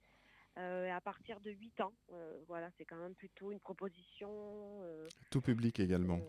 euh, 0.58 0.92
à 0.92 1.00
partir 1.02 1.40
de 1.40 1.52
8 1.52 1.82
ans. 1.82 1.94
Euh, 2.12 2.40
voilà, 2.48 2.70
c'est 2.78 2.86
quand 2.86 2.98
même 2.98 3.14
plutôt 3.16 3.52
une 3.52 3.60
proposition. 3.60 4.30
euh, 4.84 5.08
Tout 5.32 5.42
public 5.42 5.80
également. 5.80 6.20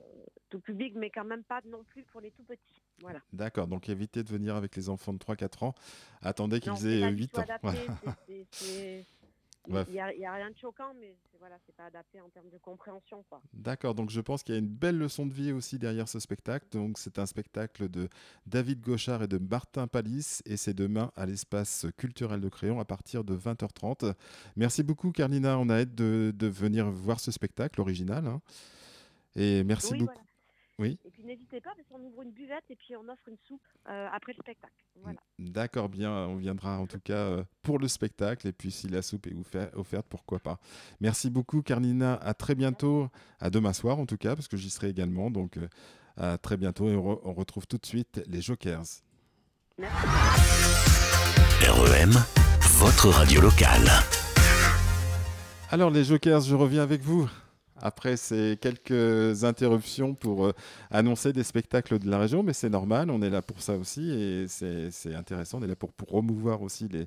tout 0.50 0.60
public, 0.60 0.94
mais 0.96 1.10
quand 1.10 1.24
même 1.24 1.44
pas 1.44 1.60
non 1.66 1.82
plus 1.84 2.04
pour 2.04 2.20
les 2.20 2.30
tout 2.32 2.42
petits. 2.44 2.82
Voilà. 3.00 3.20
D'accord, 3.32 3.66
donc 3.66 3.88
évitez 3.88 4.22
de 4.22 4.28
venir 4.28 4.56
avec 4.56 4.76
les 4.76 4.88
enfants 4.88 5.12
de 5.12 5.18
3-4 5.18 5.64
ans. 5.64 5.74
Attendez 6.22 6.60
qu'ils 6.60 6.86
aient 6.86 7.00
pas 7.00 7.06
euh, 7.06 7.10
du 7.12 7.22
8 7.22 7.28
tout 7.28 7.40
ans. 7.40 7.42
adapté, 7.42 7.68
Voilà. 8.04 8.18
il 9.68 9.94
y 9.94 10.00
a 10.00 10.32
rien 10.32 10.50
de 10.50 10.56
choquant, 10.56 10.92
mais 10.98 11.14
voilà, 11.38 11.56
c'est 11.66 11.74
pas 11.74 11.84
adapté 11.86 12.20
en 12.20 12.28
termes 12.28 12.50
de 12.50 12.58
compréhension. 12.58 13.22
Quoi. 13.28 13.40
D'accord, 13.52 13.94
donc 13.94 14.10
je 14.10 14.20
pense 14.20 14.42
qu'il 14.42 14.54
y 14.54 14.58
a 14.58 14.60
une 14.60 14.68
belle 14.68 14.98
leçon 14.98 15.26
de 15.26 15.32
vie 15.32 15.52
aussi 15.52 15.78
derrière 15.78 16.08
ce 16.08 16.18
spectacle. 16.18 16.66
Donc 16.72 16.98
c'est 16.98 17.18
un 17.18 17.26
spectacle 17.26 17.88
de 17.88 18.08
David 18.46 18.80
Gauchard 18.80 19.22
et 19.22 19.28
de 19.28 19.38
Martin 19.38 19.86
Palis 19.86 20.40
et 20.46 20.56
c'est 20.56 20.74
demain 20.74 21.12
à 21.16 21.26
l'espace 21.26 21.86
culturel 21.96 22.40
de 22.40 22.48
Créon 22.48 22.80
à 22.80 22.84
partir 22.84 23.24
de 23.24 23.36
20h30. 23.36 24.14
Merci 24.56 24.82
beaucoup 24.82 25.12
Carlina, 25.12 25.58
on 25.58 25.68
a 25.68 25.76
hâte 25.80 25.94
de, 25.94 26.32
de 26.36 26.46
venir 26.46 26.90
voir 26.90 27.20
ce 27.20 27.30
spectacle 27.30 27.80
original. 27.80 28.26
hein. 28.26 28.40
Et 29.36 29.62
merci 29.64 29.92
Oui, 29.92 29.98
beaucoup. 30.00 30.12
voilà. 30.12 30.29
Oui, 30.80 30.98
Et 31.04 31.10
puis 31.10 31.22
n'hésitez 31.24 31.60
pas, 31.60 31.70
parce 31.76 31.86
qu'on 31.88 32.02
ouvre 32.04 32.22
une 32.22 32.32
buvette 32.32 32.64
et 32.70 32.74
puis 32.74 32.96
on 32.96 33.06
offre 33.08 33.28
une 33.28 33.36
soupe 33.46 33.60
euh, 33.88 34.08
après 34.12 34.32
le 34.32 34.42
spectacle. 34.42 34.72
Voilà. 35.02 35.20
d'accord, 35.38 35.88
bien, 35.90 36.10
on 36.10 36.36
viendra 36.36 36.78
en 36.78 36.86
tout 36.86 36.98
cas 37.00 37.12
euh, 37.14 37.44
pour 37.62 37.78
le 37.78 37.86
spectacle 37.86 38.48
et 38.48 38.52
puis 38.52 38.70
si 38.70 38.88
la 38.88 39.02
soupe 39.02 39.26
est 39.26 39.34
offer- 39.34 39.70
offerte, 39.74 40.06
pourquoi 40.08 40.38
pas. 40.40 40.58
Merci 41.00 41.28
beaucoup 41.30 41.60
Carlina, 41.62 42.14
à 42.14 42.32
très 42.34 42.54
bientôt, 42.54 43.08
à 43.40 43.50
demain 43.50 43.72
soir 43.74 43.98
en 43.98 44.06
tout 44.06 44.16
cas, 44.16 44.34
parce 44.34 44.48
que 44.48 44.56
j'y 44.56 44.70
serai 44.70 44.88
également. 44.88 45.30
Donc 45.30 45.58
euh, 45.58 45.68
à 46.16 46.38
très 46.38 46.56
bientôt 46.56 46.88
et 46.88 46.96
on, 46.96 47.14
re- 47.14 47.20
on 47.24 47.34
retrouve 47.34 47.66
tout 47.66 47.78
de 47.78 47.86
suite 47.86 48.22
les 48.26 48.40
Jokers. 48.40 48.84
REM, 51.62 52.10
votre 52.78 53.08
radio 53.10 53.40
locale. 53.42 53.86
Alors 55.70 55.90
les 55.90 56.04
Jokers, 56.04 56.40
je 56.40 56.54
reviens 56.54 56.82
avec 56.82 57.02
vous. 57.02 57.28
Après 57.80 58.16
ces 58.16 58.58
quelques 58.60 59.44
interruptions 59.44 60.14
pour 60.14 60.46
euh, 60.46 60.52
annoncer 60.90 61.32
des 61.32 61.42
spectacles 61.42 61.98
de 61.98 62.10
la 62.10 62.18
région, 62.18 62.42
mais 62.42 62.52
c'est 62.52 62.68
normal, 62.68 63.10
on 63.10 63.22
est 63.22 63.30
là 63.30 63.42
pour 63.42 63.62
ça 63.62 63.76
aussi 63.76 64.10
et 64.10 64.46
c'est 64.48 65.14
intéressant, 65.14 65.58
on 65.58 65.62
est 65.62 65.68
là 65.68 65.76
pour 65.76 65.92
promouvoir 65.92 66.62
aussi 66.62 66.88
les, 66.88 67.06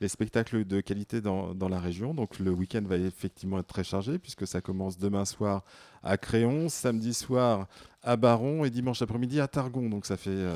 les 0.00 0.08
spectacles 0.08 0.64
de 0.64 0.80
qualité 0.80 1.20
dans 1.20 1.68
la 1.68 1.80
région. 1.80 2.14
Donc 2.14 2.38
le 2.38 2.50
week-end 2.50 2.82
va 2.84 2.96
effectivement 2.96 3.58
être 3.58 3.66
très 3.66 3.84
chargé 3.84 4.18
puisque 4.18 4.46
ça 4.46 4.60
commence 4.60 4.98
demain 4.98 5.24
soir 5.24 5.64
à 6.02 6.16
Créon, 6.16 6.68
samedi 6.68 7.14
soir 7.14 7.66
à 8.04 8.16
Baron 8.16 8.64
et 8.64 8.70
dimanche 8.70 9.02
après-midi 9.02 9.40
à 9.40 9.48
Targon. 9.48 9.88
Donc 9.90 10.06
ça 10.06 10.16
fait, 10.16 10.30
euh, 10.30 10.54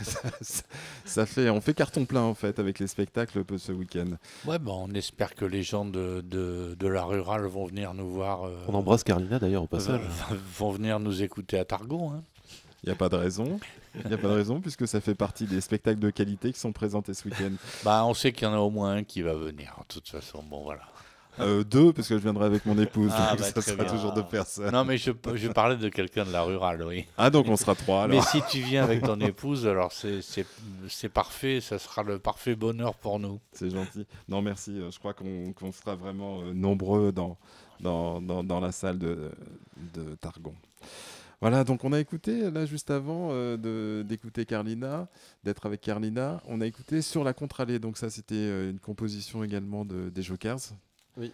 ça, 1.04 1.26
fait, 1.26 1.48
on 1.50 1.60
fait 1.60 1.74
carton 1.74 2.04
plein 2.04 2.22
en 2.22 2.34
fait 2.34 2.58
avec 2.58 2.78
les 2.78 2.86
spectacles 2.86 3.44
ce 3.58 3.72
week-end. 3.72 4.06
Ouais, 4.46 4.58
ben, 4.58 4.72
on 4.72 4.90
espère 4.92 5.34
que 5.34 5.44
les 5.44 5.62
gens 5.62 5.84
de, 5.84 6.20
de, 6.22 6.74
de 6.78 6.88
la 6.88 7.04
rurale 7.04 7.46
vont 7.46 7.64
venir 7.66 7.94
nous 7.94 8.08
voir. 8.10 8.44
euh, 8.46 8.56
On 8.68 8.74
embrasse 8.74 9.04
Carlina 9.04 9.38
d'ailleurs 9.38 9.62
au 9.62 9.66
passage. 9.66 10.00
euh, 10.30 10.36
vont 10.58 10.72
venir 10.72 10.98
nous 11.00 11.22
écouter 11.22 11.58
à 11.58 11.64
Targon. 11.64 12.12
hein. 12.12 12.22
Il 12.82 12.88
n'y 12.88 12.92
a 12.92 12.96
pas 12.96 13.08
de 13.08 13.16
raison. 13.16 13.58
Il 13.94 14.08
n'y 14.08 14.12
a 14.14 14.18
pas 14.18 14.28
de 14.28 14.34
raison 14.34 14.60
puisque 14.60 14.86
ça 14.86 15.00
fait 15.00 15.14
partie 15.14 15.46
des 15.46 15.62
spectacles 15.62 16.00
de 16.00 16.10
qualité 16.10 16.52
qui 16.52 16.60
sont 16.60 16.72
présentés 16.72 17.14
ce 17.14 17.26
week-end. 17.26 17.52
Bah, 17.82 18.04
on 18.04 18.12
sait 18.12 18.30
qu'il 18.32 18.46
y 18.46 18.50
en 18.50 18.52
a 18.52 18.58
au 18.58 18.68
moins 18.68 18.96
un 18.96 19.04
qui 19.04 19.22
va 19.22 19.32
venir, 19.34 19.74
de 19.88 19.94
toute 19.94 20.06
façon. 20.08 20.42
Bon, 20.42 20.62
voilà. 20.64 20.82
Euh, 21.40 21.64
deux, 21.64 21.92
parce 21.92 22.06
que 22.08 22.16
je 22.16 22.22
viendrai 22.22 22.44
avec 22.46 22.64
mon 22.64 22.78
épouse, 22.78 23.10
Ah, 23.14 23.30
donc 23.30 23.40
bah, 23.40 23.44
ça 23.54 23.60
sera 23.60 23.82
bien. 23.84 23.92
toujours 23.92 24.12
deux 24.12 24.22
personnes. 24.22 24.70
Non, 24.72 24.84
mais 24.84 24.98
je, 24.98 25.10
je 25.34 25.48
parlais 25.48 25.76
de 25.76 25.88
quelqu'un 25.88 26.24
de 26.24 26.30
la 26.30 26.42
rurale, 26.42 26.84
oui. 26.86 27.06
Ah, 27.18 27.28
donc 27.30 27.46
on 27.48 27.56
sera 27.56 27.74
trois, 27.74 28.04
alors. 28.04 28.16
Mais 28.16 28.22
si 28.22 28.40
tu 28.48 28.60
viens 28.64 28.84
avec 28.84 29.02
ton 29.02 29.18
épouse, 29.20 29.66
alors 29.66 29.90
c'est- 29.92 31.08
parfait, 31.08 31.60
ça 31.60 31.78
sera 31.78 32.02
le 32.04 32.18
parfait 32.18 32.54
bonheur 32.54 32.94
pour 32.94 33.18
nous. 33.18 33.40
C'est 33.52 33.70
gentil. 33.70 34.06
Non, 34.28 34.42
merci. 34.42 34.70
euh, 34.78 34.90
Je 34.92 34.98
crois 34.98 35.12
qu'on 35.14 35.52
sera 35.72 35.96
vraiment 35.96 36.42
euh, 36.42 36.52
nombreux 36.52 37.10
dans, 37.12 37.36
dans, 37.80 38.20
dans, 38.20 38.44
dans 38.44 38.60
la 38.60 38.70
salle 38.72 38.98
de, 38.98 39.30
de 39.94 40.14
Targon. 40.14 40.54
Voilà, 41.40 41.64
donc 41.64 41.84
on 41.84 41.92
a 41.92 42.00
écouté, 42.00 42.50
là, 42.50 42.64
juste 42.64 42.90
avant 42.90 43.28
euh, 43.32 44.02
d'écouter 44.04 44.46
Carlina, 44.46 45.08
d'être 45.42 45.66
avec 45.66 45.80
Carlina, 45.80 46.40
on 46.46 46.60
a 46.60 46.66
écouté 46.66 47.02
Sur 47.02 47.22
la 47.24 47.34
contre-allée. 47.34 47.78
Donc, 47.78 47.98
ça, 47.98 48.08
c'était 48.08 48.70
une 48.70 48.78
composition 48.78 49.42
également 49.44 49.84
de, 49.84 50.08
des 50.10 50.22
Jokers. 50.22 50.58
Oui. 51.16 51.32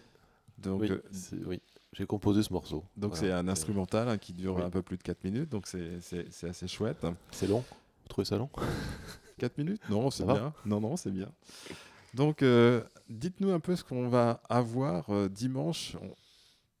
Donc, 0.57 0.81
oui, 0.81 0.91
euh, 0.91 1.01
oui. 1.47 1.61
j'ai 1.93 2.05
composé 2.05 2.43
ce 2.43 2.53
morceau. 2.53 2.83
donc 2.97 3.15
Voilà. 3.15 3.27
c'est 3.27 3.31
un 3.31 3.47
instrumental 3.47 4.07
hein, 4.09 4.17
qui 4.17 4.33
dure 4.33 4.55
oui. 4.57 4.61
un 4.63 4.69
peu 4.69 4.81
plus 4.81 4.97
de 4.97 5.03
4 5.03 5.23
minutes. 5.23 5.49
Donc, 5.49 5.67
c'est- 5.67 6.45
assez 6.47 6.67
chouette. 6.67 7.05
C'est 7.31 7.47
long 7.47 7.63
Vous 8.03 8.09
trouvez 8.09 8.25
ça 8.25 8.37
long? 8.37 8.49
4 9.39 9.57
minutes? 9.57 9.81
Non, 9.89 10.11
c'est 10.11 10.25
bien. 10.25 10.53
Non, 10.65 10.79
non, 10.79 10.97
c'est 10.97 11.11
bien. 11.11 11.29
Donc, 12.13 12.43
euh, 12.43 12.83
dites-nous 13.09 13.51
un 13.51 13.59
peu 13.59 13.75
ce 13.75 13.83
qu'on 13.83 14.07
va 14.09 14.41
avoir 14.49 15.09
euh, 15.09 15.29
dimanche 15.29 15.95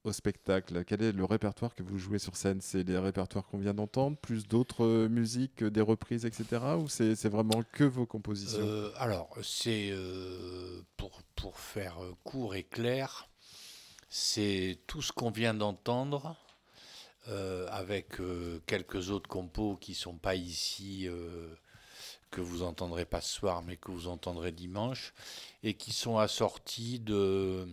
au 0.03 0.11
spectacle. 0.11 0.83
Quel 0.85 1.01
est 1.01 1.11
le 1.11 1.25
répertoire 1.25 1.75
que 1.75 1.83
vous 1.83 1.97
jouez 1.97 2.19
sur 2.19 2.35
scène? 2.35 2.61
C'est 2.61 2.83
les 2.83 2.97
répertoires 2.97 3.45
qu'on 3.45 3.57
vient 3.57 3.73
d'entendre, 3.73 4.17
plus 4.17 4.47
d'autres 4.47 4.85
euh, 4.85 5.09
musiques, 5.09 5.63
euh, 5.63 5.71
des 5.71 5.81
reprises, 5.81 6.25
etc. 6.25 6.61
Ou 6.79 6.87
c'est 6.87 7.29
vraiment 7.29 7.63
que 7.71 7.83
vos 7.83 8.05
compositions? 8.05 8.61
Euh, 8.61 8.91
alors, 8.97 9.35
c'est 9.43 9.93
pour, 10.97 11.21
pour 11.35 11.59
faire 11.59 11.97
court 12.23 12.55
et 12.55 12.63
clair, 12.63 13.27
c'est 14.09 14.79
tout 14.87 15.01
ce 15.01 15.11
qu'on 15.11 15.31
vient 15.31 15.53
d'entendre 15.53 16.35
avec 17.69 18.17
quelques 18.65 19.11
autres 19.11 19.29
compos 19.29 19.77
qui 19.79 19.93
sont 19.93 20.17
pas 20.17 20.35
ici, 20.35 21.07
que 22.31 22.41
vous 22.41 22.63
entendrez 22.63 23.05
pas 23.05 23.21
ce 23.21 23.33
soir, 23.33 23.61
mais 23.61 23.77
que 23.77 23.91
vous 23.91 24.07
entendrez 24.07 24.51
dimanche, 24.51 25.13
et 25.63 25.75
qui 25.75 25.91
sont 25.93 26.17
assortis 26.17 26.99
de, 26.99 27.67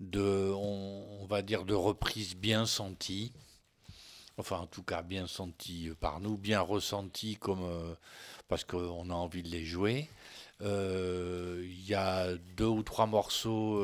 de 0.00 0.52
on, 0.56 1.26
va 1.26 1.42
dire, 1.42 1.64
de 1.64 1.74
reprises 1.74 2.34
bien 2.34 2.66
senties. 2.66 3.32
Enfin, 4.38 4.58
en 4.58 4.66
tout 4.66 4.82
cas, 4.82 5.02
bien 5.02 5.26
senties 5.26 5.90
par 6.00 6.20
nous, 6.20 6.38
bien 6.38 6.60
ressenties 6.60 7.36
comme 7.36 7.62
euh, 7.62 7.94
parce 8.48 8.64
qu'on 8.64 9.10
a 9.10 9.14
envie 9.14 9.42
de 9.42 9.50
les 9.50 9.64
jouer. 9.64 10.08
Euh, 10.62 11.62
Il 11.64 11.86
y 11.86 11.94
a 11.94 12.34
deux 12.56 12.66
ou 12.66 12.82
trois 12.82 13.06
morceaux 13.06 13.78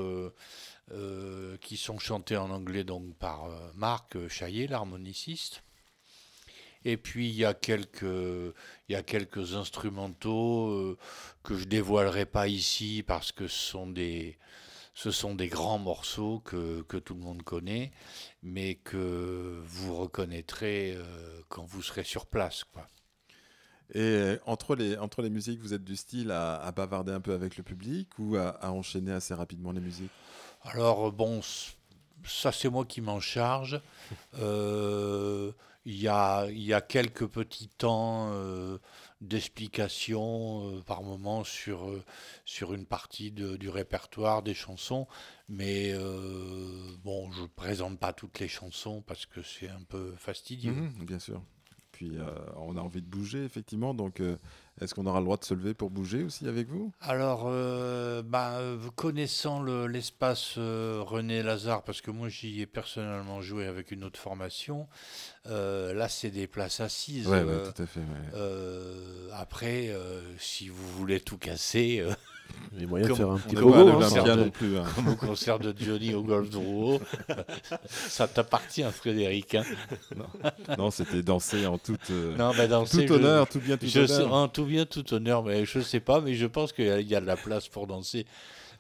euh, 0.93 1.57
qui 1.61 1.77
sont 1.77 1.99
chantés 1.99 2.37
en 2.37 2.51
anglais 2.51 2.85
donc 2.85 3.15
par 3.17 3.49
Marc 3.75 4.29
Chaillet, 4.29 4.67
l'harmoniciste. 4.67 5.63
Et 6.85 6.97
puis 6.97 7.29
il 7.29 7.35
y 7.35 7.45
a 7.45 7.53
quelques, 7.53 8.03
il 8.03 8.93
y 8.93 8.95
a 8.95 9.03
quelques 9.03 9.55
instrumentaux 9.55 10.97
que 11.43 11.57
je 11.57 11.65
dévoilerai 11.65 12.27
pas 12.27 12.49
ici 12.49 13.03
parce 13.07 13.33
que 13.33 13.49
ce 13.49 13.59
sont 13.59 13.89
des, 13.89 14.39
ce 14.97 15.13
sont 15.13 15.37
des 15.37 15.49
grands 15.49 15.79
morceaux 15.79 16.41
que, 16.41 16.83
que 16.83 16.97
tout 16.97 17.15
le 17.15 17.21
monde 17.21 17.43
connaît, 17.45 17.93
mais 18.43 18.77
que 18.77 19.61
vous 19.65 19.95
reconnaîtrez 19.97 20.95
euh, 20.97 21.43
quand 21.51 21.65
vous 21.67 21.83
serez 21.83 22.05
sur 22.05 22.27
place. 22.27 22.65
Quoi. 22.65 22.89
Et 23.93 24.01
euh, 24.01 24.39
entre 24.47 24.75
les, 24.75 24.97
entre 24.99 25.23
les 25.23 25.31
musiques, 25.31 25.61
vous 25.61 25.75
êtes 25.75 25.85
du 25.85 25.97
style 25.97 26.31
à, 26.31 26.57
à 26.57 26.73
bavarder 26.73 27.13
un 27.13 27.21
peu 27.21 27.33
avec 27.35 27.57
le 27.57 27.63
public 27.63 28.09
ou 28.19 28.37
à, 28.37 28.49
à 28.49 28.71
enchaîner 28.71 29.13
assez 29.13 29.35
rapidement 29.35 29.73
les 29.73 29.81
musiques? 29.81 30.15
Alors, 30.63 31.13
bon, 31.13 31.43
c- 31.43 31.73
ça, 32.25 32.53
c'est 32.53 32.69
moi 32.69 32.85
qui 32.85 33.01
m'en 33.01 33.21
charge. 33.21 33.81
Euh, 34.39 35.53
Il 35.85 35.97
y, 36.01 36.09
a, 36.09 36.47
y 36.51 36.73
a 36.75 36.81
quelques 36.81 37.27
petits 37.29 37.69
temps 37.69 38.31
euh, 38.33 38.79
d'explication 39.21 40.69
euh, 40.77 40.81
par 40.83 41.03
moment 41.03 41.45
sur, 41.45 41.89
euh, 41.89 42.05
sur 42.45 42.75
une 42.75 42.87
partie 42.87 43.31
de- 43.33 43.57
du 43.57 43.69
répertoire 43.69 44.43
des 44.43 44.55
chansons, 44.55 45.07
mais 45.49 45.93
euh, 45.93 46.97
bon, 47.05 47.31
je 47.33 47.43
ne 47.43 47.47
présente 47.47 47.99
pas 47.99 48.13
toutes 48.13 48.39
les 48.41 48.49
chansons 48.49 49.03
parce 49.03 49.27
que 49.27 49.43
c'est 49.43 49.69
un 49.69 49.83
peu 49.89 50.15
fastidieux. 50.17 50.73
Mhm, 50.73 51.05
Bien 51.07 51.19
sûr. 51.19 51.43
Puis 51.93 52.13
on 52.57 52.77
a 52.77 52.81
envie 52.81 53.01
de 53.01 53.07
bouger, 53.09 53.43
effectivement. 53.45 53.95
Donc, 53.95 54.21
est-ce 54.81 54.95
qu'on 54.95 55.07
aura 55.07 55.21
le 55.21 55.25
droit 55.25 55.37
de 55.37 55.45
se 55.45 55.55
lever 55.55 55.75
pour 55.75 55.91
bouger 55.91 56.23
aussi 56.25 56.47
avec 56.47 56.69
vous? 56.69 56.93
Alors, 57.01 57.45
euh, 57.47 58.23
bah, 58.23 58.59
euh, 58.59 58.77
connaissant 58.95 59.61
le- 59.63 59.87
l'espace 59.87 60.55
euh, 60.59 61.03
René 61.05 61.43
Lazare, 61.43 61.83
parce 61.83 62.01
que 62.01 62.11
moi 62.11 62.29
j'y 62.29 62.61
ai 62.61 62.67
personnellement 62.67 63.41
joué 63.41 63.67
avec 63.67 63.91
une 63.91 64.05
autre 64.05 64.19
formation, 64.21 64.87
euh, 65.47 65.95
là 65.95 66.09
c'est 66.09 66.31
des 66.31 66.47
places 66.47 66.81
assises. 66.81 67.27
Ouais, 67.29 67.43
ouais, 67.43 67.73
tout 67.73 67.83
à 67.83 67.87
fait. 67.87 68.01
ouais. 68.01 69.31
après, 69.33 69.95
si 70.39 70.69
vous 70.69 70.89
voulez 70.97 71.21
tout 71.21 71.39
casser, 71.39 72.05
Il 72.79 72.83
y 72.83 72.85
a 72.85 72.89
moyen 72.89 73.09
de 73.09 73.15
faire 73.15 73.31
un 73.31 73.35
on 73.35 73.39
petit 73.39 73.57
à 73.57 73.61
hein, 73.61 74.85
hein. 74.85 74.85
comme 74.95 75.09
au 75.09 75.17
concert 75.17 75.59
de 75.59 75.75
Johnny 75.79 76.13
au 76.15 76.23
Golf 76.23 76.51
de 76.51 76.57
Rouault, 76.59 77.01
ça 77.87 78.29
t'appartient 78.29 78.83
Frédéric. 78.93 79.55
hein. 79.55 79.65
Non, 80.77 80.91
c'était 80.91 81.23
danser 81.23 81.67
en 81.67 81.79
toute, 81.79 82.11
euh, 82.11 82.37
Non, 82.37 82.53
mais 82.57 82.69
danser, 82.69 83.07
tout 83.07 83.15
je- 83.15 83.19
honneur, 83.19 83.49
tout 83.49 83.61
bien, 83.61 83.77
tout 83.79 83.87
Je 83.87 84.07
sais, 84.07 84.15
honneur. 84.21 84.35
en 84.35 84.49
tout 84.49 84.65
bien, 84.67 84.85
tout 84.85 85.15
honneur, 85.15 85.43
mais 85.43 85.65
je 85.65 85.81
sais 85.81 86.01
pas, 86.01 86.21
mais 86.21 86.35
je 86.35 86.47
pense 86.47 86.73
qu'il 86.73 86.85
y 86.87 86.91
a- 86.91 87.01
il 87.01 87.09
y 87.09 87.15
a 87.15 87.21
de 87.21 87.27
la 87.27 87.37
place 87.37 87.69
pour 87.69 87.87
danser. 87.87 88.27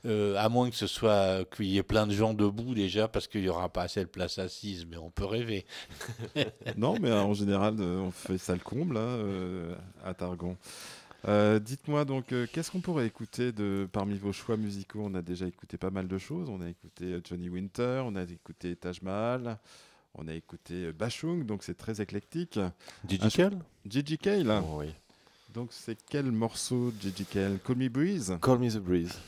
Euh, 0.04 0.36
à 0.36 0.48
moins 0.50 0.68
que 0.70 0.76
ce 0.76 0.86
soit 0.86 1.44
qu'il 1.56 1.66
y 1.66 1.78
ait 1.78 1.82
plein 1.82 2.06
de 2.06 2.12
gens 2.12 2.32
debout 2.34 2.74
déjà, 2.74 3.08
parce 3.08 3.26
qu'il 3.26 3.40
n'y 3.40 3.48
aura 3.48 3.68
pas 3.70 3.82
assez 3.84 4.00
de 4.00 4.04
place 4.08 4.38
assise, 4.38 4.86
mais 4.88 4.98
on 4.98 5.10
peut 5.10 5.24
rêver. 5.24 5.64
Non, 6.76 6.96
mais 7.00 7.10
en 7.10 7.32
général, 7.34 7.74
euh, 7.80 8.00
on 8.00 8.10
fait 8.10 8.38
ça 8.38 8.52
le 8.52 8.60
comble 8.60 8.98
hein, 8.98 9.00
euh, 9.00 9.74
à 10.04 10.12
Targon. 10.14 10.56
Euh, 11.27 11.59
Dites-moi 11.59 12.05
donc, 12.05 12.33
euh, 12.33 12.47
qu'est-ce 12.53 12.70
qu'on 12.70 12.81
pourrait 12.81 13.07
écouter 13.07 13.51
de 13.53 13.89
parmi 13.91 14.16
vos 14.16 14.33
choix 14.33 14.57
musicaux? 14.57 15.01
On 15.05 15.14
a 15.14 15.22
déjà 15.22 15.47
écouté 15.47 15.77
pas 15.77 15.91
mal 15.91 16.07
de 16.09 16.18
choses. 16.18 16.49
On 16.49 16.61
a 16.61 16.68
écouté 16.68 17.05
euh, 17.07 17.20
Johnny 17.24 17.49
Winter, 17.49 18.03
on 18.05 18.14
a 18.14 18.22
écouté 18.22 18.77
Taj 18.77 19.03
Mahal, 19.03 19.59
on 20.14 20.29
a 20.29 20.35
écouté 20.35 20.93
Bashung, 20.93 21.45
donc 21.45 21.62
c'est 21.64 21.74
très 21.77 22.01
éclectique. 22.01 22.61
Gigi 23.09 23.22
Ah, 23.24 23.31
Cal 23.31 23.59
Gigi 23.89 24.18
Cale, 24.18 24.62
Oh, 24.64 24.79
oui. 24.79 24.87
donc 25.53 25.68
c'est 25.72 25.99
quel 26.09 26.31
morceau 26.31 26.91
de 26.93 27.01
Gigi 27.01 27.24
Cale 27.24 27.59
Call 27.64 27.77
Me 27.77 27.89
Breeze? 27.89 28.39
Call 28.41 28.59
Me 28.61 28.70
the 28.70 28.79
Breeze, 28.79 29.18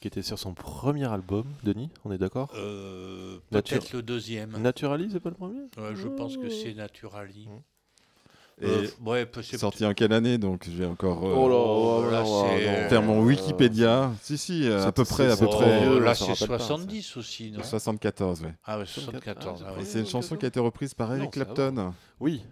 qui 0.00 0.06
était 0.08 0.22
sur 0.22 0.38
son 0.38 0.54
premier 0.54 1.06
album, 1.10 1.44
Denis, 1.64 1.90
on 2.04 2.12
est 2.12 2.18
d'accord? 2.18 2.52
Euh, 2.54 3.38
Peut-être 3.50 3.92
le 3.92 4.02
deuxième. 4.02 4.56
Naturally, 4.58 5.08
c'est 5.10 5.20
pas 5.20 5.30
le 5.30 5.34
premier? 5.36 5.62
Ouais, 5.78 5.96
je 5.96 6.06
pense 6.06 6.36
que 6.36 6.48
c'est 6.48 6.74
Naturally. 6.74 7.48
Et 8.62 8.66
Euh, 8.66 8.86
ouais, 9.06 9.26
sorti 9.58 9.84
en 9.86 9.94
quelle 9.94 10.12
année 10.12 10.36
Donc 10.38 10.64
je 10.66 10.76
vais 10.76 10.84
encore 10.86 11.24
euh, 11.26 11.34
Oh 11.34 11.48
là, 11.48 11.54
Oh, 11.56 12.02
oh 12.06 12.10
là, 12.10 12.20
là, 12.20 12.24
c'est- 12.24 12.82
non. 12.82 12.88
faire 12.88 13.02
mon 13.02 13.22
Wikipédia. 13.22 14.12
Si, 14.22 14.36
si, 14.36 14.68
euh, 14.68 14.86
à 14.86 14.92
peu 14.92 15.04
près, 15.04 15.30
à 15.30 15.36
peu 15.36 15.46
près. 15.46 15.88
Oh, 15.88 15.98
là, 15.98 16.14
c'est 16.14 16.24
rappelle 16.24 16.48
pas, 16.48 16.58
ça. 16.58 16.64
70 16.66 17.16
aussi, 17.16 17.50
non? 17.52 17.62
74, 17.62 18.42
ouais. 18.42 18.54
Ah 18.64 18.78
ouais, 18.78 18.86
74. 18.86 19.64
ah 19.66 19.72
ouais. 19.78 19.84
c'est 19.84 20.00
une 20.00 20.06
chanson 20.06 20.36
qui 20.36 20.44
a 20.44 20.48
été 20.48 20.60
reprise 20.60 20.92
par 20.94 21.10
Eric 21.12 21.24
Non, 21.24 21.30
Clapton. 21.30 21.92
Oui, 22.20 22.42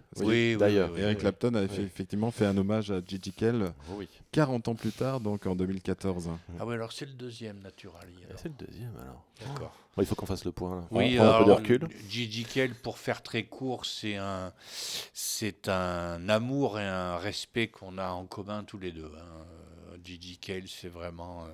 d'ailleurs. 0.57 0.89
oui, 0.89 0.95
oui, 0.95 1.01
Eric 1.03 1.17
oui. 1.17 1.21
Clapton 1.21 1.53
avait 1.53 1.67
fait, 1.67 1.81
Oui. 1.81 1.85
effectivement 1.85 2.31
fait 2.31 2.45
un 2.47 2.57
hommage 2.57 2.89
à 2.89 3.01
Gigi 3.05 3.31
Kell 3.31 3.71
Oh 3.89 3.95
oui. 3.99 4.07
40 4.31 4.67
ans 4.67 4.75
plus 4.75 4.91
tard, 4.91 5.19
donc 5.19 5.45
en 5.45 5.55
2014. 5.55 6.29
Ah 6.59 6.65
ouais, 6.65 6.73
alors 6.73 6.91
c'est 6.91 7.05
le 7.05 7.13
deuxième 7.13 7.61
alors. 8.27 8.39
C'est 8.41 8.49
le 8.49 8.65
deuxième 8.65 8.93
alors. 8.99 9.23
D'accord. 9.47 9.75
Bon, 9.99 10.03
il 10.03 10.07
faut 10.07 10.15
qu'on 10.15 10.25
fasse 10.25 10.45
le 10.45 10.53
point. 10.53 10.77
là. 10.77 10.87
On 10.91 10.97
Oui, 10.99 11.17
prend 11.17 11.25
un 11.25 11.37
peu 11.39 11.39
de 11.39 11.43
alors, 11.43 11.57
recul. 11.57 11.87
Gigi 12.09 12.45
Kell, 12.45 12.73
pour 12.73 12.97
faire 12.97 13.21
très 13.21 13.43
court, 13.43 13.85
c'est 13.85 14.15
un, 14.15 14.53
c'est 15.13 15.67
un 15.67 16.29
amour 16.29 16.79
et 16.79 16.85
un 16.85 17.17
respect 17.17 17.67
qu'on 17.67 17.97
a 17.97 18.09
en 18.11 18.25
commun 18.25 18.63
tous 18.63 18.79
les 18.79 18.91
deux. 18.93 19.11
hein. 19.17 19.45
Gigi 20.03 20.37
Kell, 20.37 20.63
c'est 20.67 20.87
vraiment, 20.87 21.43
euh, 21.43 21.49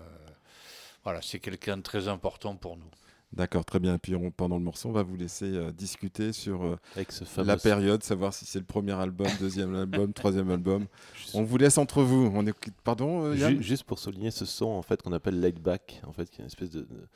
voilà, 1.03 1.21
c'est 1.23 1.39
quelqu'un 1.39 1.77
de 1.77 1.81
très 1.81 2.07
important 2.07 2.55
pour 2.55 2.77
nous. 2.77 2.85
D'accord, 3.33 3.65
très 3.65 3.79
bien. 3.79 3.97
Puis 3.97 4.15
on- 4.15 4.29
pendant 4.31 4.57
le 4.57 4.63
morceau, 4.63 4.89
on 4.89 4.91
va 4.93 5.01
vous 5.03 5.15
laisser 5.17 5.45
euh, 5.51 5.71
discuter 5.71 6.31
sur 6.31 6.63
euh, 6.63 6.77
Avec 6.95 7.11
ce 7.11 7.23
fameux. 7.25 7.47
la 7.47 7.57
période, 7.57 8.03
savoir 8.03 8.33
si 8.33 8.45
c'est 8.45 8.59
le 8.59 8.65
premier 8.65 8.93
album, 8.93 9.27
deuxième 9.41 9.75
album, 9.75 10.13
troisième 10.13 10.51
album. 10.51 10.85
On 11.33 11.43
vous 11.43 11.57
laisse 11.57 11.77
entre 11.79 12.03
vous. 12.03 12.31
On 12.33 12.45
écoute... 12.45 12.73
Pardon, 12.83 13.25
euh, 13.25 13.35
Yann? 13.35 13.59
Juste 13.61 13.83
pour 13.83 13.97
souligner 13.99 14.29
ce 14.31 14.45
son 14.45 14.67
en 14.67 14.83
fait 14.83 15.01
qu'on 15.01 15.11
appelle 15.13 15.39
laid 15.41 15.59
back, 15.59 15.99
en 16.07 16.13
fait, 16.13 16.29
qui 16.29 16.37
est 16.37 16.43
une 16.43 16.47
espèce 16.47 16.69
de, 16.69 16.81
de- 16.81 17.07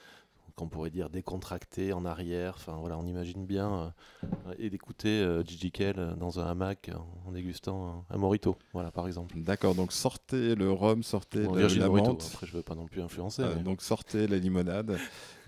qu'on 0.59 0.67
pourrait 0.67 0.89
dire 0.89 1.09
décontracté 1.09 1.93
en 1.93 2.03
arrière. 2.05 2.55
Enfin 2.57 2.77
voilà, 2.79 2.97
on 2.97 3.05
imagine 3.05 3.45
bien 3.45 3.93
euh, 4.47 4.53
et 4.59 4.69
d'écouter 4.69 5.21
euh, 5.21 5.41
Gigi 5.43 5.71
Kell 5.71 5.95
euh, 5.97 6.15
dans 6.15 6.39
un 6.39 6.45
hamac 6.47 6.91
en, 6.93 7.29
en 7.29 7.31
dégustant 7.31 8.05
un, 8.09 8.15
un 8.15 8.17
morito, 8.17 8.57
voilà 8.73 8.91
par 8.91 9.07
exemple. 9.07 9.35
D'accord, 9.37 9.73
donc 9.73 9.93
sortez 9.93 10.55
le 10.55 10.69
rhum, 10.71 11.01
sortez 11.03 11.43
Bon, 11.43 11.53
la 11.55 11.87
Morito. 11.87 12.09
menthe. 12.11 12.29
Après, 12.33 12.45
je 12.47 12.53
veux 12.53 12.61
pas 12.63 12.75
non 12.75 12.87
plus 12.87 13.01
influencer. 13.01 13.41
Euh, 13.43 13.53
mais- 13.55 13.63
donc 13.63 13.81
sortez 13.81 14.27
la 14.27 14.37
limonade 14.37 14.97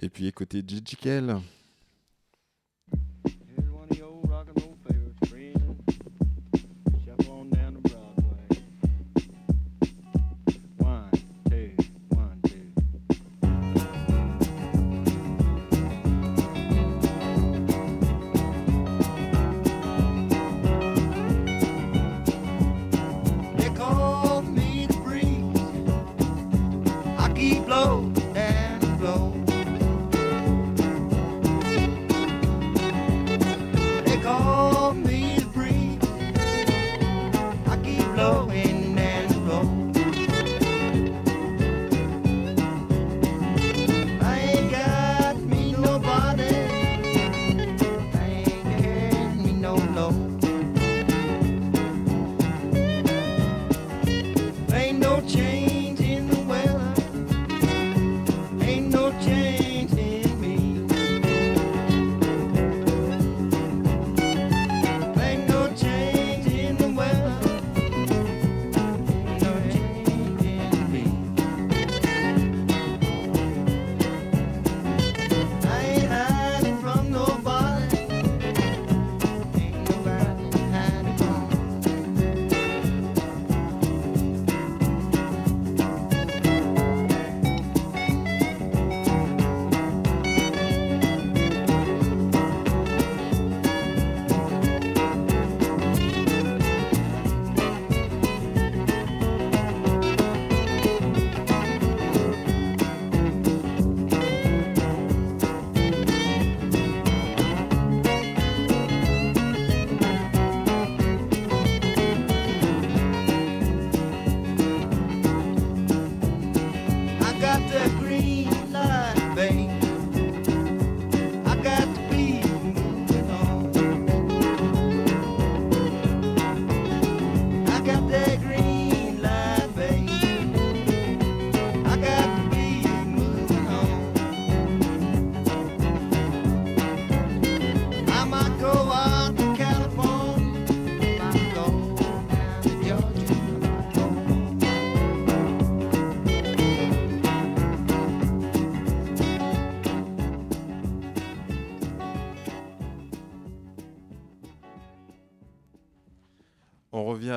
et 0.02 0.10
puis 0.10 0.28
écoutez 0.28 0.64
Gigi 0.66 0.96
Kell. 0.96 1.38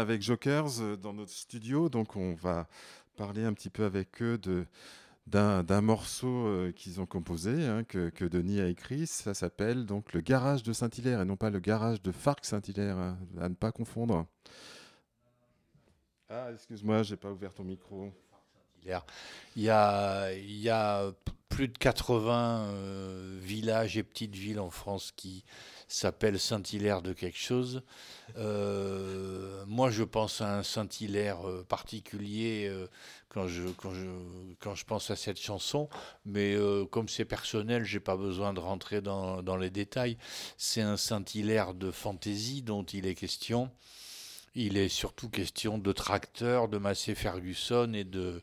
Avec 0.04 0.20
Jokers 0.20 0.82
euh, 0.82 0.96
dans 0.96 1.14
notre 1.14 1.32
studio, 1.32 1.88
donc 1.88 2.14
on 2.14 2.34
va 2.34 2.68
parler 3.16 3.42
un 3.42 3.54
petit 3.54 3.70
peu 3.70 3.84
avec 3.84 4.20
eux 4.22 4.38
de 4.38 4.66
d'un 5.26 5.80
morceau 5.80 6.46
euh, 6.46 6.70
qu'ils 6.70 7.00
ont 7.00 7.06
composé, 7.06 7.66
hein, 7.66 7.82
que, 7.82 8.10
que 8.10 8.26
Denis 8.26 8.60
a 8.60 8.68
écrit. 8.68 9.06
Ça 9.06 9.32
s'appelle 9.32 9.86
donc 9.86 10.12
Le 10.12 10.20
Garage 10.20 10.62
de 10.62 10.74
Saint-Hilaire 10.74 11.22
et 11.22 11.24
non 11.24 11.36
pas 11.36 11.48
le 11.48 11.60
Garage 11.60 12.02
de 12.02 12.12
Farc 12.12 12.44
Saint-Hilaire, 12.44 12.98
hein, 12.98 13.16
à 13.40 13.48
ne 13.48 13.54
pas 13.54 13.72
confondre. 13.72 14.26
Ah, 16.28 16.50
excuse-moi, 16.52 17.04
j'ai 17.04 17.16
pas 17.16 17.30
ouvert 17.30 17.54
ton 17.54 17.64
micro. 17.64 18.12
Il 18.84 18.90
y 19.56 19.70
a, 19.70 20.34
il 20.34 20.60
y 20.60 20.68
a 20.68 21.10
plus 21.48 21.68
de 21.68 21.78
80 21.78 22.66
euh, 22.66 23.38
villages 23.40 23.96
et 23.96 24.02
petites 24.02 24.34
villes 24.34 24.60
en 24.60 24.68
France 24.68 25.10
qui 25.16 25.42
s'appellent 25.94 26.40
Saint-Hilaire 26.40 27.02
de 27.02 27.12
quelque 27.12 27.38
chose. 27.38 27.82
Euh, 28.36 29.64
moi, 29.66 29.90
je 29.90 30.02
pense 30.02 30.40
à 30.40 30.58
un 30.58 30.62
Saint-Hilaire 30.62 31.48
euh, 31.48 31.64
particulier 31.68 32.66
euh, 32.68 32.88
quand, 33.28 33.46
je, 33.46 33.62
quand, 34.58 34.74
je, 34.74 34.84
pense 34.84 35.10
à 35.10 35.16
cette 35.16 35.40
chanson, 35.40 35.88
mais 36.24 36.56
comme 36.90 37.08
c'est 37.08 37.24
personnel, 37.24 37.84
j'ai 37.84 38.00
pas 38.00 38.16
besoin 38.16 38.52
de 38.52 38.60
rentrer 38.60 39.00
dans, 39.00 39.42
dans 39.42 39.56
les 39.56 39.70
détails. 39.70 40.16
C'est 40.56 40.82
un 40.82 40.96
Saint-Hilaire 40.96 41.74
de 41.74 41.90
fantaisie 41.90 42.62
dont 42.62 42.84
il 42.84 43.06
est 43.06 43.14
question. 43.14 43.70
Il 44.56 44.76
est 44.76 44.88
surtout 44.88 45.28
question 45.28 45.78
de 45.78 45.92
tracteur, 45.92 46.68
de 46.68 46.78
Massey 46.78 47.16
Ferguson 47.16 47.92
et 47.92 48.04
de, 48.04 48.40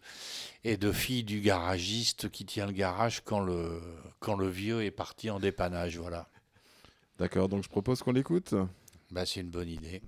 et 0.66 0.76
de 0.76 0.92
fille 0.92 1.24
du 1.24 1.40
garagiste 1.40 2.30
qui 2.30 2.46
tient 2.46 2.66
le 2.66 2.74
garage 2.74 3.22
quand 3.24 3.40
le, 3.40 3.82
quand 4.20 4.36
le 4.36 4.50
vieux 4.50 4.84
est 4.84 4.92
parti 4.92 5.30
en 5.30 5.40
dépannage. 5.40 5.98
Voilà. 5.98 6.28
D'accord, 7.22 7.48
donc 7.50 7.64
je 7.64 7.70
propose 7.70 8.02
qu'on 8.02 8.14
l'écoute. 8.14 8.56
Bah, 9.12 9.28
c'est 9.28 9.42
une 9.42 9.52
bonne 9.52 9.70
idée. 9.70 10.02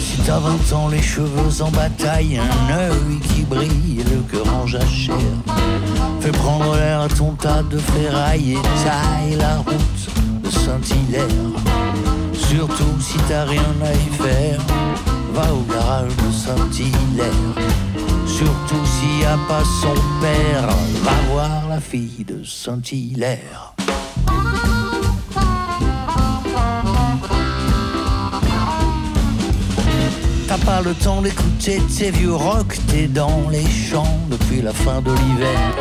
Si 0.00 0.16
t'as 0.26 0.40
20 0.40 0.72
ans, 0.72 0.88
les 0.88 1.00
cheveux 1.00 1.62
en 1.62 1.70
bataille, 1.70 2.38
un 2.38 2.76
œil 2.76 3.20
qui 3.20 3.42
brille, 3.42 4.02
le 4.10 4.20
cœur 4.22 4.52
en 4.52 4.66
jachère. 4.66 5.14
Fais 6.18 6.32
prendre 6.32 6.74
l'air 6.74 7.02
à 7.02 7.08
ton 7.08 7.34
tas 7.36 7.62
de 7.62 7.78
ferraille 7.78 8.54
et 8.54 8.62
taille 8.84 9.36
la 9.36 9.58
route 9.58 10.42
de 10.42 10.50
Saint-Hilaire. 10.50 12.29
Surtout 12.50 13.00
si 13.00 13.16
t'as 13.28 13.44
rien 13.44 13.62
à 13.80 13.92
y 13.92 14.22
faire, 14.22 14.60
va 15.32 15.54
au 15.54 15.62
garage 15.72 16.16
de 16.16 16.32
Saint-Hilaire. 16.32 17.30
Surtout 18.26 18.84
s'il 18.84 19.20
y 19.20 19.24
a 19.24 19.38
pas 19.46 19.62
son 19.80 19.94
père, 20.20 20.66
va 21.04 21.32
voir 21.32 21.68
la 21.68 21.80
fille 21.80 22.24
de 22.26 22.42
Saint-Hilaire. 22.42 23.74
T'as 30.48 30.58
pas 30.58 30.80
le 30.82 30.94
temps 30.94 31.22
d'écouter 31.22 31.80
tes 31.96 32.10
vieux 32.10 32.34
rock, 32.34 32.76
t'es 32.88 33.06
dans 33.06 33.48
les 33.52 33.70
champs 33.70 34.18
depuis 34.28 34.60
la 34.60 34.72
fin 34.72 35.00
de 35.00 35.12
l'hiver. 35.12 35.76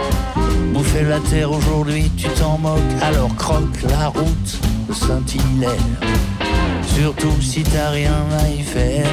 Bouffer 0.71 1.03
la 1.03 1.19
terre 1.19 1.51
aujourd'hui, 1.51 2.11
tu 2.15 2.27
t'en 2.39 2.59
moques, 2.59 2.79
alors 3.01 3.35
croque 3.35 3.81
la 3.89 4.09
route 4.09 4.59
de 4.87 4.93
Saint-Hilaire. 4.93 6.38
Surtout 6.99 7.41
si 7.41 7.63
t'as 7.63 7.91
rien 7.91 8.25
à 8.43 8.49
y 8.49 8.61
faire, 8.61 9.09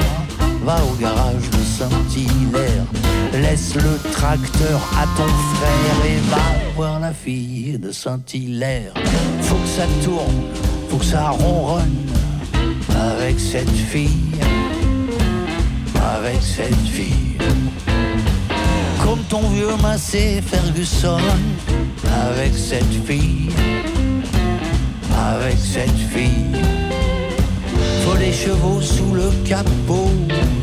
va 0.63 0.77
au 0.83 0.95
garage 0.95 1.49
de 1.49 1.63
Saint-Hilaire. 1.77 2.85
Laisse 3.33 3.75
le 3.75 4.11
tracteur 4.11 4.79
à 4.97 5.05
ton 5.17 5.27
frère 5.55 6.05
et 6.05 6.19
va 6.29 6.73
voir 6.75 6.99
la 6.99 7.13
fille 7.13 7.77
de 7.79 7.91
Saint-Hilaire. 7.91 8.93
Faut 9.41 9.55
que 9.55 9.67
ça 9.67 9.85
tourne, 10.03 10.43
faut 10.89 10.97
que 10.97 11.05
ça 11.05 11.29
ronronne 11.29 12.07
avec 12.95 13.39
cette 13.39 13.69
fille 13.69 14.27
avec 16.15 16.41
cette 16.41 16.87
fille. 16.87 17.37
Comme 19.03 19.19
ton 19.29 19.41
vieux 19.49 19.75
Massé 19.81 20.41
Ferguson, 20.41 21.19
avec 22.29 22.53
cette 22.55 23.05
fille, 23.05 23.49
avec 25.13 25.57
cette 25.57 25.97
fille. 26.13 26.86
Les 28.15 28.33
chevaux 28.33 28.81
sous 28.81 29.13
le 29.13 29.29
capot 29.47 30.11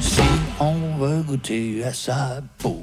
si 0.00 0.20
on 0.60 0.98
veut 0.98 1.22
goûter 1.22 1.82
à 1.82 1.94
sa 1.94 2.42
peau. 2.58 2.82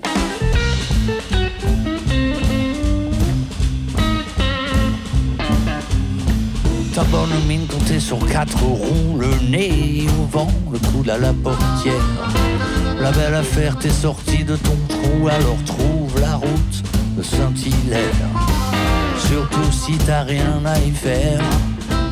Ta 6.96 7.04
bonne 7.04 7.30
mine 7.48 7.68
t'es 7.86 8.00
sur 8.00 8.18
quatre 8.28 8.64
roues, 8.64 9.20
le 9.20 9.30
nez 9.52 10.08
au 10.20 10.26
vent, 10.26 10.52
le 10.72 10.80
coude 10.80 11.10
à 11.10 11.18
la 11.20 11.32
portière. 11.32 11.94
La 13.00 13.12
belle 13.12 13.36
affaire, 13.36 13.78
t'es 13.78 13.90
sorti 13.90 14.44
de 14.44 14.56
ton 14.56 14.78
trou, 14.88 15.28
alors 15.28 15.64
trouve 15.66 16.20
la 16.20 16.38
route 16.38 16.84
de 17.18 17.22
Saint-Hilaire. 17.22 18.16
Surtout 19.20 19.72
si 19.72 19.96
t'as 20.08 20.24
rien 20.24 20.64
à 20.66 20.80
y 20.80 20.92
faire, 20.92 21.42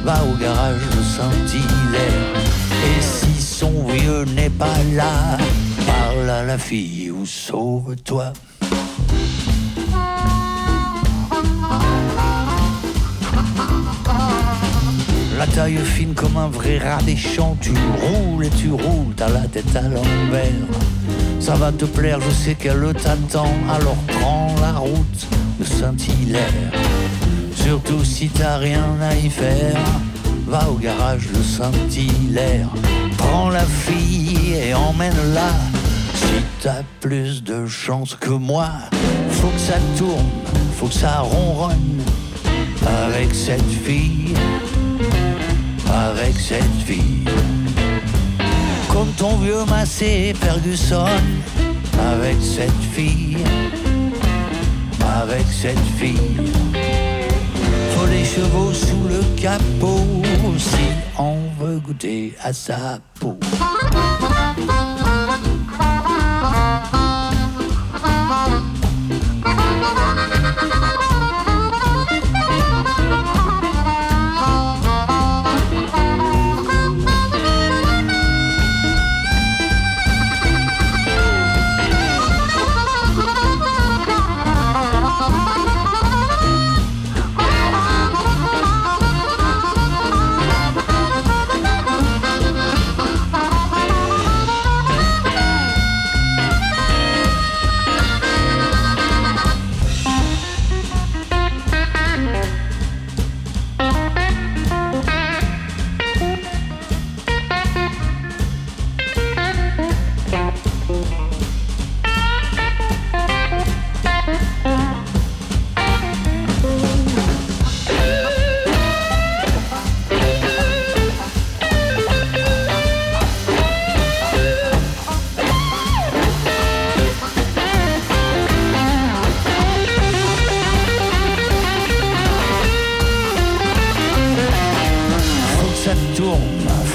va 0.04 0.24
au 0.24 0.36
garage 0.38 0.82
de 0.96 1.04
Saint-Hilaire. 1.04 2.42
Et 2.86 3.02
si 3.02 3.42
son 3.42 3.86
vieux 3.88 4.26
n'est 4.36 4.50
pas 4.50 4.78
là, 4.94 5.38
parle 5.86 6.30
à 6.30 6.44
la 6.44 6.58
fille 6.58 7.12
ou 7.12 7.26
sauve-toi. 7.26 8.34
La 15.38 15.48
taille 15.48 15.78
fine 15.78 16.14
comme 16.14 16.36
un 16.36 16.50
vrai 16.50 16.80
rat 16.80 17.02
des 17.04 17.16
champs, 17.16 17.58
tu 17.62 17.72
roules 17.72 18.46
et 18.46 18.50
tu 18.50 18.72
roules, 18.72 19.14
t'as 19.16 19.30
la 19.30 19.48
tête 19.48 19.74
à 19.76 19.84
l'envers. 19.84 20.68
Ça 21.40 21.56
va 21.56 21.72
te 21.72 21.86
plaire, 21.86 22.20
je 22.20 22.30
sais 22.30 22.56
qu'elle 22.56 22.94
t'attend, 23.02 23.52
alors 23.70 23.96
prends 24.08 24.54
la 24.62 24.74
route 24.74 25.28
de 25.60 25.64
Saint-Hilaire. 25.64 26.72
Surtout 27.64 28.04
si 28.04 28.30
t'as 28.30 28.58
rien 28.58 28.96
à 29.02 29.16
y 29.16 29.30
faire, 29.30 29.78
va 30.48 30.70
au 30.70 30.76
garage 30.76 31.28
de 31.28 31.42
Saint-Hilaire. 31.42 32.70
Prends 33.18 33.50
la 33.50 33.66
fille 33.66 34.56
et 34.56 34.74
emmène-la. 34.74 35.52
Si 36.16 36.44
t'as 36.62 36.84
plus 37.00 37.44
de 37.44 37.68
chance 37.68 38.16
que 38.16 38.32
moi, 38.32 38.70
faut 39.30 39.50
que 39.50 39.60
ça 39.60 39.78
tourne, 39.98 40.30
faut 40.78 40.88
que 40.88 40.94
ça 40.94 41.20
ronronne 41.20 42.02
avec 42.86 43.34
cette 43.34 43.72
fille 43.86 44.34
avec 45.92 46.40
cette 46.40 46.64
fille. 46.86 47.26
Comme 48.92 49.12
ton 49.18 49.36
vieux 49.38 49.66
Massé 49.66 50.34
Ferguson, 50.40 51.06
avec 52.12 52.38
cette 52.42 52.82
fille, 52.94 53.38
avec 55.22 55.46
cette 55.52 55.78
fille. 55.98 56.79
Chevaux 58.36 58.72
sous 58.72 59.08
le 59.10 59.42
capot 59.42 60.22
si 60.60 60.76
on 61.18 61.36
veut 61.60 61.80
goûter 61.80 62.36
à 62.44 62.54
sa 62.54 63.00
peau. 63.20 63.40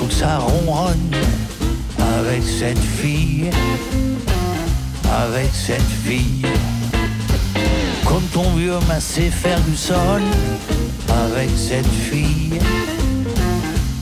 faut 0.05 0.11
ça 0.11 0.39
ronronne 0.39 1.15
avec 2.19 2.43
cette 2.43 2.79
fille, 2.79 3.51
avec 5.11 5.51
cette 5.53 5.81
fille. 6.05 6.47
Comme 8.07 8.25
ton 8.33 8.51
vieux 8.55 8.79
Massé 8.89 9.31
sol, 9.75 10.23
avec 11.09 11.51
cette 11.57 11.87
fille, 11.87 12.59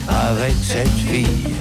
avec 0.07 0.53
cette 0.61 0.87
fille. 0.89 1.53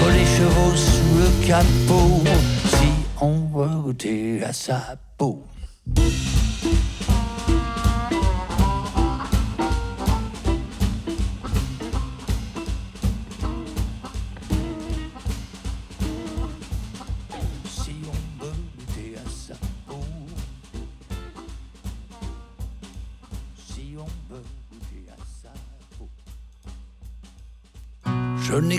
Faut 0.00 0.10
les 0.10 0.26
chevaux 0.36 0.76
sous 0.76 1.18
le 1.18 1.46
capot 1.46 2.22
si 2.68 2.88
on 3.20 3.46
veut 3.54 3.82
goûter 3.82 4.42
à 4.44 4.52
sa 4.52 4.96
peau. 5.18 5.44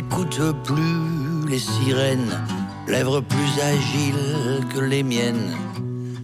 N'écoute 0.06 0.40
plus 0.64 1.50
les 1.50 1.60
sirènes, 1.60 2.40
lèvres 2.88 3.22
plus 3.22 3.62
agiles 3.62 4.66
que 4.74 4.80
les 4.80 5.04
miennes. 5.04 5.56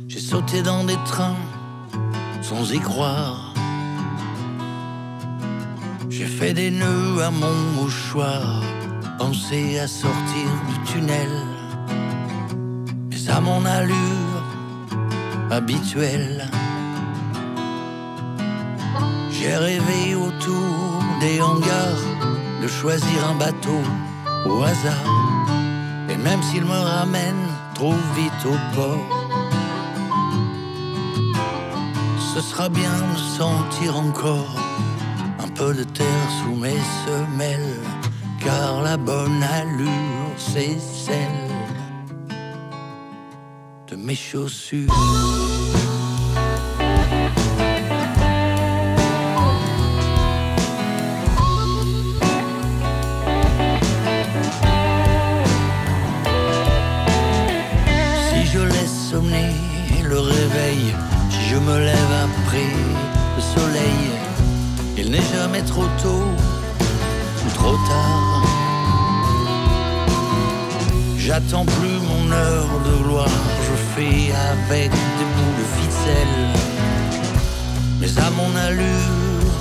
J'ai 0.07 0.19
sauté 0.19 0.61
dans 0.61 0.83
des 0.83 0.97
trains 1.05 1.37
sans 2.41 2.71
y 2.71 2.79
croire. 2.79 3.53
J'ai 6.09 6.25
fait 6.25 6.53
des 6.53 6.69
nœuds 6.69 7.23
à 7.23 7.31
mon 7.31 7.55
mouchoir, 7.75 8.61
pensé 9.17 9.79
à 9.79 9.87
sortir 9.87 10.47
du 10.69 10.91
tunnel. 10.91 11.31
Mais 13.09 13.29
à 13.29 13.39
mon 13.39 13.65
allure 13.65 14.43
habituelle, 15.49 16.49
j'ai 19.31 19.55
rêvé 19.55 20.15
autour 20.15 21.03
des 21.19 21.41
hangars 21.41 22.10
de 22.61 22.67
choisir 22.67 23.27
un 23.27 23.35
bateau 23.35 23.81
au 24.45 24.61
hasard. 24.61 25.09
Et 26.09 26.17
même 26.17 26.41
s'il 26.43 26.63
me 26.63 26.79
ramène 26.95 27.47
trop 27.73 27.95
vite 28.15 28.45
au 28.45 28.57
port, 28.75 29.07
ce 32.33 32.41
sera 32.41 32.69
bien 32.69 32.95
de 33.13 33.19
sentir 33.39 33.97
encore 33.97 34.55
un 35.39 35.47
peu 35.47 35.73
de 35.73 35.83
terre 35.83 36.27
sous 36.43 36.55
mes 36.55 36.81
semelles, 37.05 37.79
car 38.39 38.81
la 38.83 38.97
bonne 38.97 39.43
allure, 39.43 40.31
c'est 40.37 40.77
celle 40.79 41.49
de 43.87 43.95
mes 43.95 44.15
chaussures. 44.15 45.80
Me 61.65 61.79
lève 61.79 62.13
après 62.27 62.71
le 63.35 63.41
soleil, 63.41 64.03
il 64.97 65.11
n'est 65.11 65.29
jamais 65.35 65.61
trop 65.61 65.87
tôt 66.01 66.27
ou 67.45 67.49
trop 67.53 67.77
tard. 67.89 68.43
J'attends 71.17 71.65
plus 71.65 71.97
mon 72.09 72.31
heure 72.31 72.71
de 72.87 73.03
gloire, 73.03 73.43
je 73.67 73.75
fais 73.93 74.31
avec 74.51 74.89
des 75.17 75.27
bouts 75.33 75.55
de 75.61 75.65
ficelle, 75.77 76.41
mais 77.99 78.11
à 78.19 78.29
mon 78.31 78.51
allure 78.67 79.51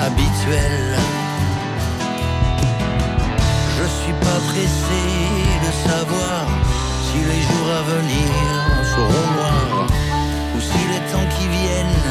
habituelle. 0.00 0.96
Je 3.78 3.86
suis 4.00 4.16
pas 4.26 4.40
pressé 4.50 5.02
de 5.66 5.70
savoir 5.88 6.46
si 7.06 7.18
les 7.30 7.42
jours 7.48 7.70
à 7.80 7.82
venir 7.94 8.28
seront 8.92 9.26
noirs 9.36 9.86
si 10.60 10.78
les 10.92 11.02
temps 11.12 11.28
qui 11.36 11.46
viennent 11.48 12.06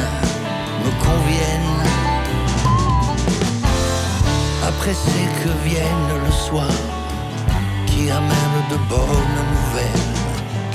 me 0.84 0.90
conviennent. 1.06 1.84
Après 4.66 4.94
c'est 4.94 5.28
que 5.42 5.50
vienne 5.68 6.10
le 6.24 6.32
soir 6.32 6.76
qui 7.86 8.10
amène 8.10 8.58
de 8.70 8.76
bonnes 8.88 9.38
nouvelles, 9.54 10.08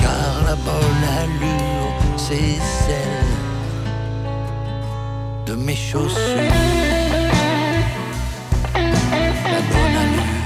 car 0.02 0.32
la 0.46 0.56
bonne 0.56 1.04
allure 1.22 1.94
c'est 2.18 2.60
celle 2.84 3.32
de 5.46 5.54
mes 5.56 5.76
chaussures. 5.76 6.52
La 8.76 9.62
bonne 9.72 9.98
allure, 10.04 10.43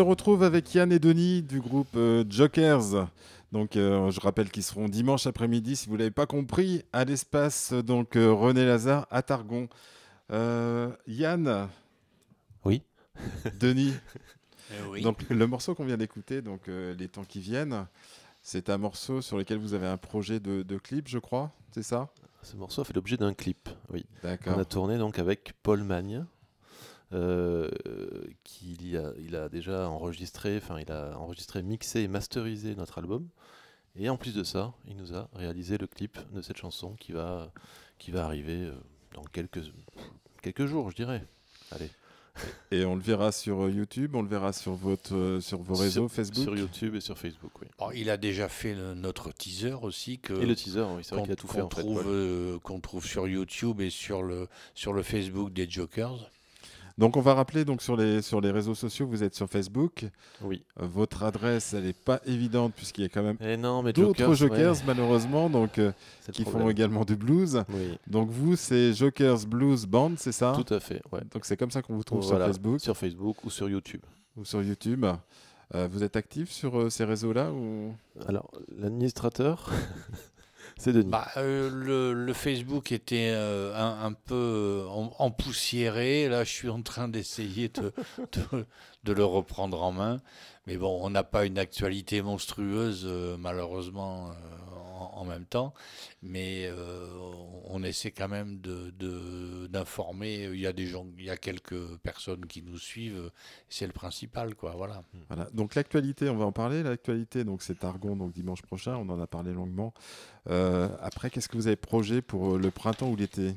se 0.00 0.04
retrouve 0.06 0.42
avec 0.44 0.74
Yann 0.74 0.90
et 0.92 0.98
Denis 0.98 1.42
du 1.42 1.60
groupe 1.60 1.94
euh, 1.94 2.24
Jokers. 2.26 3.06
Donc, 3.52 3.76
euh, 3.76 4.10
je 4.10 4.18
rappelle 4.18 4.50
qu'ils 4.50 4.62
seront 4.62 4.88
dimanche 4.88 5.26
après-midi, 5.26 5.76
si 5.76 5.90
vous 5.90 5.96
l'avez 5.98 6.10
pas 6.10 6.24
compris, 6.24 6.82
à 6.94 7.04
l'espace 7.04 7.74
euh, 7.74 7.82
donc 7.82 8.16
euh, 8.16 8.32
René 8.32 8.64
Lazare 8.64 9.06
à 9.10 9.20
Targon. 9.20 9.68
Euh, 10.32 10.88
Yann. 11.06 11.68
Oui. 12.64 12.80
Denis. 13.60 13.92
Eh 14.70 14.88
oui. 14.88 15.02
Donc, 15.02 15.28
le 15.28 15.46
morceau 15.46 15.74
qu'on 15.74 15.84
vient 15.84 15.98
d'écouter, 15.98 16.40
donc 16.40 16.68
euh, 16.68 16.94
les 16.98 17.08
temps 17.08 17.24
qui 17.24 17.40
viennent, 17.40 17.86
c'est 18.40 18.70
un 18.70 18.78
morceau 18.78 19.20
sur 19.20 19.36
lequel 19.36 19.58
vous 19.58 19.74
avez 19.74 19.86
un 19.86 19.98
projet 19.98 20.40
de, 20.40 20.62
de 20.62 20.78
clip, 20.78 21.08
je 21.08 21.18
crois. 21.18 21.52
C'est 21.72 21.82
ça? 21.82 22.08
Ce 22.42 22.56
morceau 22.56 22.80
a 22.80 22.84
fait 22.86 22.94
l'objet 22.94 23.18
d'un 23.18 23.34
clip, 23.34 23.68
oui. 23.92 24.06
D'accord. 24.22 24.54
On 24.56 24.60
a 24.60 24.64
tourné 24.64 24.96
donc 24.96 25.18
avec 25.18 25.52
Paul 25.62 25.82
Magne, 25.84 26.24
euh, 27.12 27.68
qui 28.44 28.76
il 28.80 28.96
a, 28.96 29.12
il 29.18 29.34
a 29.36 29.48
déjà 29.48 29.88
enregistré, 29.88 30.56
enfin 30.56 30.78
il 30.80 30.90
a 30.92 31.16
enregistré, 31.18 31.62
mixé 31.62 32.00
et 32.02 32.08
masterisé 32.08 32.74
notre 32.74 32.98
album. 32.98 33.28
Et 33.96 34.08
en 34.08 34.16
plus 34.16 34.34
de 34.34 34.44
ça, 34.44 34.72
il 34.86 34.96
nous 34.96 35.14
a 35.14 35.28
réalisé 35.34 35.76
le 35.76 35.86
clip 35.88 36.18
de 36.32 36.40
cette 36.42 36.56
chanson 36.58 36.94
qui 37.00 37.12
va, 37.12 37.52
qui 37.98 38.10
va 38.12 38.24
arriver 38.24 38.66
euh, 38.66 38.72
dans 39.14 39.24
quelques, 39.24 39.60
quelques 40.42 40.66
jours, 40.66 40.90
je 40.90 40.96
dirais. 40.96 41.24
Allez. 41.72 41.90
Et 42.70 42.84
on 42.84 42.94
le 42.94 43.02
verra 43.02 43.32
sur 43.32 43.64
euh, 43.64 43.70
YouTube, 43.70 44.14
on 44.14 44.22
le 44.22 44.28
verra 44.28 44.52
sur, 44.52 44.72
votre, 44.74 45.40
sur 45.42 45.58
vos 45.60 45.74
réseaux, 45.74 46.08
Sur- 46.08 46.12
Facebook 46.14 46.44
Sur 46.44 46.56
YouTube 46.56 46.94
et 46.94 47.00
sur 47.00 47.18
Facebook, 47.18 47.50
oui. 47.60 47.66
Il 48.00 48.08
a 48.08 48.16
déjà 48.16 48.48
fait 48.48 48.74
le- 48.74 48.94
notre 48.94 49.32
teaser 49.32 49.72
aussi. 49.82 50.20
Que, 50.20 50.34
Et 50.34 50.46
le 50.46 50.54
teaser, 50.54 50.82
oui, 50.96 51.02
c'est 51.02 51.10
vrai 51.16 51.18
qu'on- 51.18 51.24
qu'il 51.24 51.32
a 51.32 51.36
tout 51.36 51.48
fait, 51.48 51.58
qu'on 51.58 51.66
en 51.66 51.70
fait, 51.70 51.82
trouve, 51.82 52.02
Paul. 52.02 52.06
euh, 52.06 52.58
qu'on 52.60 52.80
trouve 52.80 53.04
sur 53.04 53.26
YouTube 53.26 53.80
et 53.80 53.90
sur 53.90 54.22
le, 54.22 54.46
sur 54.74 54.92
le 54.92 55.02
Facebook 55.02 55.52
des 55.52 55.68
Jokers. 55.68 56.30
Donc 57.00 57.16
on 57.16 57.22
va 57.22 57.32
rappeler 57.32 57.64
donc 57.64 57.80
sur 57.80 57.96
les 57.96 58.20
sur 58.20 58.42
les 58.42 58.50
réseaux 58.50 58.74
sociaux, 58.74 59.06
vous 59.06 59.22
êtes 59.24 59.34
sur 59.34 59.48
Facebook. 59.48 60.04
Oui. 60.42 60.62
Euh, 60.78 60.86
votre 60.86 61.22
adresse, 61.22 61.72
elle 61.72 61.84
n'est 61.84 61.94
pas 61.94 62.20
évidente 62.26 62.74
puisqu'il 62.76 63.00
y 63.00 63.04
a 63.06 63.08
quand 63.08 63.22
même 63.22 63.38
Eh 63.40 63.56
non, 63.56 63.82
mais 63.82 63.94
d'autres 63.94 64.18
Jokers, 64.18 64.34
jokers 64.34 64.74
ouais. 64.74 64.82
malheureusement 64.86 65.48
donc 65.48 65.78
euh, 65.78 65.92
qui 66.30 66.44
font 66.44 66.68
également 66.68 67.06
du 67.06 67.16
blues. 67.16 67.64
Oui. 67.70 67.96
Donc 68.06 68.28
vous 68.28 68.54
c'est 68.54 68.92
Jokers 68.92 69.46
Blues 69.46 69.86
Band, 69.86 70.12
c'est 70.18 70.30
ça? 70.32 70.52
Tout 70.54 70.74
à 70.74 70.78
fait, 70.78 71.00
ouais. 71.10 71.22
Donc 71.32 71.46
c'est 71.46 71.56
comme 71.56 71.70
ça 71.70 71.80
qu'on 71.80 71.96
vous 71.96 72.04
trouve 72.04 72.22
Voilà, 72.22 72.44
sur 72.44 72.52
Facebook 72.52 72.80
Sur 72.80 72.96
Facebook 72.98 73.44
ou 73.46 73.50
sur 73.50 73.70
YouTube. 73.70 74.02
ou 74.36 74.44
sur 74.44 74.62
YouTube. 74.62 75.06
Euh, 75.74 75.88
vous 75.90 76.02
êtes 76.02 76.16
actif 76.16 76.50
sur 76.50 76.92
ces 76.92 77.04
réseaux-là 77.04 77.50
ou... 77.50 77.94
Alors, 78.28 78.50
l'administrateur, 78.76 79.70
Bah, 80.86 81.28
euh, 81.36 82.14
le, 82.14 82.32
Facebook 82.32 82.92
était 82.92 83.32
euh, 83.34 83.74
un, 83.76 84.12
peu 84.12 84.34
euh, 84.34 84.86
empoussiéré. 85.18 86.28
Là, 86.28 86.44
je 86.44 86.50
suis 86.50 86.68
en 86.70 86.80
train 86.82 87.08
d'essayer 87.08 87.68
de, 87.74 87.92
de, 89.04 89.12
le 89.12 89.24
reprendre 89.24 89.82
en 89.82 89.92
main. 89.92 90.20
Mais 90.66 90.76
bon, 90.76 91.00
on 91.02 91.10
n'a 91.10 91.24
pas 91.24 91.44
une 91.44 91.58
actualité 91.58 92.22
monstrueuse, 92.22 93.06
malheureusement, 93.38 94.30
en, 95.00 95.20
en 95.20 95.24
même 95.24 95.46
temps. 95.46 95.72
Mais 96.22 96.66
euh, 96.66 97.08
on 97.64 97.82
essaie 97.82 98.10
quand 98.10 98.28
même 98.28 98.60
de- 98.60 98.90
de- 98.90 99.66
d'informer. 99.68 100.44
Il 100.52 100.60
y 100.60 100.66
a 100.66 100.72
des 100.72 100.86
gens, 100.86 101.06
il 101.18 101.24
y 101.24 101.30
a 101.30 101.36
quelques 101.36 101.96
personnes 101.98 102.46
qui 102.46 102.62
nous 102.62 102.78
suivent. 102.78 103.30
C'est 103.68 103.86
le 103.86 103.92
principal, 103.92 104.54
quoi. 104.54 104.72
Voilà. 104.76 105.02
Voilà. 105.28 105.48
Donc 105.52 105.74
l'actualité, 105.74 106.28
on 106.28 106.36
va 106.36 106.44
en 106.44 106.52
parler. 106.52 106.82
L'actualité, 106.82 107.44
donc 107.44 107.62
c'est 107.62 107.84
Argon, 107.84 108.16
donc 108.16 108.32
dimanche 108.32 108.62
prochain. 108.62 108.96
On 108.96 109.08
en 109.08 109.20
a 109.20 109.26
parlé 109.26 109.52
longuement. 109.52 109.94
Euh, 110.48 110.88
après, 111.00 111.30
qu'est-ce 111.30 111.48
que 111.48 111.56
vous 111.56 111.66
avez 111.66 111.76
projet 111.76 112.22
pour 112.22 112.54
euh, 112.54 112.58
le 112.58 112.70
printemps 112.70 113.08
ou 113.10 113.16
l'été? 113.16 113.54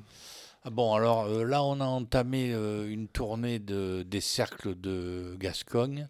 Ah 0.66 0.70
bon, 0.70 0.94
alors 0.94 1.26
euh, 1.26 1.44
là, 1.44 1.62
on 1.64 1.82
a 1.82 1.86
entamé 1.86 2.54
euh, 2.54 2.90
une 2.90 3.10
tournée 3.10 3.60
de, 3.60 4.04
des 4.04 4.22
cercles 4.22 4.80
de 4.80 5.36
Gascogne. 5.38 6.08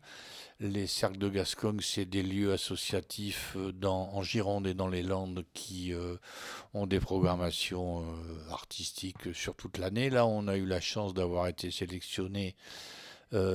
Les 0.64 0.88
cercles 0.88 1.18
de 1.18 1.28
Gascogne, 1.28 1.82
c'est 1.82 2.06
des 2.06 2.24
lieux 2.24 2.54
associatifs 2.54 3.58
euh, 3.58 3.74
dans, 3.74 4.14
en 4.14 4.24
Gironde 4.24 4.66
et 4.66 4.74
dans 4.74 4.88
les 4.88 5.04
Landes 5.04 5.44
qui 5.54 5.94
euh, 5.94 6.16
ont 6.74 6.88
des 6.88 7.02
programmations 7.02 8.00
euh, 8.00 8.50
artistiques 8.50 9.36
sur 9.36 9.56
toute 9.56 9.78
l'année. 9.78 10.10
Là, 10.10 10.26
on 10.26 10.48
a 10.48 10.56
eu 10.56 10.66
la 10.66 10.80
chance 10.80 11.14
d'avoir 11.14 11.48
été 11.48 11.70
sélectionné 11.70 12.56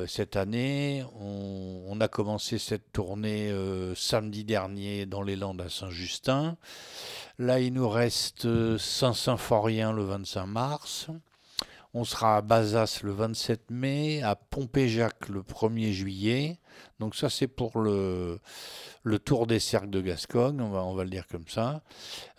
cette 0.08 0.34
année. 0.34 1.04
On, 1.20 1.96
a 2.00 2.08
commencé 2.08 2.58
cette 2.58 2.90
tournée 2.90 3.54
samedi 3.94 4.42
dernier 4.42 5.06
dans 5.06 5.22
les 5.22 5.36
Landes 5.36 5.60
à 5.60 5.68
Saint-Justin. 5.68 6.56
Là, 7.38 7.60
il 7.60 7.74
nous 7.74 7.88
reste 7.88 8.76
Saint-Symphorien 8.76 9.92
le 9.92 10.02
25 10.02 10.46
mars. 10.46 11.06
On 11.98 12.04
sera 12.04 12.36
à 12.36 12.42
Bazas 12.42 13.00
le 13.02 13.10
27 13.10 13.72
mai, 13.72 14.22
à 14.22 14.36
Pompéjac 14.36 15.28
le 15.28 15.42
1er 15.42 15.90
juillet. 15.90 16.60
Donc 17.00 17.16
ça, 17.16 17.28
c'est 17.28 17.48
pour 17.48 17.80
le, 17.80 18.38
tour 19.24 19.48
des 19.48 19.58
cercles 19.58 19.90
de 19.90 20.00
Gascogne, 20.00 20.60
on 20.60 20.94
va, 20.94 21.02
le 21.02 21.10
dire 21.10 21.26
comme 21.26 21.48
ça. 21.48 21.82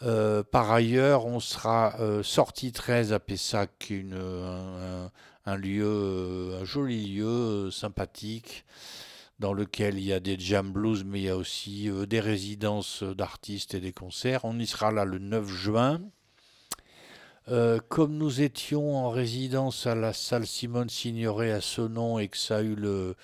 Euh, 0.02 0.44
par 0.44 0.72
ailleurs, 0.72 1.26
on 1.26 1.42
sera 1.42 1.94
euh, 2.00 2.24
sorti 2.24 2.72
13 2.72 3.12
à 3.12 3.20
Pessac, 3.20 3.90
une, 3.90 4.18
un, 5.46 5.56
lieu, 5.58 6.56
un 6.62 6.64
joli 6.64 7.16
lieu 7.16 7.26
euh, 7.26 7.70
sympathique 7.70 8.64
dans 9.40 9.52
lequel 9.52 9.98
il 9.98 10.06
y 10.06 10.14
a 10.14 10.22
des 10.22 10.40
jam 10.40 10.72
blues, 10.72 11.04
mais 11.04 11.20
il 11.20 11.26
y 11.26 11.30
a 11.30 11.36
aussi 11.36 11.90
des 12.08 12.22
résidences 12.22 13.04
d'artistes 13.04 13.74
et 13.74 13.82
des 13.82 13.92
concerts. 13.92 14.46
On 14.46 14.58
y 14.58 14.66
sera 14.66 14.94
là 14.94 15.04
le 15.04 15.20
9 15.20 15.46
juin. 15.50 16.00
Euh, 17.52 17.80
comme 17.90 18.16
nous 18.16 18.42
étions 18.42 18.96
en 18.96 19.10
résidence 19.10 19.88
à 19.88 19.96
la 19.96 20.14
salle 20.14 20.46
Simone 20.46 20.90
Signoret 20.90 21.52
à 21.52 21.62
Senon 21.62 22.20
et 22.20 22.28
que 22.28 22.38
ça 22.38 22.58
a 22.58 22.62
eu 22.62 22.76
le, 22.76 23.16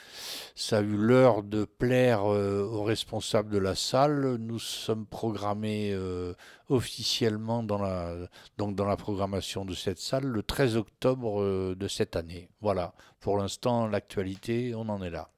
ça 0.56 0.80
a 0.80 0.82
eu 0.82 0.98
l'heure 0.98 1.44
de 1.44 1.66
plaire 1.66 2.24
euh, 2.26 2.64
aux 2.64 2.84
responsables 2.84 3.52
de 3.52 3.60
la 3.60 3.76
salle, 3.76 4.38
nous 4.40 4.58
sommes 4.58 5.06
programmés 5.06 5.92
euh, 5.94 6.34
officiellement 6.70 7.62
dans 7.62 7.78
la, 7.78 8.16
donc 8.58 8.76
dans 8.76 8.86
la 8.86 8.98
programmation 8.98 9.64
de 9.64 9.76
cette 9.76 10.00
salle 10.00 10.26
le 10.26 10.42
13 10.42 10.78
octobre 10.78 11.76
de 11.76 11.88
cette 11.88 12.16
année. 12.16 12.50
Voilà. 12.62 12.94
Pour 13.20 13.38
l'instant, 13.38 13.86
l'actualité, 13.88 14.74
on 14.76 14.90
en 14.90 15.04
est 15.04 15.12
là. 15.12 15.30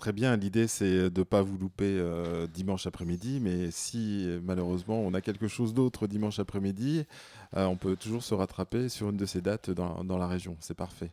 Très 0.00 0.14
bien, 0.14 0.34
l'idée 0.34 0.66
c'est 0.66 1.10
de 1.10 1.20
ne 1.20 1.24
pas 1.24 1.42
vous 1.42 1.58
louper 1.58 1.98
euh, 1.98 2.46
dimanche 2.46 2.86
après-midi, 2.86 3.38
mais 3.38 3.70
si 3.70 4.26
malheureusement 4.42 4.98
on 4.98 5.12
a 5.12 5.20
quelque 5.20 5.46
chose 5.46 5.74
d'autre 5.74 6.06
dimanche 6.06 6.38
après-midi, 6.38 7.04
euh, 7.54 7.66
on 7.66 7.76
peut 7.76 7.96
toujours 7.96 8.22
se 8.22 8.32
rattraper 8.32 8.88
sur 8.88 9.10
une 9.10 9.18
de 9.18 9.26
ces 9.26 9.42
dates 9.42 9.70
dans, 9.70 10.02
dans 10.02 10.16
la 10.16 10.26
région, 10.26 10.56
c'est 10.60 10.72
parfait. 10.72 11.10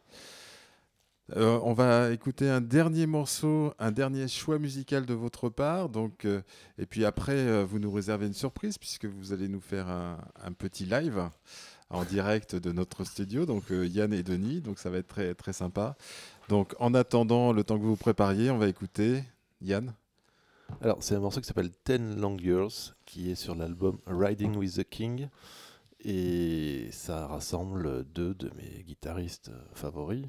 Euh, 1.36 1.60
on 1.64 1.74
va 1.74 2.12
écouter 2.12 2.50
un 2.50 2.62
dernier 2.62 3.08
morceau, 3.08 3.74
un 3.78 3.92
dernier 3.92 4.30
choix 4.30 4.58
musical 4.58 5.06
de 5.06 5.14
votre 5.14 5.50
part, 5.50 5.90
donc, 5.90 6.26
et 6.78 6.86
puis 6.86 7.04
après 7.04 7.66
vous 7.66 7.80
nous 7.80 7.92
réservez 7.92 8.28
une 8.28 8.34
surprise 8.34 8.78
puisque 8.78 9.04
vous 9.04 9.34
allez 9.34 9.50
nous 9.50 9.60
faire 9.60 9.90
un, 9.90 10.18
un 10.42 10.54
petit 10.54 10.86
live 10.86 11.30
en 11.90 12.04
direct 12.06 12.56
de 12.56 12.72
notre 12.72 13.04
studio, 13.04 13.46
donc 13.46 13.64
Yann 13.70 14.14
et 14.14 14.24
Denis, 14.24 14.62
donc 14.62 14.80
ça 14.80 14.90
va 14.90 14.98
être 14.98 15.08
très, 15.08 15.34
très 15.36 15.54
sympa. 15.54 15.98
Donc 16.50 16.76
en 16.80 16.94
attendant, 16.94 17.52
le 17.52 17.64
temps 17.64 17.78
que 17.78 17.84
vous 17.84 17.90
vous 17.90 17.96
prépariez, 17.96 18.50
on 18.52 18.58
va 18.58 18.68
écouter 18.68 19.24
Yann. 19.62 19.94
Alors, 20.82 20.98
c'est 21.02 21.16
un 21.16 21.20
morceau 21.20 21.40
qui 21.40 21.48
s'appelle 21.48 21.72
Ten 21.72 22.20
Long 22.20 22.38
Years, 22.38 22.96
qui 23.06 23.32
est 23.32 23.36
sur 23.36 23.56
l'album 23.56 24.00
Riding 24.06 24.56
with 24.56 24.76
the 24.76 24.84
King. 24.84 25.30
Et 26.02 26.90
ça 26.92 27.28
rassemble 27.28 28.06
deux 28.06 28.34
de 28.34 28.52
mes 28.56 28.84
guitaristes 28.84 29.52
favoris, 29.74 30.28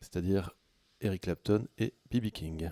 c'est-à-dire 0.00 0.52
Eric 1.00 1.22
Clapton 1.22 1.66
et 1.78 1.94
B.B. 2.10 2.30
King. 2.30 2.70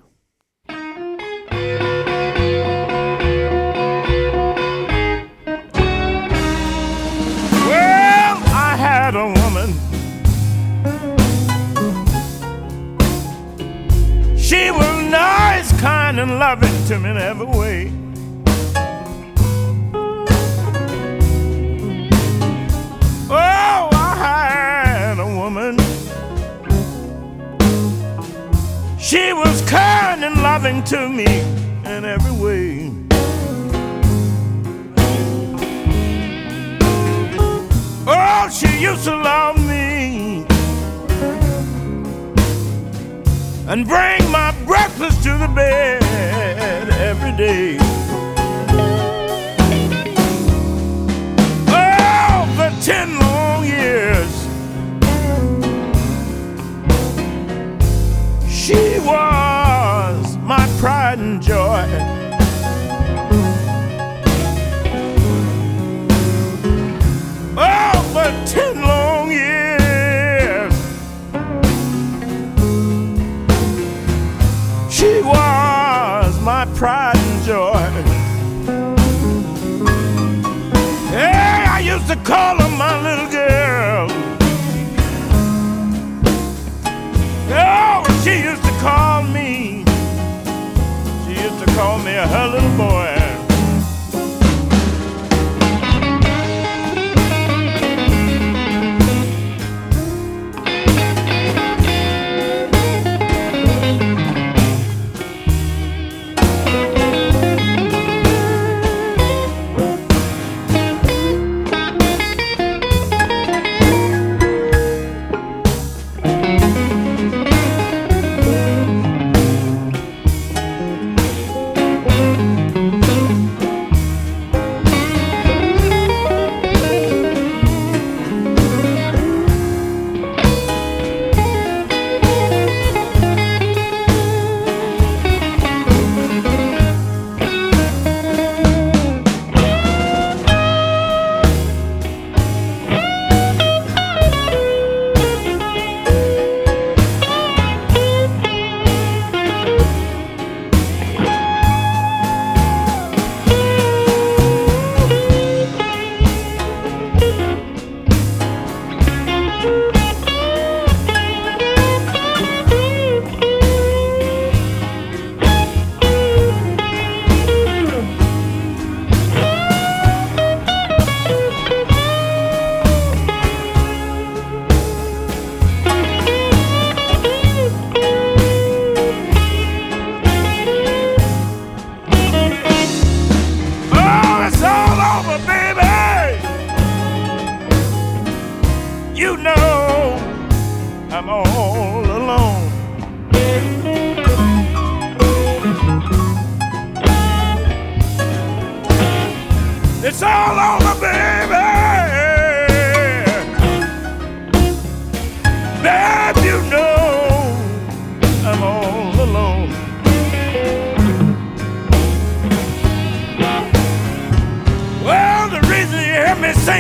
She 14.49 14.71
was 14.71 15.05
nice, 15.11 15.79
kind, 15.79 16.19
and 16.19 16.39
loving 16.39 16.73
to 16.87 16.99
me 16.99 17.11
in 17.11 17.19
every 17.19 17.45
way. 17.45 17.93
Oh, 23.29 23.91
I 23.93 24.47
had 24.49 25.19
a 25.19 25.27
woman. 25.27 25.77
She 28.99 29.35
was 29.35 29.61
kind 29.69 30.25
and 30.25 30.41
loving 30.43 30.83
to 30.85 31.11
me 31.11 31.41
in 31.85 32.07
every 32.07 32.33
way. 32.33 32.91
Oh, 38.07 38.49
she 38.49 38.81
used 38.81 39.05
to 39.05 39.15
love 39.15 39.59
me 39.69 40.38
and 43.79 43.87
bring 43.87 44.33
my 44.33 44.51
breakfast 44.65 45.23
to 45.23 45.39
the 45.39 45.47
bed 45.47 46.03
every 47.01 47.31
day. 47.37 47.78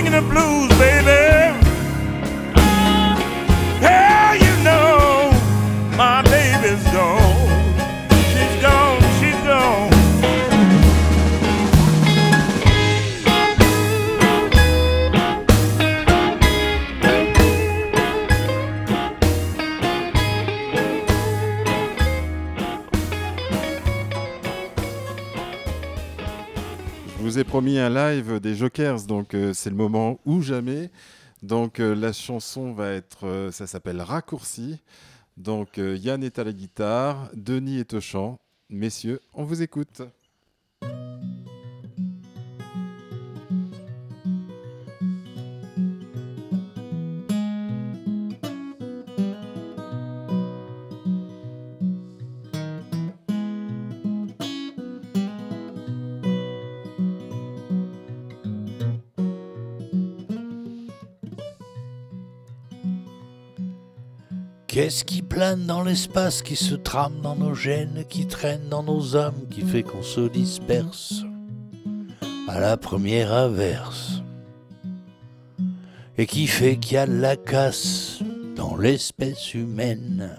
Singing 0.08 0.22
the 0.22 0.32
blues, 0.32 0.47
des 28.16 28.54
Jokers, 28.54 29.02
donc 29.02 29.34
euh, 29.34 29.52
c'est 29.52 29.68
le 29.68 29.76
moment 29.76 30.18
ou 30.24 30.40
jamais. 30.40 30.90
Donc 31.42 31.78
euh, 31.78 31.94
la 31.94 32.12
chanson 32.14 32.72
va 32.72 32.92
être, 32.92 33.26
euh, 33.26 33.52
ça 33.52 33.66
s'appelle 33.66 34.00
Raccourci. 34.00 34.80
Donc 35.36 35.76
Yann 35.76 36.24
est 36.24 36.38
à 36.38 36.44
la 36.44 36.52
guitare, 36.52 37.30
Denis 37.34 37.78
est 37.78 37.94
au 37.94 38.00
chant. 38.00 38.40
Messieurs, 38.70 39.20
on 39.34 39.44
vous 39.44 39.62
écoute. 39.62 40.02
Qu'est-ce 64.78 65.02
qui 65.04 65.22
plane 65.22 65.66
dans 65.66 65.82
l'espace, 65.82 66.40
qui 66.40 66.54
se 66.54 66.76
trame 66.76 67.20
dans 67.20 67.34
nos 67.34 67.52
gènes, 67.52 68.04
qui 68.08 68.28
traîne 68.28 68.68
dans 68.70 68.84
nos 68.84 69.16
âmes, 69.16 69.48
qui 69.50 69.62
fait 69.62 69.82
qu'on 69.82 70.04
se 70.04 70.28
disperse? 70.28 71.24
À 72.46 72.60
la 72.60 72.76
première 72.76 73.32
averse 73.32 74.22
et 76.16 76.26
qui 76.26 76.46
fait 76.46 76.76
qu'il 76.76 76.92
y 76.92 76.96
a 76.96 77.06
la 77.06 77.34
casse 77.34 78.20
dans 78.54 78.76
l'espèce 78.76 79.52
humaine? 79.52 80.30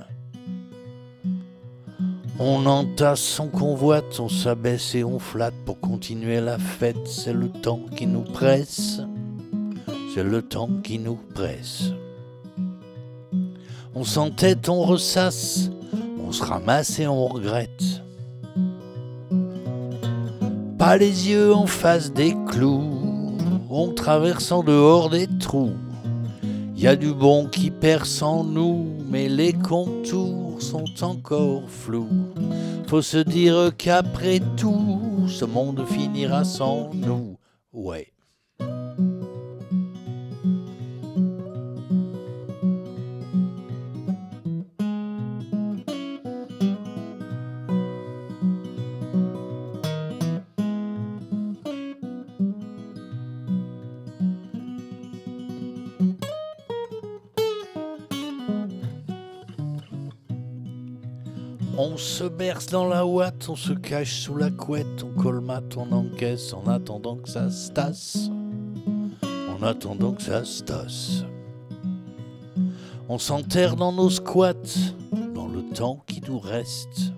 On 2.40 2.66
entasse, 2.66 3.42
on 3.42 3.50
convoite, 3.50 4.22
on 4.22 4.30
s'abaisse 4.30 4.96
et 4.96 5.04
on 5.04 5.20
flatte 5.20 5.66
pour 5.66 5.82
continuer 5.82 6.40
la 6.40 6.58
fête. 6.58 7.06
C'est 7.08 7.34
le 7.34 7.50
temps 7.50 7.82
qui 7.94 8.08
nous 8.08 8.24
presse, 8.24 9.02
c'est 10.16 10.24
le 10.24 10.42
temps 10.42 10.70
qui 10.82 10.98
nous 10.98 11.20
presse. 11.36 11.92
On 13.96 14.04
s'entête, 14.04 14.70
on 14.70 14.82
ressasse, 14.84 15.72
on 16.26 16.32
se 16.32 16.44
ramasse 16.44 17.00
et 17.00 17.08
on 17.08 17.28
regrette. 17.28 18.04
Pas 20.78 20.98
les 20.98 21.30
yeux 21.30 21.54
en 21.54 21.66
face 21.66 22.14
des 22.14 22.36
clous, 22.48 23.36
on 23.70 23.90
traverse 23.90 24.52
en 24.52 24.64
dehors 24.64 25.10
des 25.10 25.28
trous. 25.40 25.74
Y 26.76 26.88
a 26.88 26.96
du 26.96 27.14
bon 27.14 27.48
qui 27.48 27.72
perce 27.72 28.22
en 28.22 28.44
nous, 28.44 28.88
mais 29.10 29.28
les 29.28 29.54
contours 29.54 30.62
sont 30.62 30.86
encore 31.02 31.70
flous. 31.70 32.08
Faut 32.88 33.02
se 33.02 33.18
dire 33.18 33.72
qu'après 33.78 34.40
tout, 34.56 35.28
ce 35.28 35.46
monde 35.46 35.84
finira 35.86 36.44
sans 36.46 36.92
nous. 36.94 37.38
Ouais. 37.74 38.14
Se 62.00 62.24
berce 62.24 62.68
dans 62.68 62.88
la 62.88 63.06
ouate, 63.06 63.50
on 63.50 63.56
se 63.56 63.74
cache 63.74 64.22
sous 64.22 64.36
la 64.36 64.50
couette, 64.50 65.04
on 65.04 65.22
colmate, 65.22 65.76
on 65.78 65.92
encaisse 65.92 66.54
en 66.54 66.66
attendant 66.68 67.18
que 67.18 67.30
ça 67.30 67.50
se 67.52 67.72
tasse. 67.72 68.30
En 69.24 69.62
attendant 69.64 70.14
que 70.14 70.22
ça 70.22 70.46
se. 70.46 70.64
On 73.10 73.18
s'enterre 73.18 73.76
dans 73.76 73.92
nos 73.92 74.10
squats, 74.10 74.54
dans 75.34 75.48
le 75.48 75.62
temps 75.74 76.04
qui 76.08 76.22
nous 76.28 76.40
reste. 76.40 77.14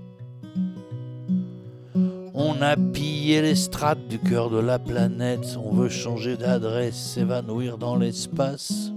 On 2.34 2.62
a 2.62 2.76
pillé 2.76 3.42
les 3.42 3.56
strates 3.56 4.08
du 4.08 4.18
cœur 4.18 4.50
de 4.50 4.60
la 4.60 4.80
planète, 4.80 5.58
on 5.64 5.74
veut 5.74 5.90
changer 5.90 6.38
d'adresse, 6.38 6.96
s'évanouir 6.96 7.78
dans 7.78 7.98
l'espace. 7.98 8.92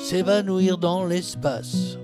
S'évanouir 0.00 0.76
dans 0.76 1.06
l'espace. 1.06 1.96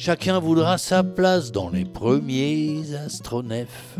Chacun 0.00 0.38
voudra 0.38 0.78
sa 0.78 1.02
place 1.02 1.50
dans 1.50 1.70
les 1.70 1.84
premiers 1.84 2.94
astronefs. 3.04 3.98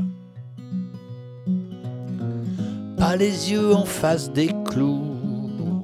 Pas 2.96 3.16
les 3.16 3.50
yeux 3.50 3.74
en 3.74 3.84
face 3.84 4.30
des 4.30 4.52
clous, 4.64 5.02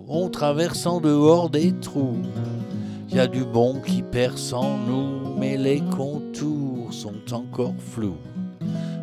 on 0.06 0.28
traverse 0.28 0.86
en 0.86 1.00
dehors 1.00 1.50
des 1.50 1.72
trous. 1.72 2.22
Y 3.10 3.18
a 3.18 3.26
du 3.26 3.44
bon 3.44 3.80
qui 3.84 4.02
perce 4.02 4.52
en 4.52 4.78
nous, 4.78 5.34
mais 5.36 5.56
les 5.56 5.80
contours 5.80 6.92
sont 6.92 7.34
encore 7.34 7.74
flous. 7.76 8.18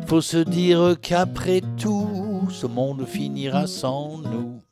Faut 0.06 0.22
se 0.22 0.38
dire 0.38 0.96
qu'après 0.98 1.60
tout, 1.76 2.48
ce 2.48 2.66
monde 2.66 3.04
finira 3.04 3.66
sans 3.66 4.16
nous. 4.16 4.62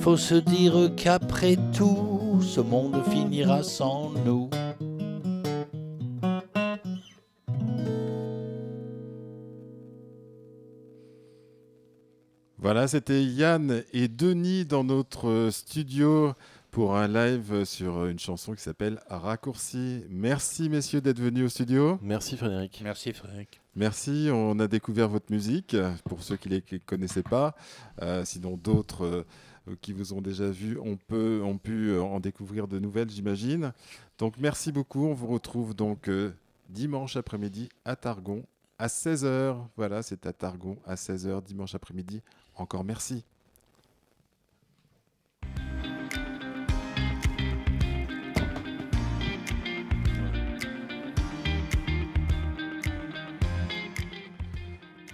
Faut 0.00 0.16
se 0.16 0.34
dire 0.34 0.90
qu'après 0.96 1.56
tout, 1.72 2.40
ce 2.42 2.60
monde 2.60 3.00
finira 3.12 3.62
sans 3.62 4.10
nous. 4.26 4.50
Voilà, 12.68 12.86
c'était 12.86 13.24
Yann 13.24 13.82
et 13.94 14.08
Denis 14.08 14.66
dans 14.66 14.84
notre 14.84 15.48
studio 15.50 16.34
pour 16.70 16.98
un 16.98 17.08
live 17.08 17.64
sur 17.64 18.04
une 18.04 18.18
chanson 18.18 18.52
qui 18.52 18.60
s'appelle 18.60 19.00
Raccourci. 19.08 20.04
Merci 20.10 20.68
messieurs 20.68 21.00
d'être 21.00 21.18
venus 21.18 21.46
au 21.46 21.48
studio. 21.48 21.98
Merci 22.02 22.36
Frédéric. 22.36 22.82
Merci 22.84 23.14
Frédéric. 23.14 23.62
Merci, 23.74 24.28
on 24.30 24.58
a 24.60 24.68
découvert 24.68 25.08
votre 25.08 25.32
musique, 25.32 25.74
pour 26.04 26.22
ceux 26.22 26.36
qui 26.36 26.50
ne 26.50 26.56
les 26.56 26.80
connaissaient 26.80 27.22
pas. 27.22 27.54
Euh, 28.02 28.26
sinon, 28.26 28.58
d'autres 28.58 29.06
euh, 29.06 29.76
qui 29.80 29.94
vous 29.94 30.12
ont 30.12 30.20
déjà 30.20 30.50
vu 30.50 30.78
ont, 30.78 30.98
peut, 30.98 31.40
ont 31.42 31.56
pu 31.56 31.92
euh, 31.92 32.02
en 32.02 32.20
découvrir 32.20 32.68
de 32.68 32.78
nouvelles, 32.78 33.08
j'imagine. 33.08 33.72
Donc, 34.18 34.34
merci 34.38 34.72
beaucoup. 34.72 35.06
On 35.06 35.14
vous 35.14 35.28
retrouve 35.28 35.74
donc 35.74 36.10
euh, 36.10 36.34
dimanche 36.68 37.16
après-midi 37.16 37.70
à 37.86 37.96
Targon 37.96 38.44
à 38.78 38.88
16h. 38.88 39.56
Voilà, 39.76 40.02
c'est 40.02 40.26
à 40.26 40.34
Targon 40.34 40.76
à 40.84 40.96
16h 40.96 41.42
dimanche 41.42 41.74
après-midi. 41.74 42.20
Encore 42.58 42.84
merci. 42.84 43.24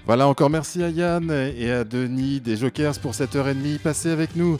Voilà, 0.06 0.28
encore 0.28 0.50
merci 0.50 0.82
à 0.82 0.90
Yann 0.90 1.30
et 1.30 1.70
à 1.70 1.84
Denis 1.84 2.38
des 2.38 2.58
Jokers 2.58 2.98
pour 3.00 3.14
cette 3.14 3.36
heure 3.36 3.48
et 3.48 3.54
demie 3.54 3.78
passée 3.78 4.10
avec 4.10 4.36
nous. 4.36 4.58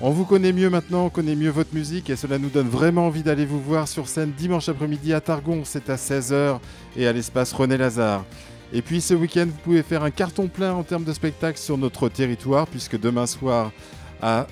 On 0.00 0.10
vous 0.10 0.24
connaît 0.24 0.52
mieux 0.52 0.70
maintenant, 0.70 1.06
on 1.06 1.10
connaît 1.10 1.34
mieux 1.34 1.50
votre 1.50 1.74
musique 1.74 2.10
et 2.10 2.16
cela 2.16 2.38
nous 2.38 2.48
donne 2.48 2.68
vraiment 2.68 3.06
envie 3.06 3.24
d'aller 3.24 3.44
vous 3.44 3.60
voir 3.60 3.88
sur 3.88 4.06
scène 4.06 4.32
dimanche 4.32 4.68
après-midi 4.68 5.12
à 5.12 5.20
Targon, 5.20 5.62
c'est 5.64 5.90
à 5.90 5.96
16h 5.96 6.58
et 6.96 7.08
à 7.08 7.12
l'espace 7.12 7.52
René 7.52 7.76
Lazare. 7.76 8.24
Et 8.74 8.82
puis 8.82 9.00
ce 9.00 9.14
week-end, 9.14 9.46
vous 9.46 9.60
pouvez 9.62 9.84
faire 9.84 10.02
un 10.02 10.10
carton 10.10 10.48
plein 10.48 10.72
en 10.72 10.82
termes 10.82 11.04
de 11.04 11.12
spectacles 11.12 11.58
sur 11.58 11.78
notre 11.78 12.08
territoire 12.08 12.66
puisque 12.66 12.98
demain 12.98 13.24
soir 13.26 13.70
à 14.20 14.48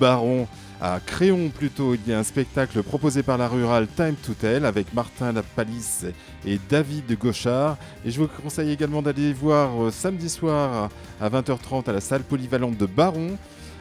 Baron, 0.00 0.48
à 0.80 1.00
Créon 1.04 1.50
plutôt, 1.50 1.94
il 1.94 2.00
y 2.10 2.14
a 2.14 2.18
un 2.18 2.22
spectacle 2.22 2.82
proposé 2.82 3.22
par 3.22 3.36
la 3.36 3.48
rurale 3.48 3.86
Time 3.88 4.14
to 4.14 4.32
Tell 4.32 4.64
avec 4.64 4.94
Martin 4.94 5.32
Lapalisse 5.32 6.06
et 6.46 6.58
David 6.70 7.16
Gauchard. 7.18 7.76
Et 8.06 8.10
je 8.10 8.20
vous 8.20 8.26
conseille 8.26 8.70
également 8.70 9.02
d'aller 9.02 9.34
voir 9.34 9.84
euh, 9.84 9.90
samedi 9.90 10.30
soir 10.30 10.88
à 11.20 11.28
20h30 11.28 11.90
à 11.90 11.92
la 11.92 12.00
salle 12.00 12.22
polyvalente 12.22 12.78
de 12.78 12.86
Baron 12.86 13.36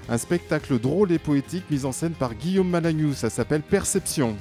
un 0.09 0.17
spectacle 0.17 0.79
drôle 0.79 1.13
et 1.13 1.19
poétique 1.19 1.63
mis 1.69 1.85
en 1.85 1.93
scène 1.93 2.11
par 2.11 2.33
Guillaume 2.35 2.69
Malagnou. 2.69 3.13
Ça 3.13 3.29
s'appelle 3.29 3.61
Perception. 3.61 4.35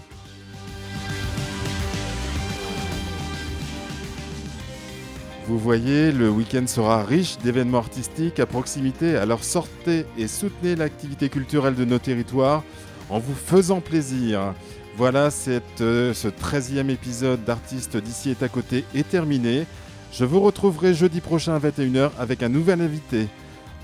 Vous 5.50 5.58
voyez, 5.58 6.12
le 6.12 6.30
week-end 6.30 6.64
sera 6.68 7.02
riche 7.02 7.36
d'événements 7.38 7.78
artistiques 7.78 8.38
à 8.38 8.46
proximité, 8.46 9.16
alors 9.16 9.42
sortez 9.42 10.06
et 10.16 10.28
soutenez 10.28 10.76
l'activité 10.76 11.28
culturelle 11.28 11.74
de 11.74 11.84
nos 11.84 11.98
territoires 11.98 12.62
en 13.08 13.18
vous 13.18 13.34
faisant 13.34 13.80
plaisir. 13.80 14.54
Voilà, 14.96 15.30
euh, 15.48 16.14
ce 16.14 16.28
13e 16.28 16.88
épisode 16.88 17.44
d'Artistes 17.44 17.96
d'ici 17.96 18.30
est 18.30 18.44
à 18.44 18.48
côté 18.48 18.84
est 18.94 19.08
terminé. 19.08 19.66
Je 20.12 20.24
vous 20.24 20.38
retrouverai 20.38 20.94
jeudi 20.94 21.20
prochain 21.20 21.56
à 21.56 21.58
21h 21.58 22.12
avec 22.20 22.44
un 22.44 22.48
nouvel 22.48 22.80
invité. 22.80 23.26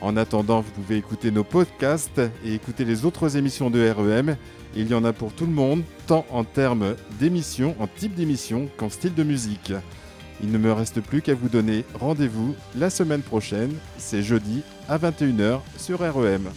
En 0.01 0.17
attendant, 0.17 0.61
vous 0.61 0.71
pouvez 0.71 0.99
écouter 0.99 1.33
nos 1.33 1.43
podcasts 1.43 2.21
et 2.45 2.55
écouter 2.55 2.85
les 2.85 3.05
autres 3.05 3.37
émissions 3.37 3.71
de 3.71 3.91
REM. 3.91 4.37
Il 4.77 4.87
y 4.87 4.95
en 4.95 5.05
a 5.05 5.13
pour 5.13 5.33
tout 5.33 5.47
le 5.47 5.53
monde, 5.53 5.83
tant 6.07 6.27
en 6.31 6.45
termes 6.45 6.95
d'émissions, 7.19 7.75
en 7.81 7.89
type 7.89 8.15
d'émission 8.15 8.69
qu'en 8.77 8.89
style 8.89 9.15
de 9.15 9.25
musique. 9.25 9.73
Il 10.43 10.53
ne 10.53 10.59
me 10.59 10.73
reste 10.73 11.01
plus 11.01 11.23
qu'à 11.23 11.35
vous 11.35 11.49
donner 11.49 11.85
rendez-vous 11.99 12.55
la 12.77 12.91
semaine 12.91 13.23
prochaine, 13.23 13.75
c'est 13.99 14.23
jeudi 14.23 14.63
à 14.89 14.99
21h 14.99 15.61
sur 15.77 16.01
REM. 16.01 16.51